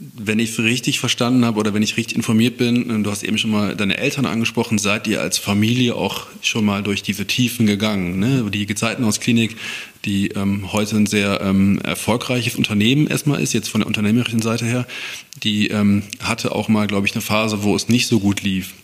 wenn 0.00 0.38
ich 0.38 0.50
es 0.50 0.58
richtig 0.60 1.00
verstanden 1.00 1.44
habe 1.44 1.58
oder 1.58 1.74
wenn 1.74 1.82
ich 1.82 1.96
richtig 1.96 2.16
informiert 2.16 2.56
bin, 2.56 3.02
du 3.02 3.10
hast 3.10 3.24
eben 3.24 3.36
schon 3.36 3.50
mal 3.50 3.74
deine 3.74 3.98
Eltern 3.98 4.26
angesprochen, 4.26 4.78
seid 4.78 5.08
ihr 5.08 5.20
als 5.20 5.38
Familie 5.38 5.96
auch 5.96 6.26
schon 6.40 6.64
mal 6.64 6.82
durch 6.84 7.02
diese 7.02 7.26
Tiefen 7.26 7.66
gegangen. 7.66 8.18
Ne? 8.18 8.48
Die 8.52 8.66
Gezeitenhausklinik, 8.66 9.56
die 10.04 10.28
ähm, 10.28 10.72
heute 10.72 10.96
ein 10.96 11.06
sehr 11.06 11.40
ähm, 11.40 11.80
erfolgreiches 11.80 12.54
Unternehmen 12.54 13.08
erstmal 13.08 13.40
ist, 13.40 13.52
jetzt 13.54 13.68
von 13.68 13.80
der 13.80 13.88
unternehmerischen 13.88 14.40
Seite 14.40 14.66
her, 14.66 14.86
die 15.42 15.68
ähm, 15.68 16.04
hatte 16.20 16.52
auch 16.52 16.68
mal, 16.68 16.86
glaube 16.86 17.06
ich, 17.08 17.14
eine 17.14 17.22
Phase, 17.22 17.64
wo 17.64 17.74
es 17.74 17.88
nicht 17.88 18.06
so 18.06 18.20
gut 18.20 18.42
lief. 18.42 18.74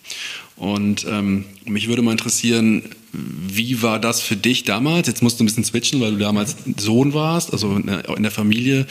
Und 0.57 1.07
ähm, 1.09 1.45
mich 1.65 1.89
würde 1.89 2.03
mal 2.03 2.13
interessieren, 2.13 2.83
wie 3.13 3.83
war 3.83 3.99
das 3.99 4.21
für 4.21 4.37
dich 4.37 4.65
damals? 4.65 5.07
Jetzt 5.07 5.23
musst 5.23 5.39
du 5.39 5.45
ein 5.45 5.47
bisschen 5.47 5.65
switchen, 5.65 6.01
weil 6.01 6.13
du 6.13 6.19
damals 6.19 6.57
Sohn 6.77 7.15
warst, 7.15 7.53
also 7.53 7.77
in 7.77 8.23
der 8.23 8.31
Familie. 8.31 8.87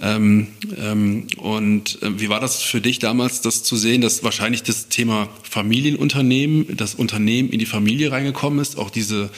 Ähm, 0.00 0.48
ähm, 0.78 1.26
und 1.36 2.02
äh, 2.02 2.20
wie 2.20 2.28
war 2.28 2.40
das 2.40 2.62
für 2.62 2.80
dich 2.80 2.98
damals, 2.98 3.40
das 3.40 3.62
zu 3.62 3.76
sehen, 3.76 4.00
dass 4.00 4.24
wahrscheinlich 4.24 4.62
das 4.62 4.88
Thema 4.88 5.28
Familienunternehmen, 5.42 6.76
das 6.76 6.94
Unternehmen 6.94 7.50
in 7.50 7.58
die 7.58 7.66
Familie 7.66 8.10
reingekommen 8.10 8.58
ist, 8.58 8.78
auch 8.78 8.90
diese 8.90 9.30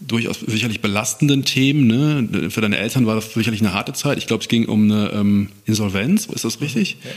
durchaus 0.00 0.40
sicherlich 0.40 0.80
belastenden 0.80 1.44
Themen. 1.44 1.86
Ne? 1.86 2.50
Für 2.50 2.60
deine 2.60 2.78
Eltern 2.78 3.06
war 3.06 3.16
das 3.16 3.34
sicherlich 3.34 3.60
eine 3.60 3.74
harte 3.74 3.92
Zeit. 3.92 4.18
Ich 4.18 4.26
glaube, 4.26 4.42
es 4.42 4.48
ging 4.48 4.66
um 4.66 4.84
eine 4.84 5.10
ähm, 5.12 5.48
Insolvenz, 5.66 6.26
ist 6.26 6.44
das 6.44 6.60
richtig? 6.60 6.96
Ja. 7.04 7.10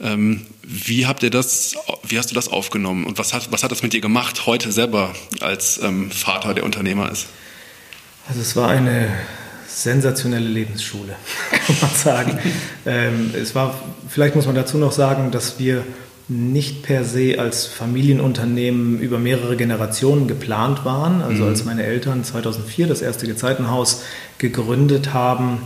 Ähm, 0.00 0.46
wie 0.62 1.06
habt 1.06 1.22
ihr 1.22 1.30
das, 1.30 1.74
wie 2.06 2.18
hast 2.18 2.30
du 2.30 2.34
das 2.34 2.48
aufgenommen 2.48 3.04
und 3.04 3.18
was 3.18 3.34
hat, 3.34 3.50
was 3.50 3.64
hat 3.64 3.72
das 3.72 3.82
mit 3.82 3.92
dir 3.92 4.00
gemacht 4.00 4.46
heute 4.46 4.70
selber 4.70 5.14
als 5.40 5.80
ähm, 5.82 6.10
Vater, 6.10 6.54
der 6.54 6.64
Unternehmer 6.64 7.10
ist? 7.10 7.26
Also 8.28 8.40
es 8.40 8.54
war 8.54 8.68
eine 8.68 9.08
sensationelle 9.66 10.48
Lebensschule, 10.48 11.16
kann 11.50 11.76
man 11.80 11.90
sagen. 11.90 12.38
ähm, 12.86 13.30
es 13.34 13.54
war, 13.54 13.74
vielleicht 14.08 14.36
muss 14.36 14.46
man 14.46 14.54
dazu 14.54 14.78
noch 14.78 14.92
sagen, 14.92 15.30
dass 15.30 15.58
wir 15.58 15.84
nicht 16.28 16.82
per 16.82 17.04
se 17.04 17.36
als 17.38 17.66
Familienunternehmen 17.66 19.00
über 19.00 19.18
mehrere 19.18 19.56
Generationen 19.56 20.28
geplant 20.28 20.84
waren. 20.84 21.22
Also 21.22 21.44
mhm. 21.44 21.48
als 21.48 21.64
meine 21.64 21.84
Eltern 21.84 22.22
2004 22.22 22.86
das 22.86 23.00
erste 23.00 23.26
Gezeitenhaus 23.26 24.02
gegründet 24.36 25.14
haben, 25.14 25.62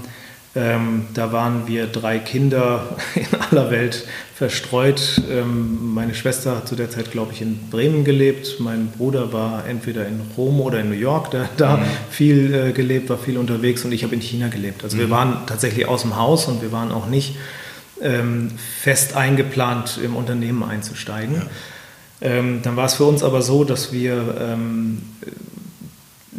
ähm, 0.55 1.07
da 1.15 1.33
waren 1.33 1.67
wir 1.67 1.87
drei 1.87 2.19
Kinder 2.19 2.97
in 3.15 3.27
aller 3.41 3.71
Welt 3.71 4.07
verstreut. 4.35 5.23
Ähm, 5.31 5.95
meine 5.95 6.15
Schwester 6.15 6.57
hat 6.57 6.69
zu 6.69 6.77
der 6.77 6.91
Zeit, 6.91 7.11
glaube 7.11 7.33
ich, 7.33 7.41
in 7.41 7.71
Bremen 7.71 8.05
gelebt. 8.05 8.57
Mein 8.59 8.89
Bruder 8.89 9.33
war 9.33 9.67
entweder 9.67 10.07
in 10.07 10.21
Rom 10.37 10.61
oder 10.61 10.81
in 10.81 10.91
New 10.91 10.97
York, 10.97 11.31
da, 11.31 11.49
da 11.57 11.79
mhm. 11.79 11.83
viel 12.11 12.55
äh, 12.55 12.73
gelebt, 12.73 13.09
war 13.09 13.19
viel 13.19 13.39
unterwegs 13.39 13.85
und 13.85 13.93
ich 13.93 14.05
habe 14.05 14.15
in 14.15 14.21
China 14.21 14.49
gelebt. 14.49 14.85
Also 14.85 14.97
mhm. 14.97 15.01
wir 15.01 15.11
waren 15.11 15.37
tatsächlich 15.47 15.89
aus 15.89 16.03
dem 16.03 16.17
Haus 16.17 16.47
und 16.49 16.61
wir 16.61 16.71
waren 16.71 16.93
auch 16.93 17.07
nicht 17.07 17.37
ähm, 18.03 18.51
fest 18.81 19.17
eingeplant, 19.17 20.01
im 20.05 20.17
Unternehmen 20.17 20.63
einzusteigen. 20.63 21.37
Ja. 21.37 21.47
Ähm, 22.21 22.61
dann 22.63 22.77
war 22.77 22.87
es 22.87 22.95
für 22.95 23.05
uns 23.05 23.23
aber 23.23 23.43
so, 23.43 23.65
dass 23.65 23.93
wir 23.93 24.37
ähm, 24.39 25.03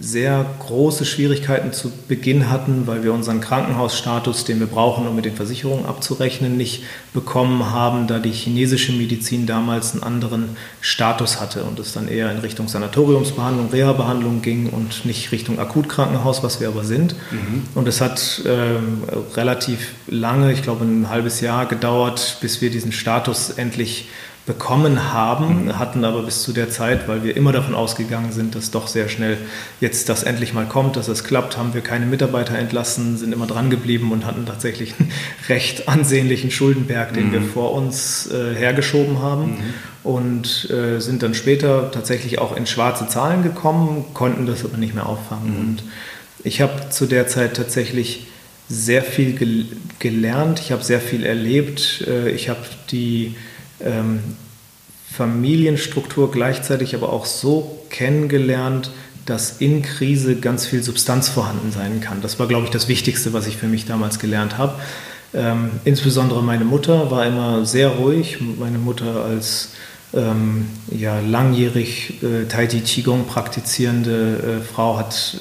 sehr 0.04 0.46
große 0.60 1.06
Schwierigkeiten 1.06 1.72
zu 1.72 1.90
Beginn 2.10 2.50
hatten, 2.50 2.88
weil 2.88 3.04
wir 3.04 3.14
unseren 3.14 3.40
Krankenhausstatus, 3.40 4.44
den 4.44 4.60
wir 4.60 4.68
brauchen, 4.68 5.08
um 5.08 5.16
mit 5.16 5.24
den 5.24 5.36
Versicherungen 5.36 5.86
abzurechnen, 5.86 6.58
nicht 6.58 6.84
bekommen 7.14 7.72
haben, 7.72 8.06
da 8.08 8.20
die 8.20 8.32
chinesische 8.32 8.92
Medizin 8.92 9.46
damals 9.46 9.94
einen 9.94 10.04
anderen 10.04 10.58
Status 10.82 11.40
hatte 11.40 11.64
und 11.64 11.80
es 11.80 11.94
dann 11.94 12.10
eher 12.10 12.30
in 12.32 12.40
Richtung 12.40 12.68
Sanatoriumsbehandlung, 12.68 13.70
Reha-Behandlung 13.70 14.42
ging 14.42 14.70
und 14.70 15.06
nicht 15.06 15.32
Richtung 15.32 15.58
Akutkrankenhaus, 15.58 16.44
was 16.44 16.60
wir 16.60 16.68
aber 16.68 16.84
sind. 16.84 17.16
Mhm. 17.32 17.64
Und 17.74 17.88
es 17.88 18.02
hat 18.02 18.42
ähm, 18.46 19.04
relativ 19.36 19.94
lange, 20.08 20.52
ich 20.52 20.64
glaube 20.64 20.84
ein 20.84 21.10
halbes 21.10 21.40
Jahr 21.40 21.66
gedauert, 21.66 22.40
bis 22.42 22.62
wir 22.62 22.70
diesen 22.70 22.92
Status 22.92 23.52
endlich 23.52 24.10
bekommen 24.46 25.14
haben, 25.14 25.66
mhm. 25.66 25.80
hatten 25.80 26.04
aber 26.04 26.22
bis 26.24 26.44
zu 26.44 26.52
der 26.52 26.70
Zeit, 26.70 27.08
weil 27.08 27.24
wir 27.24 27.38
immer 27.38 27.54
davon 27.54 27.76
ausgegangen 27.76 28.34
sind, 28.34 28.56
dass 28.56 28.72
doch 28.72 28.88
sehr 28.88 29.08
schnell 29.08 29.38
jetzt 29.80 30.10
das 30.10 30.24
endlich 30.24 30.54
mal 30.54 30.66
kommt, 30.66 30.98
dass 30.98 31.08
es 31.08 31.24
klappt, 31.24 31.58
haben 31.58 31.74
wir 31.74 31.80
keine 31.80 32.06
Mitarbeiter 32.06 32.58
entlassen, 32.58 33.18
sind 33.18 33.32
immer 33.32 33.48
dran 33.48 33.70
geblieben 33.70 34.12
und 34.12 34.26
hatten 34.26 34.46
tatsächlich 34.46 34.96
einen 35.00 35.12
recht 35.50 35.88
ansehnlichen 35.88 36.52
Schuldenberg, 36.52 37.14
den 37.14 37.28
mhm. 37.28 37.32
wir 37.32 37.42
vor 37.42 37.72
uns 37.72 38.30
äh, 38.32 38.54
hergeschoben 38.54 39.20
haben 39.20 39.52
mhm. 39.52 39.74
und 40.04 40.70
äh, 40.70 41.00
sind 41.00 41.24
dann 41.24 41.36
später 41.36 41.90
tatsächlich 41.92 42.40
auch 42.40 42.58
in 42.58 42.68
schwarze 42.68 43.08
Zahlen 43.08 43.44
gekommen, 43.44 44.04
konnten 44.14 44.46
das 44.46 44.66
aber 44.66 44.78
nicht 44.78 44.94
mehr 44.94 45.06
auffangen. 45.06 45.54
Mhm. 45.54 45.60
Und 45.62 45.84
ich 46.44 46.60
habe 46.60 46.90
zu 46.90 47.06
der 47.06 47.28
Zeit 47.28 47.56
tatsächlich 47.56 48.28
sehr 48.68 49.04
viel 49.04 49.34
gel 49.34 49.68
gelernt, 50.00 50.60
ich 50.60 50.74
habe 50.74 50.84
sehr 50.84 51.00
viel 51.00 51.26
erlebt, 51.26 52.04
äh, 52.08 52.30
ich 52.30 52.50
habe 52.50 52.60
die 52.92 53.36
ähm, 53.84 54.20
Familienstruktur 55.12 56.32
gleichzeitig 56.32 56.96
aber 56.96 57.14
auch 57.14 57.26
so 57.26 57.80
kennengelernt, 57.90 58.92
dass 59.26 59.58
in 59.60 59.82
Krise 59.84 60.36
ganz 60.36 60.66
viel 60.66 60.84
Substanz 60.84 61.30
vorhanden 61.30 61.72
sein 61.72 62.02
kann. 62.02 62.22
Das 62.22 62.40
war, 62.40 62.48
glaube 62.48 62.66
ich, 62.66 62.72
das 62.72 62.88
Wichtigste, 62.88 63.32
was 63.32 63.48
ich 63.48 63.58
für 63.58 63.68
mich 63.68 63.86
damals 63.86 64.20
gelernt 64.20 64.58
habe. 64.58 64.74
Ähm, 65.34 65.72
insbesondere 65.86 66.44
meine 66.44 66.66
Mutter 66.66 67.10
war 67.10 67.26
immer 67.26 67.66
sehr 67.66 67.90
ruhig. 67.90 68.40
Meine 68.60 68.78
Mutter 68.78 69.24
als 69.26 69.70
ähm, 70.14 70.68
ja, 70.92 71.20
langjährig 71.20 72.22
äh, 72.22 72.46
Tai 72.48 72.68
Chi 72.68 72.82
Qigong 72.82 73.26
praktizierende 73.26 74.60
äh, 74.62 74.64
Frau 74.64 74.98
hat 74.98 75.38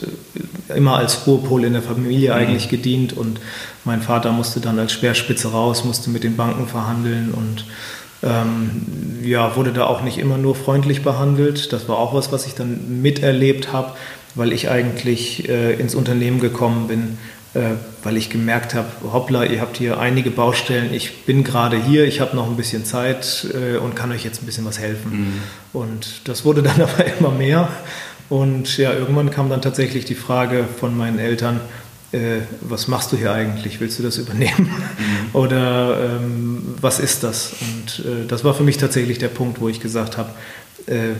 äh, 0.70 0.76
immer 0.78 0.96
als 0.96 1.26
Ruhepol 1.26 1.64
in 1.64 1.74
der 1.74 1.82
Familie 1.82 2.30
mhm. 2.30 2.36
eigentlich 2.36 2.68
gedient 2.70 3.12
und 3.12 3.38
mein 3.84 4.00
Vater 4.00 4.32
musste 4.32 4.60
dann 4.60 4.78
als 4.78 4.92
Speerspitze 4.92 5.48
raus, 5.48 5.84
musste 5.84 6.08
mit 6.08 6.24
den 6.24 6.36
Banken 6.36 6.68
verhandeln 6.68 7.32
und 7.32 7.66
ähm, 8.22 8.70
ja, 9.22 9.56
wurde 9.56 9.72
da 9.72 9.86
auch 9.86 10.02
nicht 10.02 10.18
immer 10.18 10.38
nur 10.38 10.54
freundlich 10.54 11.02
behandelt. 11.02 11.72
Das 11.72 11.88
war 11.88 11.98
auch 11.98 12.14
was, 12.14 12.32
was 12.32 12.46
ich 12.46 12.54
dann 12.54 13.02
miterlebt 13.02 13.72
habe, 13.72 13.92
weil 14.34 14.52
ich 14.52 14.70
eigentlich 14.70 15.48
äh, 15.48 15.74
ins 15.74 15.94
Unternehmen 15.94 16.40
gekommen 16.40 16.88
bin, 16.88 17.18
äh, 17.54 17.74
weil 18.02 18.16
ich 18.16 18.30
gemerkt 18.30 18.74
habe, 18.74 18.88
hoppla, 19.12 19.44
ihr 19.44 19.60
habt 19.60 19.76
hier 19.76 19.98
einige 19.98 20.30
Baustellen, 20.30 20.94
ich 20.94 21.24
bin 21.24 21.44
gerade 21.44 21.76
hier, 21.82 22.06
ich 22.06 22.20
habe 22.20 22.36
noch 22.36 22.46
ein 22.46 22.56
bisschen 22.56 22.84
Zeit 22.84 23.46
äh, 23.52 23.76
und 23.76 23.96
kann 23.96 24.12
euch 24.12 24.24
jetzt 24.24 24.42
ein 24.42 24.46
bisschen 24.46 24.64
was 24.64 24.78
helfen. 24.78 25.10
Mhm. 25.12 25.42
Und 25.72 26.28
das 26.28 26.44
wurde 26.44 26.62
dann 26.62 26.80
aber 26.80 27.04
immer 27.18 27.30
mehr. 27.30 27.68
Und 28.28 28.78
ja, 28.78 28.92
irgendwann 28.92 29.30
kam 29.30 29.50
dann 29.50 29.60
tatsächlich 29.60 30.04
die 30.04 30.14
Frage 30.14 30.64
von 30.78 30.96
meinen 30.96 31.18
Eltern, 31.18 31.60
äh, 32.12 32.42
was 32.60 32.88
machst 32.88 33.12
du 33.12 33.16
hier 33.16 33.32
eigentlich? 33.32 33.80
Willst 33.80 33.98
du 33.98 34.02
das 34.02 34.18
übernehmen? 34.18 34.70
Mhm. 34.70 35.30
Oder 35.34 36.18
ähm, 36.20 36.74
was 36.80 36.98
ist 36.98 37.24
das? 37.24 37.54
Und 37.60 38.04
äh, 38.04 38.26
das 38.26 38.44
war 38.44 38.54
für 38.54 38.62
mich 38.62 38.76
tatsächlich 38.76 39.18
der 39.18 39.28
Punkt, 39.28 39.60
wo 39.60 39.68
ich 39.68 39.80
gesagt 39.80 40.18
habe, 40.18 40.30
äh, 40.86 41.14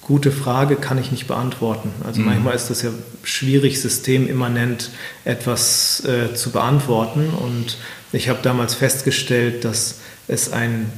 gute 0.00 0.30
Frage 0.30 0.76
kann 0.76 0.98
ich 0.98 1.10
nicht 1.10 1.26
beantworten. 1.26 1.90
Also 2.04 2.20
mhm. 2.20 2.26
manchmal 2.26 2.54
ist 2.54 2.70
das 2.70 2.82
ja 2.82 2.90
schwierig, 3.22 3.80
systemimmanent 3.80 4.90
etwas 5.24 6.04
äh, 6.04 6.34
zu 6.34 6.50
beantworten. 6.50 7.30
Und 7.30 7.76
ich 8.12 8.28
habe 8.28 8.40
damals 8.42 8.74
festgestellt, 8.74 9.64
dass 9.64 9.96
es 10.28 10.52
ein 10.52 10.90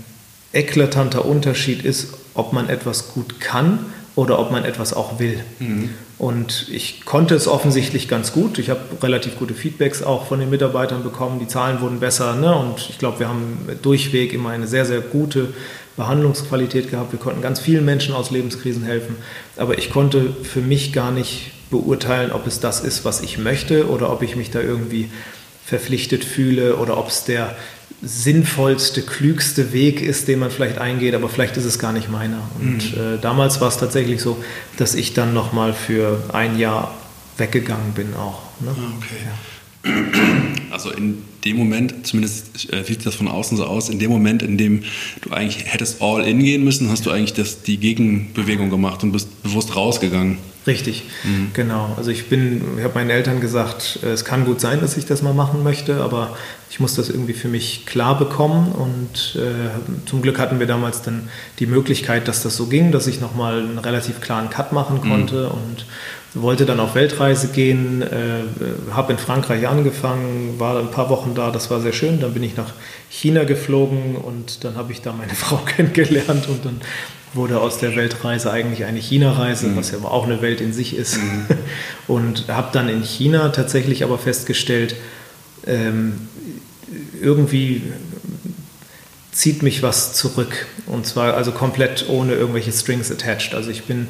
eklatanter 0.53 1.25
Unterschied 1.25 1.85
ist, 1.85 2.09
ob 2.35 2.53
man 2.53 2.69
etwas 2.69 3.09
gut 3.09 3.41
kann 3.41 3.87
oder 4.15 4.39
ob 4.39 4.51
man 4.51 4.65
etwas 4.65 4.93
auch 4.93 5.19
will. 5.19 5.41
Mhm. 5.59 5.91
Und 6.19 6.67
ich 6.69 7.05
konnte 7.05 7.37
es 7.37 7.47
offensichtlich 7.47 8.09
ganz 8.09 8.33
gut. 8.33 8.59
Ich 8.59 8.71
habe 8.71 8.81
relativ 9.03 9.39
gute 9.39 9.55
Feedbacks 9.55 10.03
auch 10.03 10.27
von 10.27 10.41
den 10.41 10.51
Mitarbeitern 10.51 11.05
bekommen. 11.05 11.39
Die 11.39 11.47
Zahlen 11.47 11.81
wurden 11.81 12.01
besser. 12.01 12.35
Ne? 12.35 12.55
Und 12.57 12.91
ich 12.91 12.99
glaube, 12.99 13.21
wir 13.21 13.29
haben 13.29 13.69
durchweg 13.83 14.33
immer 14.33 14.51
eine 14.51 14.67
sehr, 14.67 14.85
sehr 14.85 15.01
gute 15.01 15.55
Behandlungsqualität 15.97 16.91
gehabt. 16.91 17.13
Wir 17.13 17.21
konnten 17.21 17.41
ganz 17.41 17.61
vielen 17.61 17.85
Menschen 17.85 18.15
aus 18.15 18.33
Lebenskrisen 18.33 18.83
helfen. 18.83 19.15
Aber 19.57 19.79
ich 19.79 19.91
konnte 19.91 20.35
für 20.43 20.61
mich 20.61 20.93
gar 20.93 21.13
nicht 21.13 21.53
beurteilen, 21.71 22.33
ob 22.33 22.49
es 22.49 22.59
das 22.59 22.81
ist, 22.81 23.05
was 23.05 23.21
ich 23.21 23.39
möchte 23.39 23.89
oder 23.89 24.11
ob 24.13 24.23
ich 24.23 24.35
mich 24.35 24.51
da 24.51 24.61
irgendwie 24.61 25.11
verpflichtet 25.65 26.25
fühle 26.25 26.77
oder 26.77 26.99
ob 26.99 27.09
es 27.09 27.25
der 27.25 27.55
sinnvollste, 28.03 29.03
klügste 29.03 29.73
Weg 29.73 30.01
ist, 30.01 30.29
den 30.29 30.39
man 30.39 30.51
vielleicht 30.51 30.79
eingeht, 30.79 31.15
aber 31.15 31.29
vielleicht 31.29 31.57
ist 31.57 31.65
es 31.65 31.79
gar 31.79 31.93
nicht 31.93 32.09
meiner. 32.09 32.49
Und 32.61 32.97
mhm. 32.97 33.15
äh, 33.15 33.19
damals 33.21 33.61
war 33.61 33.69
es 33.69 33.79
tatsächlich 33.79 34.21
so, 34.21 34.43
dass 34.77 34.95
ich 34.95 35.15
dann 35.15 35.35
nochmal 35.35 35.73
für 35.73 36.23
ein 36.33 36.59
Jahr 36.59 36.95
weggegangen 37.39 37.93
bin 37.95 38.15
auch. 38.15 38.43
Ne? 38.61 38.71
Ah, 38.71 38.93
okay. 38.97 39.17
Ja. 39.25 39.91
Also 40.71 40.91
in 40.91 41.23
dem 41.47 41.57
Moment, 41.57 42.07
zumindest 42.07 42.73
äh, 42.73 42.85
sieht 42.85 43.07
das 43.07 43.15
von 43.15 43.27
außen 43.27 43.57
so 43.57 43.65
aus, 43.65 43.89
in 43.89 43.99
dem 43.99 44.11
Moment, 44.11 44.43
in 44.43 44.59
dem 44.59 44.85
du 45.23 45.31
eigentlich 45.31 45.65
hättest 45.65 46.03
all 46.03 46.27
in 46.27 46.41
gehen 46.41 46.63
müssen, 46.63 46.91
hast 46.91 47.07
du 47.07 47.11
eigentlich 47.11 47.33
das, 47.33 47.63
die 47.63 47.79
Gegenbewegung 47.79 48.69
gemacht 48.69 49.03
und 49.03 49.13
bist 49.13 49.43
bewusst 49.43 49.75
rausgegangen. 49.75 50.39
Richtig, 50.69 51.05
mhm. 51.25 51.51
genau. 51.55 51.95
Also 51.97 52.11
ich 52.11 52.29
bin, 52.29 52.77
ich 52.77 52.85
habe 52.85 52.95
meinen 52.95 53.09
Eltern 53.09 53.41
gesagt, 53.41 54.01
äh, 54.03 54.09
es 54.09 54.27
kann 54.27 54.45
gut 54.45 54.61
sein, 54.61 54.81
dass 54.83 54.99
ich 54.99 55.07
das 55.07 55.23
mal 55.23 55.33
machen 55.33 55.65
möchte, 55.65 56.03
aber 56.03 56.37
ich 56.69 56.79
muss 56.79 56.95
das 56.95 57.09
irgendwie 57.09 57.33
für 57.33 57.49
mich 57.49 57.87
klar 57.87 58.19
bekommen 58.19 58.71
und 58.73 59.41
äh, 59.41 60.07
zum 60.07 60.21
Glück 60.21 60.39
hatten 60.39 60.61
wir 60.61 60.67
damals 60.67 61.01
dann 61.01 61.31
die 61.59 61.67
Möglichkeit, 61.67 62.29
dass 62.29 62.43
das 62.43 62.55
so 62.55 62.67
ging, 62.67 62.93
dass 62.93 63.07
ich 63.07 63.19
nochmal 63.19 63.61
einen 63.61 63.79
relativ 63.79 64.21
klaren 64.21 64.51
Cut 64.51 64.73
machen 64.73 65.01
mhm. 65.03 65.09
konnte 65.09 65.45
mhm. 65.47 65.53
und 65.53 65.87
wollte 66.35 66.67
dann 66.67 66.79
auf 66.81 66.95
Weltreise 66.95 67.49
gehen, 67.49 68.03
äh, 68.03 68.43
habe 68.93 69.13
in 69.13 69.19
Frankreich 69.19 69.67
angefangen, 69.67 70.59
war 70.59 70.79
ein 70.79 70.91
paar 70.91 71.09
Wochen 71.11 71.35
da, 71.35 71.51
das 71.51 71.71
war 71.71 71.81
sehr 71.81 71.93
schön. 71.93 72.21
Dann 72.21 72.35
bin 72.35 72.43
ich 72.43 72.57
nach 72.57 72.73
China 73.09 73.45
geflogen 73.45 74.17
und 74.17 74.65
dann 74.65 74.77
habe 74.77 74.93
ich 74.93 75.01
da 75.01 75.13
meine 75.13 75.35
Frau 75.35 75.57
kennengelernt 75.57 76.49
und 76.49 76.65
dann 76.65 76.81
wurde 77.35 77.61
aus 77.61 77.79
der 77.79 77.97
Weltreise 77.97 78.51
eigentlich 78.51 78.85
eine 78.85 78.99
China-Reise, 78.99 79.69
mhm. 79.69 79.77
was 79.77 79.91
ja 79.91 79.99
auch 79.99 80.25
eine 80.25 80.41
Welt 80.43 80.61
in 80.61 80.73
sich 80.73 80.97
ist. 80.97 81.19
Mhm. 81.19 81.47
Und 82.07 82.49
habe 82.49 82.69
dann 82.73 82.89
in 82.89 83.03
China 83.03 83.51
tatsächlich 83.51 84.03
aber 84.03 84.19
festgestellt, 84.19 84.97
ähm, 85.67 86.29
irgendwie 87.21 87.83
zieht 89.31 89.63
mich 89.63 89.83
was 89.83 90.15
zurück. 90.15 90.67
Und 90.87 91.07
zwar 91.07 91.35
also 91.35 91.53
komplett 91.53 92.07
ohne 92.09 92.33
irgendwelche 92.33 92.73
Strings 92.73 93.13
attached. 93.13 93.55
Also 93.55 93.71
ich 93.71 93.85
bin, 93.85 94.09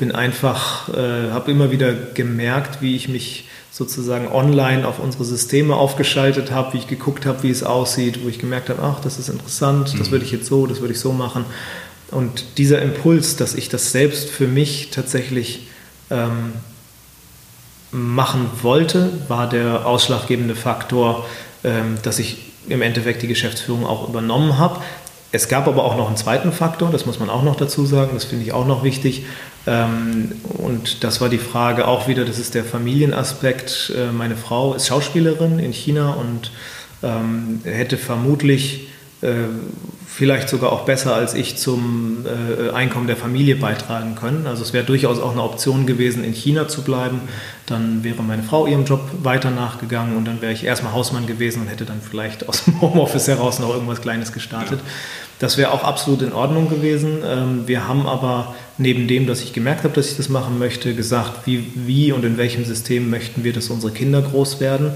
bin 0.00 0.12
einfach, 0.12 0.88
äh, 0.88 1.30
habe 1.30 1.50
immer 1.50 1.70
wieder 1.70 1.92
gemerkt, 1.92 2.82
wie 2.82 2.96
ich 2.96 3.08
mich 3.08 3.44
sozusagen 3.70 4.26
online 4.26 4.86
auf 4.86 4.98
unsere 4.98 5.24
Systeme 5.24 5.76
aufgeschaltet 5.76 6.50
habe, 6.50 6.72
wie 6.72 6.78
ich 6.78 6.88
geguckt 6.88 7.24
habe, 7.24 7.44
wie 7.44 7.50
es 7.50 7.62
aussieht, 7.62 8.24
wo 8.24 8.28
ich 8.28 8.40
gemerkt 8.40 8.68
habe, 8.68 8.82
ach, 8.82 9.00
das 9.00 9.18
ist 9.18 9.28
interessant, 9.28 9.94
das 9.98 10.08
mhm. 10.08 10.10
würde 10.10 10.24
ich 10.24 10.32
jetzt 10.32 10.46
so, 10.46 10.66
das 10.66 10.80
würde 10.80 10.92
ich 10.92 11.00
so 11.00 11.12
machen. 11.12 11.44
Und 12.10 12.58
dieser 12.58 12.82
Impuls, 12.82 13.36
dass 13.36 13.54
ich 13.54 13.68
das 13.68 13.92
selbst 13.92 14.28
für 14.30 14.48
mich 14.48 14.90
tatsächlich 14.90 15.68
ähm, 16.10 16.54
machen 17.92 18.50
wollte, 18.62 19.10
war 19.28 19.48
der 19.48 19.86
ausschlaggebende 19.86 20.56
Faktor, 20.56 21.26
ähm, 21.62 21.98
dass 22.02 22.18
ich 22.18 22.38
im 22.68 22.82
Endeffekt 22.82 23.22
die 23.22 23.28
Geschäftsführung 23.28 23.86
auch 23.86 24.08
übernommen 24.08 24.58
habe. 24.58 24.80
Es 25.32 25.48
gab 25.48 25.68
aber 25.68 25.84
auch 25.84 25.96
noch 25.96 26.08
einen 26.08 26.16
zweiten 26.16 26.52
Faktor, 26.52 26.90
das 26.90 27.06
muss 27.06 27.20
man 27.20 27.30
auch 27.30 27.42
noch 27.42 27.56
dazu 27.56 27.86
sagen, 27.86 28.10
das 28.14 28.24
finde 28.24 28.44
ich 28.44 28.52
auch 28.52 28.66
noch 28.66 28.82
wichtig. 28.82 29.24
Ähm, 29.66 30.32
und 30.58 31.04
das 31.04 31.20
war 31.20 31.28
die 31.28 31.38
Frage 31.38 31.86
auch 31.86 32.08
wieder, 32.08 32.24
das 32.24 32.38
ist 32.38 32.54
der 32.54 32.64
Familienaspekt. 32.64 33.92
Äh, 33.96 34.10
meine 34.10 34.36
Frau 34.36 34.74
ist 34.74 34.88
Schauspielerin 34.88 35.58
in 35.58 35.72
China 35.72 36.14
und 36.14 36.50
ähm, 37.02 37.60
hätte 37.64 37.96
vermutlich 37.96 38.88
vielleicht 40.06 40.48
sogar 40.48 40.72
auch 40.72 40.84
besser 40.84 41.14
als 41.14 41.34
ich 41.34 41.56
zum 41.56 42.24
äh, 42.26 42.70
Einkommen 42.70 43.06
der 43.06 43.16
Familie 43.16 43.56
beitragen 43.56 44.16
können. 44.16 44.46
Also 44.46 44.62
es 44.62 44.72
wäre 44.72 44.84
durchaus 44.84 45.20
auch 45.20 45.32
eine 45.32 45.42
Option 45.42 45.86
gewesen, 45.86 46.24
in 46.24 46.32
China 46.32 46.68
zu 46.68 46.82
bleiben. 46.82 47.20
Dann 47.66 48.02
wäre 48.02 48.22
meine 48.22 48.42
Frau 48.42 48.66
ihrem 48.66 48.84
Job 48.84 49.00
weiter 49.22 49.50
nachgegangen 49.50 50.16
und 50.16 50.24
dann 50.24 50.42
wäre 50.42 50.52
ich 50.52 50.64
erstmal 50.64 50.92
Hausmann 50.92 51.26
gewesen 51.26 51.62
und 51.62 51.68
hätte 51.68 51.84
dann 51.84 52.00
vielleicht 52.02 52.48
aus 52.48 52.64
dem 52.64 52.80
Homeoffice 52.80 53.28
heraus 53.28 53.60
noch 53.60 53.72
irgendwas 53.72 54.00
Kleines 54.00 54.32
gestartet. 54.32 54.80
Das 55.38 55.56
wäre 55.56 55.72
auch 55.72 55.84
absolut 55.84 56.22
in 56.22 56.32
Ordnung 56.32 56.68
gewesen. 56.68 57.22
Ähm, 57.24 57.62
wir 57.66 57.86
haben 57.86 58.06
aber 58.06 58.54
neben 58.78 59.06
dem, 59.06 59.26
dass 59.26 59.42
ich 59.42 59.52
gemerkt 59.52 59.84
habe, 59.84 59.94
dass 59.94 60.10
ich 60.10 60.16
das 60.16 60.28
machen 60.28 60.58
möchte, 60.58 60.94
gesagt, 60.94 61.46
wie, 61.46 61.70
wie 61.74 62.12
und 62.12 62.24
in 62.24 62.36
welchem 62.36 62.64
System 62.64 63.10
möchten 63.10 63.44
wir, 63.44 63.52
dass 63.52 63.70
unsere 63.70 63.92
Kinder 63.92 64.22
groß 64.22 64.60
werden. 64.60 64.92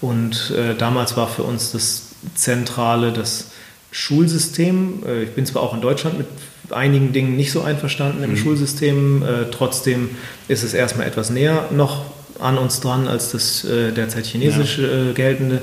Und 0.00 0.52
äh, 0.56 0.76
damals 0.76 1.16
war 1.16 1.26
für 1.26 1.42
uns 1.42 1.72
das 1.72 2.10
Zentrale, 2.34 3.12
dass 3.12 3.50
Schulsystem. 3.90 5.02
Äh, 5.06 5.22
ich 5.24 5.30
bin 5.30 5.46
zwar 5.46 5.62
auch 5.62 5.74
in 5.74 5.80
Deutschland 5.80 6.18
mit 6.18 6.26
einigen 6.70 7.12
Dingen 7.12 7.36
nicht 7.36 7.52
so 7.52 7.62
einverstanden 7.62 8.22
im 8.22 8.32
mhm. 8.32 8.36
Schulsystem, 8.36 9.22
äh, 9.22 9.50
trotzdem 9.50 10.10
ist 10.48 10.62
es 10.62 10.74
erstmal 10.74 11.06
etwas 11.06 11.30
näher 11.30 11.68
noch 11.70 12.04
an 12.38 12.58
uns 12.58 12.80
dran 12.80 13.08
als 13.08 13.32
das 13.32 13.64
äh, 13.64 13.90
derzeit 13.92 14.26
chinesisch 14.26 14.78
ja. 14.78 15.12
geltende. 15.12 15.62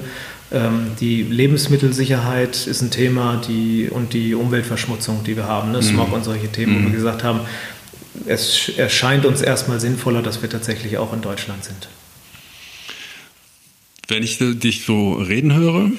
Ähm, 0.52 0.92
die 1.00 1.24
Lebensmittelsicherheit 1.24 2.68
ist 2.68 2.82
ein 2.82 2.92
Thema 2.92 3.42
die, 3.48 3.90
und 3.90 4.14
die 4.14 4.36
Umweltverschmutzung, 4.36 5.24
die 5.24 5.36
wir 5.36 5.48
haben, 5.48 5.72
ne? 5.72 5.82
Smog 5.82 6.10
mhm. 6.10 6.14
und 6.16 6.24
solche 6.24 6.48
Themen, 6.48 6.74
mhm. 6.74 6.78
wo 6.78 6.82
wir 6.84 6.90
mhm. 6.90 6.94
gesagt 6.94 7.24
haben, 7.24 7.42
es 8.28 8.70
erscheint 8.78 9.26
uns 9.26 9.42
erstmal 9.42 9.80
sinnvoller, 9.80 10.22
dass 10.22 10.42
wir 10.42 10.50
tatsächlich 10.50 10.98
auch 10.98 11.14
in 11.14 11.22
Deutschland 11.22 11.64
sind. 11.64 11.88
Wenn 14.08 14.24
ich 14.24 14.38
dich 14.40 14.86
so 14.86 15.14
reden 15.14 15.54
höre, 15.54 15.92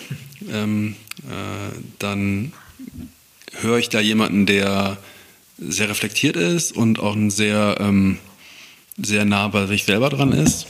ähm, 0.53 0.95
äh, 1.25 1.79
dann 1.99 2.53
höre 3.61 3.79
ich 3.79 3.89
da 3.89 4.01
jemanden, 4.01 4.47
der 4.47 4.99
sehr 5.59 5.89
reflektiert 5.89 6.37
ist 6.37 6.73
und 6.73 7.01
auch 7.01 7.17
ein 7.17 7.31
sehr, 7.31 7.77
ähm, 7.81 8.19
sehr 8.97 9.25
nah 9.25 9.49
bei 9.49 9.67
sich 9.67 9.85
selber 9.85 10.11
dran 10.11 10.33
ist. 10.33 10.67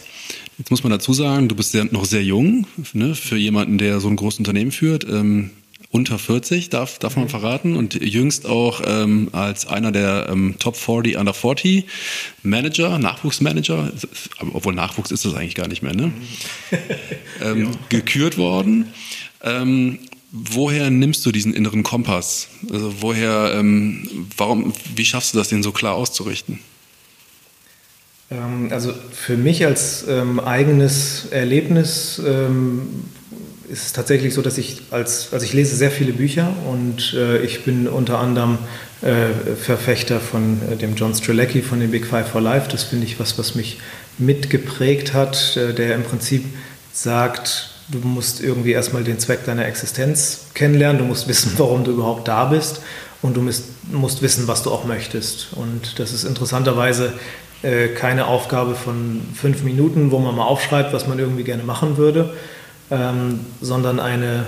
Jetzt 0.59 0.71
muss 0.71 0.83
man 0.83 0.91
dazu 0.91 1.13
sagen, 1.13 1.49
du 1.49 1.55
bist 1.55 1.73
sehr, 1.73 1.85
noch 1.85 2.07
sehr 2.07 2.25
jung 2.25 2.67
ne, 2.95 3.15
für 3.15 3.37
jemanden, 3.37 3.77
der 3.79 4.01
so 4.01 4.09
ein 4.09 4.17
großes 4.17 4.39
Unternehmen 4.39 4.73
führt. 4.73 5.05
Ähm, 5.05 5.51
unter 5.91 6.19
40, 6.19 6.69
darf, 6.71 6.99
darf 6.99 7.17
man 7.17 7.27
mhm. 7.27 7.31
verraten. 7.31 7.77
Und 7.77 7.95
jüngst 7.95 8.47
auch 8.47 8.83
ähm, 8.87 9.29
als 9.33 9.67
einer 9.67 9.93
der 9.93 10.29
ähm, 10.31 10.57
Top 10.59 10.77
40, 10.77 11.17
Under 11.17 11.35
40 11.35 11.87
Manager, 12.43 12.99
Nachwuchsmanager, 12.99 13.93
obwohl 14.53 14.75
Nachwuchs 14.75 15.11
ist 15.11 15.25
das 15.25 15.35
eigentlich 15.35 15.55
gar 15.55 15.69
nicht 15.69 15.83
mehr, 15.83 15.95
ne? 15.95 16.13
ähm, 17.43 17.65
ja. 17.65 17.71
gekürt 17.89 18.37
worden. 18.39 18.93
Ähm, 19.43 19.99
woher 20.33 20.91
nimmst 20.91 21.25
du 21.25 21.33
diesen 21.33 21.55
inneren 21.55 21.83
Kompass? 21.83 22.49
Also 22.71 23.01
woher, 23.01 23.55
ähm, 23.55 24.29
warum, 24.37 24.73
wie 24.95 25.05
schaffst 25.05 25.35
du 25.35 25.39
das, 25.39 25.49
den 25.49 25.63
so 25.63 25.73
klar 25.73 25.95
auszurichten? 25.95 26.59
Ähm, 28.31 28.69
also 28.71 28.93
für 29.13 29.37
mich 29.37 29.65
als 29.65 30.07
eigenes 30.09 31.27
Erlebnis 31.27 32.21
ist 33.69 33.87
es 33.87 33.93
tatsächlich 33.93 34.35
so, 34.35 34.43
dass 34.43 34.59
ich 34.59 34.83
als, 34.91 35.33
also 35.33 35.45
ich 35.45 35.53
lese 35.53 35.77
sehr 35.77 35.91
viele 35.91 36.13
Bücher 36.13 36.53
und 36.71 37.15
äh, 37.15 37.39
ich 37.39 37.65
bin 37.65 37.89
unter 37.89 38.19
anderem 38.19 38.59
äh, 39.03 39.55
Verfechter 39.57 40.21
von 40.21 40.61
äh, 40.71 40.77
dem 40.77 40.95
John 40.95 41.15
Strelecki 41.15 41.63
von 41.63 41.81
den 41.81 41.91
Big 41.91 42.07
Five 42.07 42.29
for 42.29 42.41
Life. 42.41 42.69
Das 42.71 42.85
finde 42.85 43.07
ich 43.07 43.19
was, 43.19 43.39
was 43.39 43.55
mich 43.55 43.79
mitgeprägt 44.19 45.15
hat, 45.15 45.57
äh, 45.57 45.75
der 45.75 45.95
im 45.95 46.05
Prinzip 46.05 46.45
sagt, 46.93 47.71
du 47.89 47.99
musst 47.99 48.41
irgendwie 48.41 48.73
erstmal 48.73 49.05
den 49.05 49.19
Zweck 49.19 49.45
deiner 49.45 49.67
Existenz 49.67 50.47
kennenlernen, 50.55 50.99
du 50.99 51.05
musst 51.05 51.29
wissen, 51.29 51.53
warum 51.59 51.85
du 51.85 51.93
überhaupt 51.93 52.29
da 52.29 52.47
bist 52.47 52.81
und 53.23 53.37
du 53.37 53.43
musst, 53.43 53.65
musst 53.91 54.23
wissen, 54.23 54.49
was 54.49 54.63
du 54.63 54.71
auch 54.71 54.85
möchtest. 54.85 55.49
Und 55.55 55.99
das 55.99 56.13
ist 56.13 56.25
interessanterweise 56.25 57.13
äh, 57.63 57.89
keine 57.89 58.27
Aufgabe 58.27 58.75
von 58.75 59.23
fünf 59.35 59.63
Minuten, 59.63 60.11
wo 60.11 60.19
man 60.19 60.35
mal 60.37 60.45
aufschreibt, 60.45 60.93
was 60.93 61.07
man 61.07 61.19
irgendwie 61.19 61.45
gerne 61.45 61.63
machen 61.63 61.97
würde, 61.97 62.35
ähm, 62.91 63.41
sondern 63.61 64.01
eine 64.01 64.47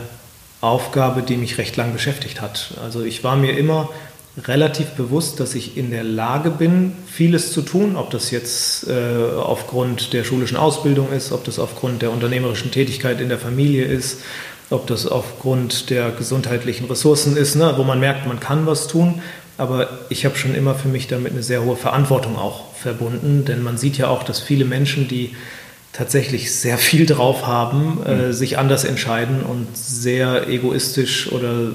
Aufgabe, 0.61 1.23
die 1.23 1.37
mich 1.37 1.59
recht 1.59 1.77
lang 1.77 1.93
beschäftigt 1.93 2.41
hat. 2.41 2.75
Also 2.83 3.03
ich 3.03 3.23
war 3.23 3.37
mir 3.37 3.57
immer 3.57 3.89
relativ 4.47 4.91
bewusst, 4.91 5.41
dass 5.41 5.55
ich 5.55 5.77
in 5.77 5.91
der 5.91 6.05
Lage 6.05 6.51
bin, 6.51 6.93
vieles 7.07 7.53
zu 7.53 7.63
tun, 7.63 7.97
ob 7.97 8.11
das 8.11 8.31
jetzt 8.31 8.87
äh, 8.89 9.37
aufgrund 9.37 10.13
der 10.13 10.25
schulischen 10.25 10.57
Ausbildung 10.57 11.13
ist, 11.13 11.33
ob 11.33 11.45
das 11.45 11.59
aufgrund 11.59 12.03
der 12.03 12.13
unternehmerischen 12.13 12.71
Tätigkeit 12.71 13.21
in 13.21 13.29
der 13.29 13.39
Familie 13.39 13.85
ist, 13.85 14.21
ob 14.71 14.87
das 14.87 15.07
aufgrund 15.07 15.91
der 15.91 16.11
gesundheitlichen 16.11 16.87
Ressourcen 16.87 17.37
ist, 17.37 17.57
ne, 17.57 17.75
wo 17.77 17.85
man 17.85 18.01
merkt, 18.01 18.27
man 18.27 18.41
kann 18.41 18.67
was 18.67 18.87
tun. 18.87 19.23
Aber 19.57 19.89
ich 20.09 20.25
habe 20.25 20.37
schon 20.37 20.55
immer 20.55 20.77
für 20.77 20.87
mich 20.87 21.09
damit 21.09 21.33
eine 21.33 21.43
sehr 21.43 21.65
hohe 21.65 21.77
Verantwortung 21.77 22.37
auch 22.37 22.75
verbunden, 22.75 23.45
denn 23.45 23.63
man 23.63 23.77
sieht 23.77 23.99
ja 23.99 24.07
auch, 24.07 24.23
dass 24.23 24.41
viele 24.41 24.65
Menschen, 24.65 25.09
die 25.09 25.35
tatsächlich 25.99 26.55
sehr 26.55 26.79
viel 26.79 27.07
drauf 27.07 27.45
haben, 27.45 27.99
äh, 28.07 28.15
mhm. 28.15 28.33
sich 28.33 28.57
anders 28.57 28.85
entscheiden 28.85 29.43
und 29.43 29.67
sehr 29.77 30.49
egoistisch 30.49 31.33
oder 31.33 31.73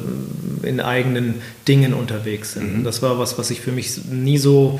in 0.63 0.79
eigenen 0.79 1.41
Dingen 1.67 1.93
unterwegs 1.93 2.53
sind. 2.53 2.79
Mhm. 2.79 2.83
Das 2.85 3.01
war 3.01 3.19
was, 3.19 3.37
was 3.37 3.51
ich 3.51 3.59
für 3.59 3.73
mich 3.73 4.05
nie 4.05 4.37
so 4.37 4.79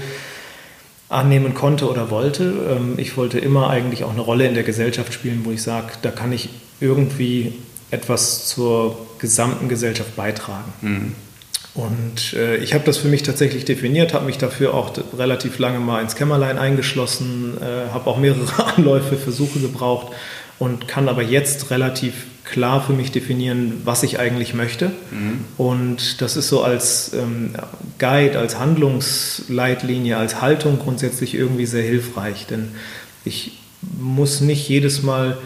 annehmen 1.09 1.53
konnte 1.53 1.89
oder 1.89 2.09
wollte. 2.09 2.53
Ähm, 2.71 2.93
ich 2.95 3.17
wollte 3.17 3.37
immer 3.37 3.69
eigentlich 3.69 4.05
auch 4.05 4.13
eine 4.13 4.21
Rolle 4.21 4.47
in 4.47 4.53
der 4.53 4.63
Gesellschaft 4.63 5.13
spielen, 5.13 5.41
wo 5.43 5.51
ich 5.51 5.61
sage, 5.61 5.87
da 6.01 6.09
kann 6.09 6.31
ich 6.31 6.47
irgendwie 6.79 7.53
etwas 7.91 8.47
zur 8.47 8.97
gesamten 9.19 9.67
Gesellschaft 9.67 10.15
beitragen. 10.15 10.73
Mhm. 10.81 11.11
Und 11.75 12.33
äh, 12.33 12.57
ich 12.57 12.73
habe 12.75 12.83
das 12.83 12.97
für 12.97 13.07
mich 13.07 13.23
tatsächlich 13.23 13.65
definiert, 13.65 14.13
habe 14.13 14.25
mich 14.25 14.37
dafür 14.37 14.75
auch 14.75 14.91
relativ 15.17 15.57
lange 15.57 15.79
mal 15.79 16.01
ins 16.01 16.15
Kämmerlein 16.15 16.59
eingeschlossen, 16.59 17.57
äh, 17.59 17.91
habe 17.91 18.09
auch 18.09 18.17
mehrere 18.17 18.65
Anläufe, 18.75 19.17
Versuche 19.17 19.59
gebraucht 19.59 20.13
und 20.59 20.87
kann 20.87 21.09
aber 21.09 21.23
jetzt 21.23 21.71
relativ 21.71 22.13
klar 22.43 22.83
für 22.83 22.93
mich 22.93 23.11
definieren, 23.11 23.81
was 23.85 24.03
ich 24.03 24.19
eigentlich 24.19 24.53
möchte. 24.53 24.91
Mhm. 25.11 25.45
Und 25.57 26.21
das 26.21 26.37
ist 26.37 26.49
so 26.49 26.61
als 26.61 27.13
ähm, 27.13 27.55
Guide, 27.97 28.37
als 28.37 28.59
Handlungsleitlinie, 28.59 30.17
als 30.17 30.41
Haltung 30.41 30.77
grundsätzlich 30.77 31.33
irgendwie 31.33 31.65
sehr 31.65 31.83
hilfreich, 31.83 32.45
denn 32.45 32.69
ich 33.25 33.59
muss 33.99 34.41
nicht 34.41 34.69
jedes 34.69 35.01
Mal 35.01 35.37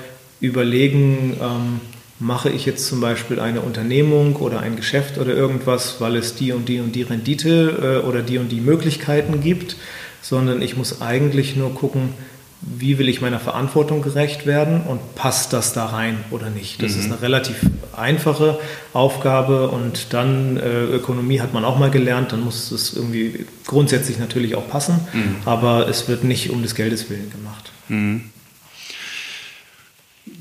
überlegen, 0.41 1.37
ähm, 1.41 1.81
mache 2.19 2.49
ich 2.49 2.65
jetzt 2.65 2.87
zum 2.87 2.99
Beispiel 2.99 3.39
eine 3.39 3.61
Unternehmung 3.61 4.35
oder 4.37 4.59
ein 4.59 4.75
Geschäft 4.75 5.17
oder 5.17 5.33
irgendwas, 5.33 6.01
weil 6.01 6.15
es 6.15 6.35
die 6.35 6.51
und 6.51 6.67
die 6.67 6.79
und 6.79 6.95
die 6.95 7.03
Rendite 7.03 8.01
äh, 8.03 8.07
oder 8.07 8.21
die 8.21 8.37
und 8.37 8.49
die 8.49 8.61
Möglichkeiten 8.61 9.41
gibt, 9.41 9.75
sondern 10.21 10.61
ich 10.61 10.75
muss 10.75 11.01
eigentlich 11.01 11.55
nur 11.55 11.73
gucken, 11.75 12.13
wie 12.61 12.97
will 12.97 13.07
ich 13.07 13.21
meiner 13.21 13.39
Verantwortung 13.39 14.01
gerecht 14.01 14.47
werden 14.47 14.81
und 14.81 15.15
passt 15.15 15.53
das 15.53 15.73
da 15.73 15.85
rein 15.85 16.17
oder 16.31 16.49
nicht. 16.49 16.81
Das 16.81 16.93
mhm. 16.93 16.99
ist 16.99 17.05
eine 17.05 17.21
relativ 17.21 17.61
einfache 17.95 18.59
Aufgabe 18.93 19.69
und 19.69 20.13
dann 20.13 20.57
äh, 20.57 20.83
Ökonomie 20.85 21.39
hat 21.39 21.53
man 21.53 21.63
auch 21.63 21.77
mal 21.77 21.91
gelernt, 21.91 22.31
dann 22.31 22.41
muss 22.41 22.71
es 22.71 22.95
irgendwie 22.95 23.45
grundsätzlich 23.67 24.17
natürlich 24.17 24.55
auch 24.55 24.67
passen, 24.67 24.99
mhm. 25.13 25.35
aber 25.45 25.87
es 25.87 26.07
wird 26.07 26.23
nicht 26.23 26.49
um 26.49 26.63
des 26.63 26.73
Geldes 26.73 27.11
willen 27.11 27.31
gemacht. 27.31 27.71
Mhm. 27.89 28.31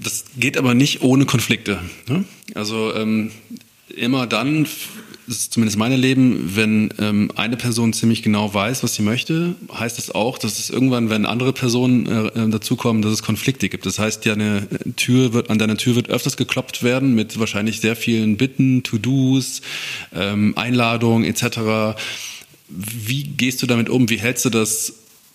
Das 0.07 0.24
geht 0.38 0.57
aber 0.57 0.74
nicht 0.74 1.02
ohne 1.02 1.26
Konflikte. 1.26 1.80
Ne? 2.07 2.24
Also 2.54 2.94
ähm, 2.94 3.32
immer 3.88 4.28
dann, 4.28 4.68
das 5.26 5.36
ist 5.36 5.52
zumindest 5.52 5.76
mein 5.78 5.90
Leben, 5.94 6.52
wenn 6.54 6.94
ähm, 7.00 7.32
eine 7.34 7.57
Person 7.57 7.92
ziemlich 7.92 8.22
genau 8.22 8.54
weiß, 8.54 8.84
was 8.84 8.94
sie 8.94 9.02
möchte, 9.02 9.57
heißt 9.76 9.98
das 9.98 10.12
auch, 10.12 10.38
dass 10.38 10.61
es 10.61 10.70
irgendwann, 10.70 11.11
wenn 11.11 11.26
andere 11.26 11.52
Personen 11.52 12.07
äh, 12.07 12.26
äh 12.28 12.48
dazukommen, 12.48 13.02
dass 13.02 13.11
es 13.11 13.24
Konflikte 13.24 13.68
gibt. 13.68 13.84
Das 13.84 13.98
heißt, 13.98 14.24
ja, 14.26 14.34
eine 14.34 14.68
Tür 14.94 15.32
wird, 15.32 15.50
an 15.50 15.59
deiner 15.59 15.76
Tür 15.76 15.96
wird 15.96 16.09
öfters 16.09 16.36
gekloppt 16.36 16.84
werden 16.84 17.16
mit 17.16 17.40
wahrscheinlich 17.40 17.80
sehr 17.80 17.96
vielen 17.96 18.36
Bitten, 18.36 18.84
To-Dos, 18.84 19.61
ähm, 20.14 20.57
Einladungen 20.57 21.24
etc. 21.24 21.98
Wie 22.68 23.24
gehst 23.24 23.61
du 23.61 23.66
damit 23.66 23.88
um? 23.88 24.09
Wie 24.09 24.20
hältst 24.20 24.44
du 24.44 24.50
das, 24.50 24.92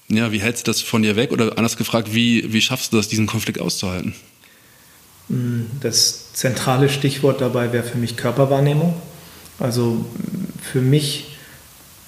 ja, 0.07 0.31
wie 0.31 0.39
hältst 0.39 0.65
du 0.65 0.71
das 0.71 0.79
von 0.79 1.01
dir 1.01 1.17
weg? 1.17 1.33
Oder 1.33 1.57
anders 1.57 1.75
gefragt, 1.75 2.15
wie, 2.15 2.53
wie 2.53 2.61
schaffst 2.61 2.93
du 2.93 2.95
das, 2.95 3.09
diesen 3.09 3.27
Konflikt 3.27 3.59
auszuhalten? 3.59 4.15
Das 5.81 6.33
zentrale 6.33 6.89
Stichwort 6.89 7.41
dabei 7.41 7.73
wäre 7.73 7.83
für 7.83 7.97
mich 7.97 8.17
Körperwahrnehmung. 8.17 8.93
Also 9.59 10.05
für 10.61 10.81
mich 10.81 11.31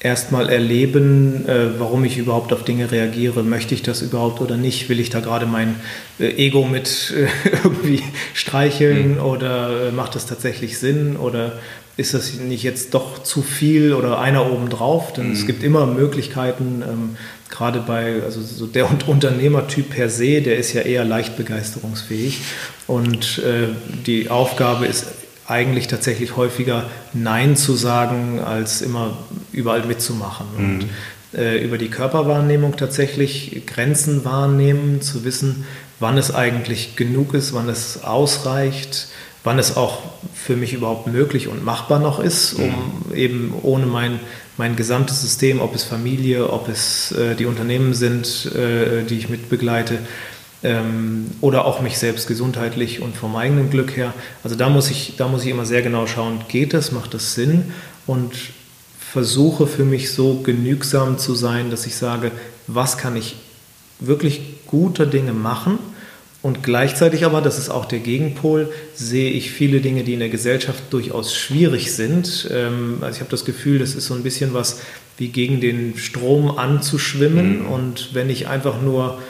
erstmal 0.04 0.50
erleben, 0.50 1.48
äh, 1.48 1.80
warum 1.80 2.04
ich 2.04 2.18
überhaupt 2.18 2.52
auf 2.52 2.64
Dinge 2.64 2.92
reagiere. 2.92 3.42
Möchte 3.42 3.74
ich 3.74 3.82
das 3.82 4.02
überhaupt 4.02 4.42
oder 4.42 4.58
nicht? 4.58 4.90
Will 4.90 5.00
ich 5.00 5.10
da 5.10 5.22
gerade 5.22 5.46
mein 5.46 5.76
äh, 6.20 6.28
Ego 6.46 6.66
mit 6.66 7.14
äh, 7.16 7.28
irgendwie 7.64 8.04
streicheln 8.34 9.16
mhm. 9.16 9.22
oder 9.22 9.92
macht 9.92 10.16
das 10.16 10.26
tatsächlich 10.26 10.78
Sinn? 10.78 11.16
Oder 11.16 11.54
ist 11.96 12.14
das 12.14 12.34
nicht 12.34 12.64
jetzt 12.64 12.94
doch 12.94 13.24
zu 13.24 13.42
viel 13.42 13.94
oder 13.94 14.20
einer 14.20 14.52
obendrauf? 14.52 15.14
Denn 15.14 15.28
mhm. 15.28 15.34
es 15.34 15.46
gibt 15.46 15.64
immer 15.64 15.86
Möglichkeiten, 15.86 16.84
ähm, 16.86 17.18
gerade 17.54 17.80
bei, 17.80 18.24
also 18.24 18.42
so 18.42 18.66
der 18.66 18.90
Unternehmertyp 19.08 19.92
per 19.92 20.10
se, 20.10 20.42
der 20.42 20.58
ist 20.58 20.74
ja 20.74 20.82
eher 20.82 21.06
leicht 21.06 21.38
begeisterungsfähig. 21.38 22.42
Und 22.88 23.40
äh, 23.40 23.68
die 24.06 24.30
Aufgabe 24.30 24.88
ist 24.88 25.06
eigentlich 25.46 25.88
tatsächlich 25.88 26.36
häufiger 26.36 26.86
Nein 27.14 27.56
zu 27.56 27.74
sagen, 27.76 28.40
als 28.40 28.82
immer 28.82 29.18
überall 29.52 29.86
mitzumachen. 29.86 30.48
Mhm. 30.58 30.66
Und 30.66 30.90
äh, 31.40 31.64
über 31.64 31.78
die 31.78 31.90
Körperwahrnehmung 31.90 32.76
tatsächlich 32.76 33.64
Grenzen 33.68 34.26
wahrnehmen, 34.26 35.02
zu 35.02 35.24
wissen, 35.24 35.66
wann 36.00 36.18
es 36.18 36.34
eigentlich 36.34 36.96
genug 36.96 37.34
ist, 37.34 37.54
wann 37.54 37.70
es 37.70 38.04
ausreicht, 38.04 39.08
wann 39.44 39.60
es 39.60 39.76
auch 39.76 40.00
für 40.34 40.56
mich 40.56 40.74
überhaupt 40.74 41.08
möglich 41.08 41.48
und 41.48 41.64
machbar 41.64 42.00
noch 42.00 42.20
ist, 42.20 42.54
um 42.54 42.66
mhm. 43.10 43.16
eben 43.16 43.54
ohne 43.62 43.86
mein, 43.86 44.20
mein 44.58 44.76
gesamtes 44.76 45.22
System, 45.22 45.62
ob 45.62 45.76
es 45.76 45.84
Familie, 45.84 46.50
ob 46.50 46.70
es 46.70 47.12
äh, 47.12 47.36
die 47.36 47.46
Unternehmen 47.46 47.94
sind, 47.94 48.52
äh, 48.56 49.04
die 49.04 49.18
ich 49.18 49.30
mit 49.30 49.50
begleite, 49.50 50.00
ähm, 50.64 51.32
oder 51.42 51.66
auch 51.66 51.82
mich 51.82 51.98
selbst 51.98 52.28
gesundheitlich 52.28 53.02
und 53.02 53.18
vom 53.18 53.36
eigenen 53.36 53.70
Glück 53.70 53.98
her. 53.98 54.14
Also 54.44 54.56
da 54.56 54.70
muss 54.70 54.90
ich, 54.90 55.16
da 55.18 55.28
muss 55.28 55.44
ich 55.44 55.50
immer 55.50 55.66
sehr 55.66 55.82
genau 55.82 56.08
schauen, 56.08 56.40
geht 56.48 56.74
das, 56.74 56.92
macht 56.92 57.14
das 57.14 57.36
Sinn 57.36 57.74
und 58.08 58.34
versuche 59.00 59.68
für 59.68 59.84
mich 59.84 60.14
so 60.14 60.40
genügsam 60.42 61.18
zu 61.18 61.36
sein, 61.36 61.70
dass 61.70 61.86
ich 61.86 61.96
sage, 61.96 62.32
was 62.68 62.98
kann 62.98 63.16
ich 63.18 63.36
wirklich 64.00 64.42
guter 64.66 65.06
Dinge 65.06 65.34
machen 65.34 65.78
und 66.44 66.62
gleichzeitig 66.62 67.26
aber, 67.26 67.42
das 67.42 67.58
ist 67.58 67.70
auch 67.70 67.86
der 67.86 68.00
Gegenpol, 68.00 68.70
sehe 68.94 69.32
ich 69.32 69.50
viele 69.50 69.80
Dinge, 69.80 70.04
die 70.04 70.14
in 70.14 70.20
der 70.20 70.28
Gesellschaft 70.28 70.84
durchaus 70.90 71.34
schwierig 71.34 71.94
sind. 71.94 72.50
Ähm, 72.52 72.98
also 73.00 73.16
ich 73.16 73.22
habe 73.22 73.32
das 73.32 73.46
Gefühl, 73.46 73.80
das 73.80 73.96
ist 73.96 74.08
so 74.08 74.14
ein 74.14 74.24
bisschen 74.24 74.54
was 74.54 74.82
wie 75.18 75.30
gegen 75.30 75.62
den 75.62 75.98
Strom 75.98 76.58
anzuschwimmen. 76.58 77.62
Mhm. 77.62 77.68
Und 77.68 78.10
wenn 78.14 78.30
ich 78.30 78.50
einfach 78.50 78.82
nur 78.82 79.22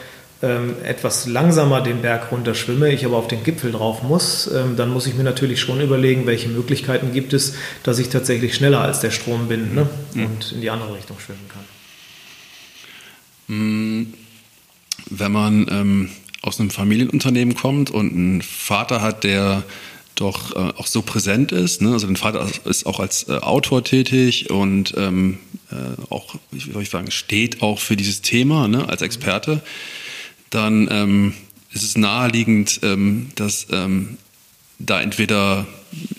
ähm, 0.42 0.74
etwas 0.82 1.28
langsamer 1.28 1.82
den 1.82 2.02
Berg 2.02 2.32
runter 2.32 2.56
schwimme, 2.56 2.92
ich 2.92 3.04
aber 3.04 3.16
auf 3.16 3.28
den 3.28 3.44
Gipfel 3.44 3.70
drauf 3.70 4.02
muss, 4.02 4.50
ähm, 4.52 4.74
dann 4.76 4.90
muss 4.90 5.06
ich 5.06 5.14
mir 5.14 5.22
natürlich 5.22 5.60
schon 5.60 5.80
überlegen, 5.80 6.26
welche 6.26 6.48
Möglichkeiten 6.48 7.12
gibt 7.12 7.32
es, 7.32 7.54
dass 7.84 8.00
ich 8.00 8.08
tatsächlich 8.08 8.56
schneller 8.56 8.80
als 8.80 8.98
der 8.98 9.12
Strom 9.12 9.46
bin 9.46 9.72
ne? 9.72 9.88
mhm. 10.14 10.26
und 10.26 10.50
in 10.50 10.62
die 10.62 10.70
andere 10.70 10.96
Richtung 10.96 11.20
schwimmen 11.20 11.48
kann. 11.48 11.64
Mhm. 13.46 14.14
Wenn 15.10 15.30
man 15.30 15.66
ähm 15.70 16.10
aus 16.44 16.60
einem 16.60 16.70
Familienunternehmen 16.70 17.54
kommt 17.54 17.90
und 17.90 18.12
einen 18.12 18.42
Vater 18.42 19.00
hat, 19.00 19.24
der 19.24 19.64
doch 20.14 20.54
äh, 20.54 20.72
auch 20.76 20.86
so 20.86 21.02
präsent 21.02 21.52
ist. 21.52 21.82
Ne? 21.82 21.92
Also 21.92 22.06
der 22.06 22.16
Vater 22.16 22.46
ist 22.64 22.86
auch 22.86 23.00
als 23.00 23.28
äh, 23.28 23.38
Autor 23.38 23.82
tätig 23.82 24.50
und 24.50 24.94
ähm, 24.96 25.38
äh, 25.70 25.74
auch, 26.10 26.36
ich 26.52 26.90
sagen, 26.90 27.10
steht 27.10 27.62
auch 27.62 27.78
für 27.78 27.96
dieses 27.96 28.22
Thema 28.22 28.68
ne? 28.68 28.88
als 28.88 29.02
Experte. 29.02 29.62
Dann 30.50 30.88
ähm, 30.90 31.34
ist 31.72 31.82
es 31.82 31.96
naheliegend, 31.96 32.80
ähm, 32.82 33.30
dass 33.34 33.66
ähm, 33.72 34.18
da 34.78 35.00
entweder 35.00 35.66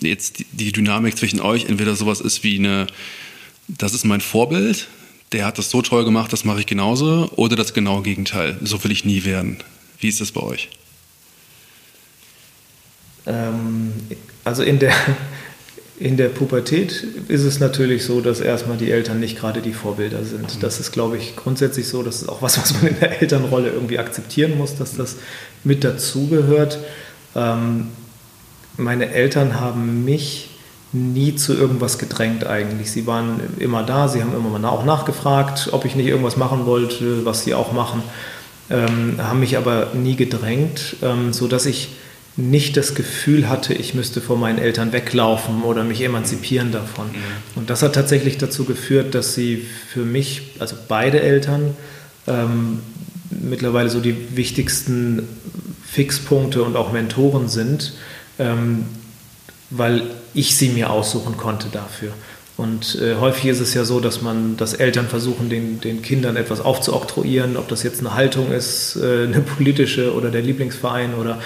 jetzt 0.00 0.40
die, 0.40 0.46
die 0.52 0.72
Dynamik 0.72 1.16
zwischen 1.16 1.40
euch 1.40 1.66
entweder 1.66 1.94
sowas 1.94 2.20
ist 2.20 2.44
wie 2.44 2.58
eine, 2.58 2.88
das 3.68 3.94
ist 3.94 4.04
mein 4.04 4.20
Vorbild, 4.20 4.88
der 5.32 5.46
hat 5.46 5.58
das 5.58 5.70
so 5.70 5.82
toll 5.82 6.04
gemacht, 6.04 6.32
das 6.32 6.44
mache 6.44 6.60
ich 6.60 6.66
genauso, 6.66 7.30
oder 7.36 7.56
das 7.56 7.74
genaue 7.74 8.02
Gegenteil, 8.02 8.58
so 8.62 8.82
will 8.84 8.90
ich 8.90 9.04
nie 9.04 9.24
werden. 9.24 9.58
Wie 9.98 10.08
ist 10.08 10.20
das 10.20 10.32
bei 10.32 10.42
euch? 10.42 10.68
Ähm, 13.26 13.92
also 14.44 14.62
in 14.62 14.78
der, 14.78 14.92
in 15.98 16.16
der 16.16 16.28
Pubertät 16.28 17.04
ist 17.28 17.42
es 17.42 17.58
natürlich 17.60 18.04
so, 18.04 18.20
dass 18.20 18.40
erstmal 18.40 18.76
die 18.76 18.90
Eltern 18.90 19.20
nicht 19.20 19.38
gerade 19.38 19.60
die 19.60 19.72
Vorbilder 19.72 20.24
sind. 20.24 20.56
Mhm. 20.56 20.60
Das 20.60 20.80
ist, 20.80 20.92
glaube 20.92 21.16
ich, 21.16 21.36
grundsätzlich 21.36 21.88
so. 21.88 22.02
Das 22.02 22.22
ist 22.22 22.28
auch 22.28 22.42
was, 22.42 22.58
was 22.58 22.74
man 22.74 22.88
in 22.88 23.00
der 23.00 23.20
Elternrolle 23.20 23.70
irgendwie 23.70 23.98
akzeptieren 23.98 24.56
muss, 24.56 24.76
dass 24.76 24.96
das 24.96 25.16
mit 25.64 25.84
dazugehört. 25.84 26.78
Ähm, 27.34 27.88
meine 28.76 29.10
Eltern 29.10 29.58
haben 29.58 30.04
mich 30.04 30.50
nie 30.92 31.34
zu 31.34 31.54
irgendwas 31.54 31.98
gedrängt 31.98 32.46
eigentlich. 32.46 32.90
Sie 32.90 33.06
waren 33.06 33.40
immer 33.58 33.82
da, 33.82 34.08
sie 34.08 34.22
haben 34.22 34.34
immer 34.34 34.58
mal 34.58 34.64
auch 34.68 34.84
nachgefragt, 34.84 35.70
ob 35.72 35.84
ich 35.84 35.96
nicht 35.96 36.06
irgendwas 36.06 36.36
machen 36.36 36.64
wollte, 36.64 37.24
was 37.24 37.42
sie 37.44 37.54
auch 37.54 37.72
machen 37.72 38.02
ähm, 38.70 39.14
haben 39.18 39.40
mich 39.40 39.56
aber 39.56 39.92
nie 39.94 40.16
gedrängt, 40.16 40.96
ähm, 41.02 41.32
sodass 41.32 41.66
ich 41.66 41.88
nicht 42.36 42.76
das 42.76 42.94
Gefühl 42.94 43.48
hatte, 43.48 43.72
ich 43.72 43.94
müsste 43.94 44.20
vor 44.20 44.36
meinen 44.36 44.58
Eltern 44.58 44.92
weglaufen 44.92 45.62
oder 45.62 45.84
mich 45.84 46.02
emanzipieren 46.02 46.70
davon. 46.70 47.06
Mhm. 47.06 47.12
Und 47.54 47.70
das 47.70 47.82
hat 47.82 47.94
tatsächlich 47.94 48.36
dazu 48.36 48.64
geführt, 48.64 49.14
dass 49.14 49.34
sie 49.34 49.66
für 49.88 50.04
mich, 50.04 50.52
also 50.58 50.76
beide 50.86 51.20
Eltern, 51.20 51.74
ähm, 52.26 52.80
mittlerweile 53.30 53.88
so 53.88 54.00
die 54.00 54.36
wichtigsten 54.36 55.26
Fixpunkte 55.86 56.62
und 56.62 56.76
auch 56.76 56.92
Mentoren 56.92 57.48
sind, 57.48 57.94
ähm, 58.38 58.84
weil 59.70 60.02
ich 60.34 60.56
sie 60.56 60.68
mir 60.68 60.90
aussuchen 60.90 61.36
konnte 61.38 61.68
dafür. 61.72 62.12
Und 62.56 62.98
äh, 63.02 63.16
häufig 63.16 63.46
ist 63.46 63.60
es 63.60 63.74
ja 63.74 63.84
so, 63.84 64.00
dass 64.00 64.22
man, 64.22 64.56
dass 64.56 64.72
Eltern 64.72 65.08
versuchen, 65.08 65.50
den, 65.50 65.80
den 65.80 66.00
Kindern 66.00 66.36
etwas 66.36 66.62
aufzuoktroyieren, 66.62 67.56
ob 67.58 67.68
das 67.68 67.82
jetzt 67.82 68.00
eine 68.00 68.14
Haltung 68.14 68.50
ist, 68.50 68.96
äh, 68.96 69.24
eine 69.26 69.40
politische 69.40 70.14
oder 70.14 70.30
der 70.30 70.42
Lieblingsverein 70.42 71.14
oder 71.14 71.38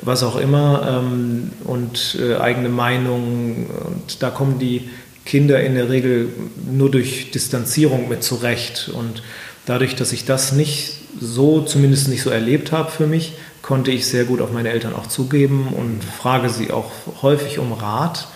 was 0.00 0.22
auch 0.22 0.36
immer 0.36 1.02
ähm, 1.04 1.50
und 1.64 2.18
äh, 2.20 2.36
eigene 2.36 2.70
Meinungen. 2.70 3.66
Und 3.66 4.22
da 4.22 4.30
kommen 4.30 4.58
die 4.58 4.88
Kinder 5.26 5.62
in 5.62 5.74
der 5.74 5.90
Regel 5.90 6.28
nur 6.70 6.90
durch 6.90 7.30
Distanzierung 7.30 8.08
mit 8.08 8.22
zurecht. 8.22 8.90
Und 8.92 9.22
dadurch, 9.66 9.96
dass 9.96 10.12
ich 10.12 10.24
das 10.24 10.52
nicht 10.52 10.94
so, 11.20 11.60
zumindest 11.60 12.08
nicht 12.08 12.22
so 12.22 12.30
erlebt 12.30 12.72
habe 12.72 12.90
für 12.90 13.06
mich, 13.06 13.34
konnte 13.62 13.90
ich 13.90 14.06
sehr 14.06 14.24
gut 14.24 14.40
auf 14.40 14.52
meine 14.52 14.70
Eltern 14.70 14.94
auch 14.94 15.06
zugeben 15.06 15.68
und 15.68 16.02
frage 16.04 16.48
sie 16.48 16.70
auch 16.70 16.90
häufig 17.22 17.58
um 17.58 17.72
Rat. 17.72 18.28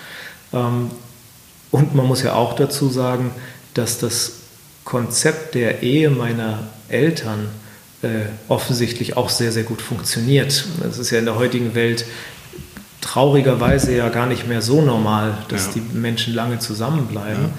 Ähm, 0.52 0.90
und 1.70 1.94
man 1.94 2.06
muss 2.06 2.22
ja 2.22 2.34
auch 2.34 2.54
dazu 2.54 2.88
sagen, 2.88 3.30
dass 3.74 3.98
das 3.98 4.32
Konzept 4.84 5.54
der 5.54 5.82
Ehe 5.82 6.10
meiner 6.10 6.60
Eltern 6.88 7.48
äh, 8.02 8.26
offensichtlich 8.48 9.16
auch 9.16 9.28
sehr, 9.28 9.52
sehr 9.52 9.64
gut 9.64 9.82
funktioniert. 9.82 10.64
Das 10.82 10.98
ist 10.98 11.10
ja 11.10 11.18
in 11.18 11.26
der 11.26 11.36
heutigen 11.36 11.74
Welt 11.74 12.04
traurigerweise 13.00 13.94
ja 13.94 14.08
gar 14.08 14.26
nicht 14.26 14.48
mehr 14.48 14.62
so 14.62 14.80
normal, 14.80 15.38
dass 15.48 15.66
ja. 15.66 15.72
die 15.76 15.96
Menschen 15.96 16.34
lange 16.34 16.58
zusammenbleiben. 16.58 17.44
Ja. 17.44 17.50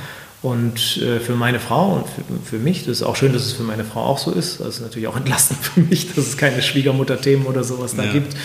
Und 0.41 0.97
äh, 0.97 1.19
für 1.19 1.33
meine 1.33 1.59
Frau 1.59 1.95
und 1.95 2.05
für, 2.07 2.51
für, 2.51 2.63
mich, 2.63 2.85
das 2.85 2.97
ist 2.97 3.03
auch 3.03 3.15
schön, 3.15 3.33
dass 3.33 3.45
es 3.45 3.53
für 3.53 3.63
meine 3.63 3.83
Frau 3.83 4.01
auch 4.01 4.17
so 4.17 4.31
ist. 4.31 4.59
Das 4.59 4.75
ist 4.75 4.81
natürlich 4.81 5.07
auch 5.07 5.17
entlastend 5.17 5.59
für 5.59 5.81
mich, 5.81 6.13
dass 6.13 6.25
es 6.25 6.37
keine 6.37 6.61
Schwiegermutterthemen 6.61 7.45
oder 7.45 7.63
sowas 7.63 7.95
da 7.95 8.05
ja, 8.05 8.11
gibt 8.13 8.35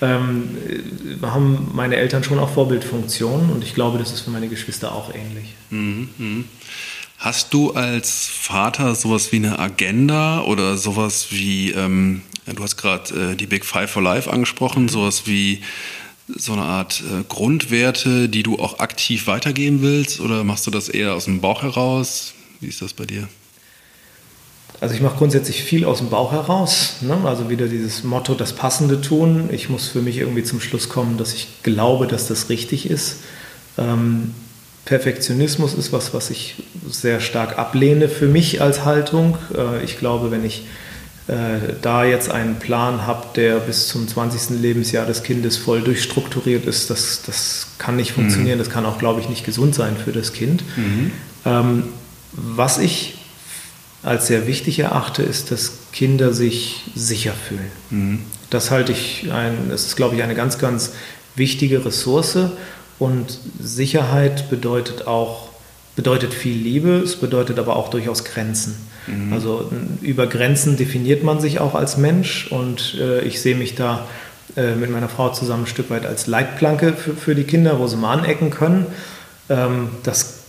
ähm, 0.00 0.56
haben 1.22 1.70
meine 1.74 1.96
Eltern 1.96 2.24
schon 2.24 2.38
auch 2.38 2.50
Vorbildfunktionen 2.50 3.50
und 3.50 3.64
ich 3.64 3.74
glaube, 3.74 3.98
das 3.98 4.12
ist 4.12 4.20
für 4.20 4.30
meine 4.30 4.48
Geschwister 4.48 4.92
auch 4.92 5.14
ähnlich. 5.14 5.54
Mhm, 5.70 6.08
mh. 6.18 6.44
Hast 7.18 7.52
du 7.52 7.72
als 7.72 8.28
Vater 8.28 8.94
sowas 8.94 9.30
wie 9.30 9.36
eine 9.36 9.58
Agenda 9.58 10.40
oder 10.42 10.78
sowas 10.78 11.26
wie, 11.30 11.70
ähm, 11.70 12.22
du 12.46 12.62
hast 12.62 12.76
gerade 12.76 13.32
äh, 13.32 13.36
die 13.36 13.46
Big 13.46 13.66
Five 13.66 13.90
for 13.90 14.02
Life 14.02 14.30
angesprochen, 14.32 14.84
mhm. 14.84 14.88
sowas 14.88 15.26
wie 15.26 15.60
so 16.28 16.54
eine 16.54 16.62
Art 16.62 17.02
äh, 17.02 17.22
Grundwerte, 17.28 18.28
die 18.28 18.42
du 18.42 18.58
auch 18.58 18.78
aktiv 18.78 19.26
weitergeben 19.26 19.82
willst 19.82 20.20
oder 20.20 20.44
machst 20.44 20.66
du 20.66 20.70
das 20.70 20.88
eher 20.88 21.14
aus 21.14 21.24
dem 21.26 21.40
Bauch 21.40 21.62
heraus? 21.62 22.32
Wie 22.60 22.68
ist 22.68 22.80
das 22.80 22.94
bei 22.94 23.04
dir? 23.04 23.28
Also 24.80 24.94
ich 24.94 25.02
mache 25.02 25.18
grundsätzlich 25.18 25.62
viel 25.62 25.84
aus 25.84 25.98
dem 25.98 26.08
Bauch 26.08 26.32
heraus. 26.32 26.96
Ne? 27.02 27.18
Also 27.24 27.50
wieder 27.50 27.66
dieses 27.66 28.02
Motto, 28.02 28.34
das 28.34 28.54
Passende 28.54 29.00
tun. 29.00 29.50
Ich 29.52 29.68
muss 29.68 29.88
für 29.88 30.00
mich 30.00 30.16
irgendwie 30.16 30.42
zum 30.42 30.60
Schluss 30.60 30.88
kommen, 30.88 31.18
dass 31.18 31.34
ich 31.34 31.62
glaube, 31.62 32.06
dass 32.06 32.28
das 32.28 32.48
richtig 32.48 32.88
ist. 32.88 33.18
Ähm, 33.76 34.34
Perfektionismus 34.86 35.74
ist 35.74 35.92
was, 35.92 36.14
was 36.14 36.30
ich 36.30 36.56
sehr 36.88 37.20
stark 37.20 37.58
ablehne 37.58 38.08
für 38.08 38.26
mich 38.26 38.62
als 38.62 38.84
Haltung. 38.86 39.36
Äh, 39.54 39.84
ich 39.84 39.98
glaube, 39.98 40.30
wenn 40.30 40.46
ich 40.46 40.64
äh, 41.28 41.74
da 41.82 42.04
jetzt 42.04 42.30
einen 42.30 42.58
Plan 42.58 43.06
habe, 43.06 43.26
der 43.36 43.56
bis 43.56 43.86
zum 43.86 44.08
20. 44.08 44.58
Lebensjahr 44.60 45.04
des 45.04 45.22
Kindes 45.22 45.58
voll 45.58 45.82
durchstrukturiert 45.82 46.64
ist, 46.64 46.88
das, 46.88 47.20
das 47.26 47.66
kann 47.76 47.96
nicht 47.96 48.12
funktionieren. 48.12 48.56
Mhm. 48.56 48.62
Das 48.62 48.70
kann 48.70 48.86
auch, 48.86 48.98
glaube 48.98 49.20
ich, 49.20 49.28
nicht 49.28 49.44
gesund 49.44 49.74
sein 49.74 49.98
für 50.02 50.12
das 50.12 50.32
Kind. 50.32 50.64
Mhm. 50.76 51.12
Ähm, 51.44 51.82
was 52.32 52.78
ich 52.78 53.19
als 54.02 54.26
sehr 54.26 54.46
wichtig 54.46 54.78
erachte, 54.78 55.22
ist, 55.22 55.50
dass 55.50 55.72
Kinder 55.92 56.32
sich 56.32 56.84
sicher 56.94 57.32
fühlen. 57.32 57.70
Mhm. 57.90 58.22
Das 58.48 58.70
halte 58.70 58.92
ich, 58.92 59.30
ein, 59.32 59.68
das 59.68 59.86
ist, 59.86 59.96
glaube 59.96 60.16
ich, 60.16 60.22
eine 60.22 60.34
ganz, 60.34 60.58
ganz 60.58 60.92
wichtige 61.36 61.84
Ressource. 61.84 62.38
Und 62.98 63.38
Sicherheit 63.58 64.50
bedeutet 64.50 65.06
auch, 65.06 65.48
bedeutet 65.96 66.34
viel 66.34 66.56
Liebe, 66.56 66.98
es 66.98 67.16
bedeutet 67.16 67.58
aber 67.58 67.76
auch 67.76 67.88
durchaus 67.88 68.24
Grenzen. 68.24 68.76
Mhm. 69.06 69.32
Also 69.32 69.70
über 70.02 70.26
Grenzen 70.26 70.76
definiert 70.76 71.22
man 71.22 71.40
sich 71.40 71.60
auch 71.60 71.74
als 71.74 71.96
Mensch 71.96 72.48
und 72.50 72.96
äh, 73.00 73.22
ich 73.22 73.40
sehe 73.40 73.54
mich 73.54 73.74
da 73.74 74.06
äh, 74.56 74.74
mit 74.74 74.90
meiner 74.90 75.08
Frau 75.08 75.30
zusammen 75.30 75.64
ein 75.64 75.66
Stück 75.66 75.90
weit 75.90 76.06
als 76.06 76.26
Leitplanke 76.26 76.92
für, 76.92 77.14
für 77.14 77.34
die 77.34 77.44
Kinder, 77.44 77.78
wo 77.78 77.86
sie 77.86 77.96
mal 77.96 78.18
anecken 78.18 78.50
können. 78.50 78.86
Ähm, 79.48 79.90
das 80.02 80.39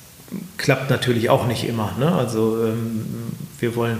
klappt 0.58 0.90
natürlich 0.90 1.30
auch 1.30 1.48
nicht 1.48 1.68
immer. 1.68 1.94
Ne? 2.00 2.12
Also 2.12 2.66
ähm, 2.66 3.06
wir 3.60 3.76
wollen, 3.76 4.00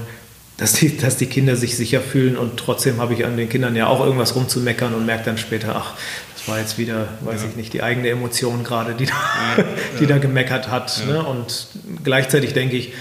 dass 0.58 0.74
die, 0.74 0.96
dass 0.98 1.18
die 1.18 1.26
Kinder 1.26 1.56
sich 1.56 1.76
sicher 1.76 2.02
fühlen 2.02 2.38
und 2.38 2.58
trotzdem 2.58 3.00
habe 3.00 3.14
ich 3.14 3.26
an 3.26 3.36
den 3.36 3.50
Kindern 3.50 3.76
ja 3.76 3.88
auch 3.88 4.00
irgendwas 4.00 4.36
rumzumeckern 4.36 4.94
und 4.94 5.06
merke 5.06 5.26
dann 5.26 5.38
später, 5.38 5.76
ach, 5.76 5.94
das 6.36 6.48
war 6.48 6.60
jetzt 6.60 6.78
wieder, 6.78 7.08
weiß 7.22 7.42
ja. 7.42 7.50
ich 7.50 7.56
nicht, 7.56 7.74
die 7.74 7.84
eigene 7.84 8.10
Emotion 8.10 8.64
gerade, 8.64 8.94
die, 8.94 9.06
da, 9.06 9.14
ja, 9.58 9.64
die 10.00 10.06
da 10.06 10.18
gemeckert 10.18 10.70
hat. 10.70 11.04
Ne? 11.08 11.24
Und 11.24 11.68
gleichzeitig 12.04 12.54
denke 12.54 12.78
ich, 12.78 12.94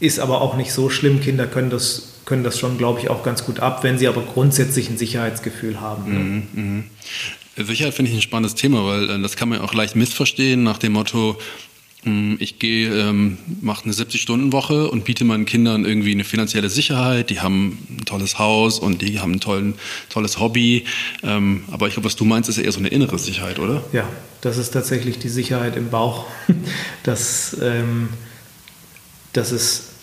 ist 0.00 0.18
aber 0.18 0.40
auch 0.40 0.56
nicht 0.56 0.72
so 0.72 0.90
schlimm. 0.90 1.20
Kinder 1.20 1.46
können 1.46 1.70
das, 1.70 2.14
können 2.24 2.44
das 2.44 2.58
schon, 2.58 2.78
glaube 2.78 3.00
ich, 3.00 3.10
auch 3.10 3.22
ganz 3.22 3.44
gut 3.44 3.60
ab, 3.60 3.84
wenn 3.84 3.98
sie 3.98 4.08
aber 4.08 4.22
grundsätzlich 4.22 4.90
ein 4.90 4.98
Sicherheitsgefühl 4.98 5.80
haben. 5.80 6.12
Ne? 6.12 6.18
Mhm, 6.18 6.46
mhm. 6.52 6.84
Sicherheit 7.56 7.94
finde 7.94 8.10
ich 8.10 8.16
ein 8.16 8.22
spannendes 8.22 8.54
Thema, 8.54 8.84
weil 8.84 9.08
äh, 9.08 9.22
das 9.22 9.36
kann 9.36 9.48
man 9.48 9.60
auch 9.60 9.74
leicht 9.74 9.94
missverstehen 9.94 10.62
nach 10.62 10.78
dem 10.78 10.92
Motto, 10.92 11.38
ich 12.38 12.58
gehe, 12.58 12.92
ähm, 12.94 13.38
mache 13.60 13.84
eine 13.84 13.92
70-Stunden-Woche 13.92 14.90
und 14.90 15.04
biete 15.04 15.24
meinen 15.24 15.46
Kindern 15.46 15.84
irgendwie 15.84 16.12
eine 16.12 16.24
finanzielle 16.24 16.68
Sicherheit. 16.68 17.30
Die 17.30 17.40
haben 17.40 17.78
ein 17.90 18.04
tolles 18.04 18.38
Haus 18.38 18.78
und 18.78 19.00
die 19.00 19.20
haben 19.20 19.32
ein 19.32 19.40
tollen, 19.40 19.74
tolles 20.10 20.38
Hobby. 20.38 20.84
Ähm, 21.22 21.64
aber 21.70 21.86
ich 21.88 21.94
glaube, 21.94 22.06
was 22.06 22.16
du 22.16 22.24
meinst, 22.24 22.48
ist 22.50 22.58
eher 22.58 22.72
so 22.72 22.78
eine 22.78 22.88
innere 22.88 23.18
Sicherheit, 23.18 23.58
oder? 23.58 23.84
Ja, 23.92 24.08
das 24.40 24.58
ist 24.58 24.70
tatsächlich 24.70 25.18
die 25.18 25.30
Sicherheit 25.30 25.76
im 25.76 25.90
Bauch, 25.90 26.26
dass, 27.04 27.56
ähm, 27.62 28.10
dass 29.32 29.50
es 29.50 29.93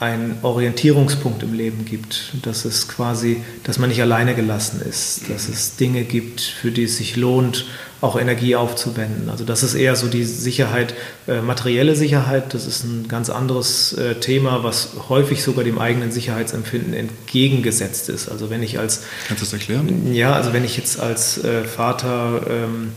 einen 0.00 0.38
Orientierungspunkt 0.42 1.42
im 1.42 1.54
Leben 1.54 1.84
gibt, 1.84 2.34
dass 2.42 2.64
es 2.64 2.86
quasi, 2.86 3.42
dass 3.64 3.78
man 3.78 3.88
nicht 3.88 4.00
alleine 4.00 4.34
gelassen 4.34 4.80
ist, 4.80 5.28
dass 5.28 5.48
es 5.48 5.76
Dinge 5.76 6.04
gibt, 6.04 6.40
für 6.40 6.70
die 6.70 6.84
es 6.84 6.98
sich 6.98 7.16
lohnt, 7.16 7.66
auch 8.00 8.18
Energie 8.18 8.54
aufzuwenden. 8.54 9.28
Also 9.28 9.44
das 9.44 9.64
ist 9.64 9.74
eher 9.74 9.96
so 9.96 10.06
die 10.06 10.22
Sicherheit, 10.22 10.94
äh, 11.26 11.40
materielle 11.40 11.96
Sicherheit. 11.96 12.54
Das 12.54 12.66
ist 12.66 12.84
ein 12.84 13.08
ganz 13.08 13.28
anderes 13.28 13.92
äh, 13.94 14.14
Thema, 14.14 14.62
was 14.62 14.90
häufig 15.08 15.42
sogar 15.42 15.64
dem 15.64 15.80
eigenen 15.80 16.12
Sicherheitsempfinden 16.12 16.94
entgegengesetzt 16.94 18.08
ist. 18.08 18.28
Also 18.28 18.50
wenn 18.50 18.62
ich 18.62 18.78
als 18.78 19.02
kannst 19.26 19.42
du 19.42 19.46
das 19.46 19.52
erklären? 19.52 20.14
Ja, 20.14 20.32
also 20.34 20.52
wenn 20.52 20.64
ich 20.64 20.76
jetzt 20.76 21.00
als 21.00 21.42
äh, 21.42 21.64
Vater 21.64 22.42
ähm, 22.48 22.92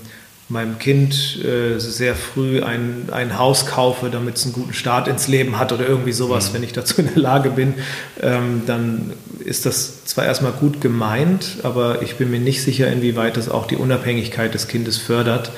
meinem 0.51 0.77
Kind 0.79 1.39
äh, 1.43 1.79
sehr 1.79 2.15
früh 2.15 2.61
ein, 2.61 3.09
ein 3.11 3.37
Haus 3.37 3.65
kaufe, 3.65 4.09
damit 4.09 4.35
es 4.35 4.43
einen 4.43 4.53
guten 4.53 4.73
Start 4.73 5.07
ins 5.07 5.27
Leben 5.27 5.57
hat 5.57 5.71
oder 5.71 5.87
irgendwie 5.87 6.11
sowas, 6.11 6.49
mhm. 6.49 6.55
wenn 6.55 6.63
ich 6.63 6.73
dazu 6.73 7.01
in 7.01 7.07
der 7.07 7.21
Lage 7.21 7.51
bin, 7.51 7.75
ähm, 8.21 8.63
dann 8.67 9.13
ist 9.39 9.65
das 9.65 10.05
zwar 10.05 10.25
erstmal 10.25 10.51
gut 10.51 10.81
gemeint, 10.81 11.57
aber 11.63 12.01
ich 12.01 12.15
bin 12.15 12.29
mir 12.29 12.39
nicht 12.39 12.61
sicher, 12.61 12.91
inwieweit 12.91 13.37
das 13.37 13.49
auch 13.49 13.65
die 13.65 13.77
Unabhängigkeit 13.77 14.53
des 14.53 14.67
Kindes 14.67 14.97
fördert. 14.97 15.51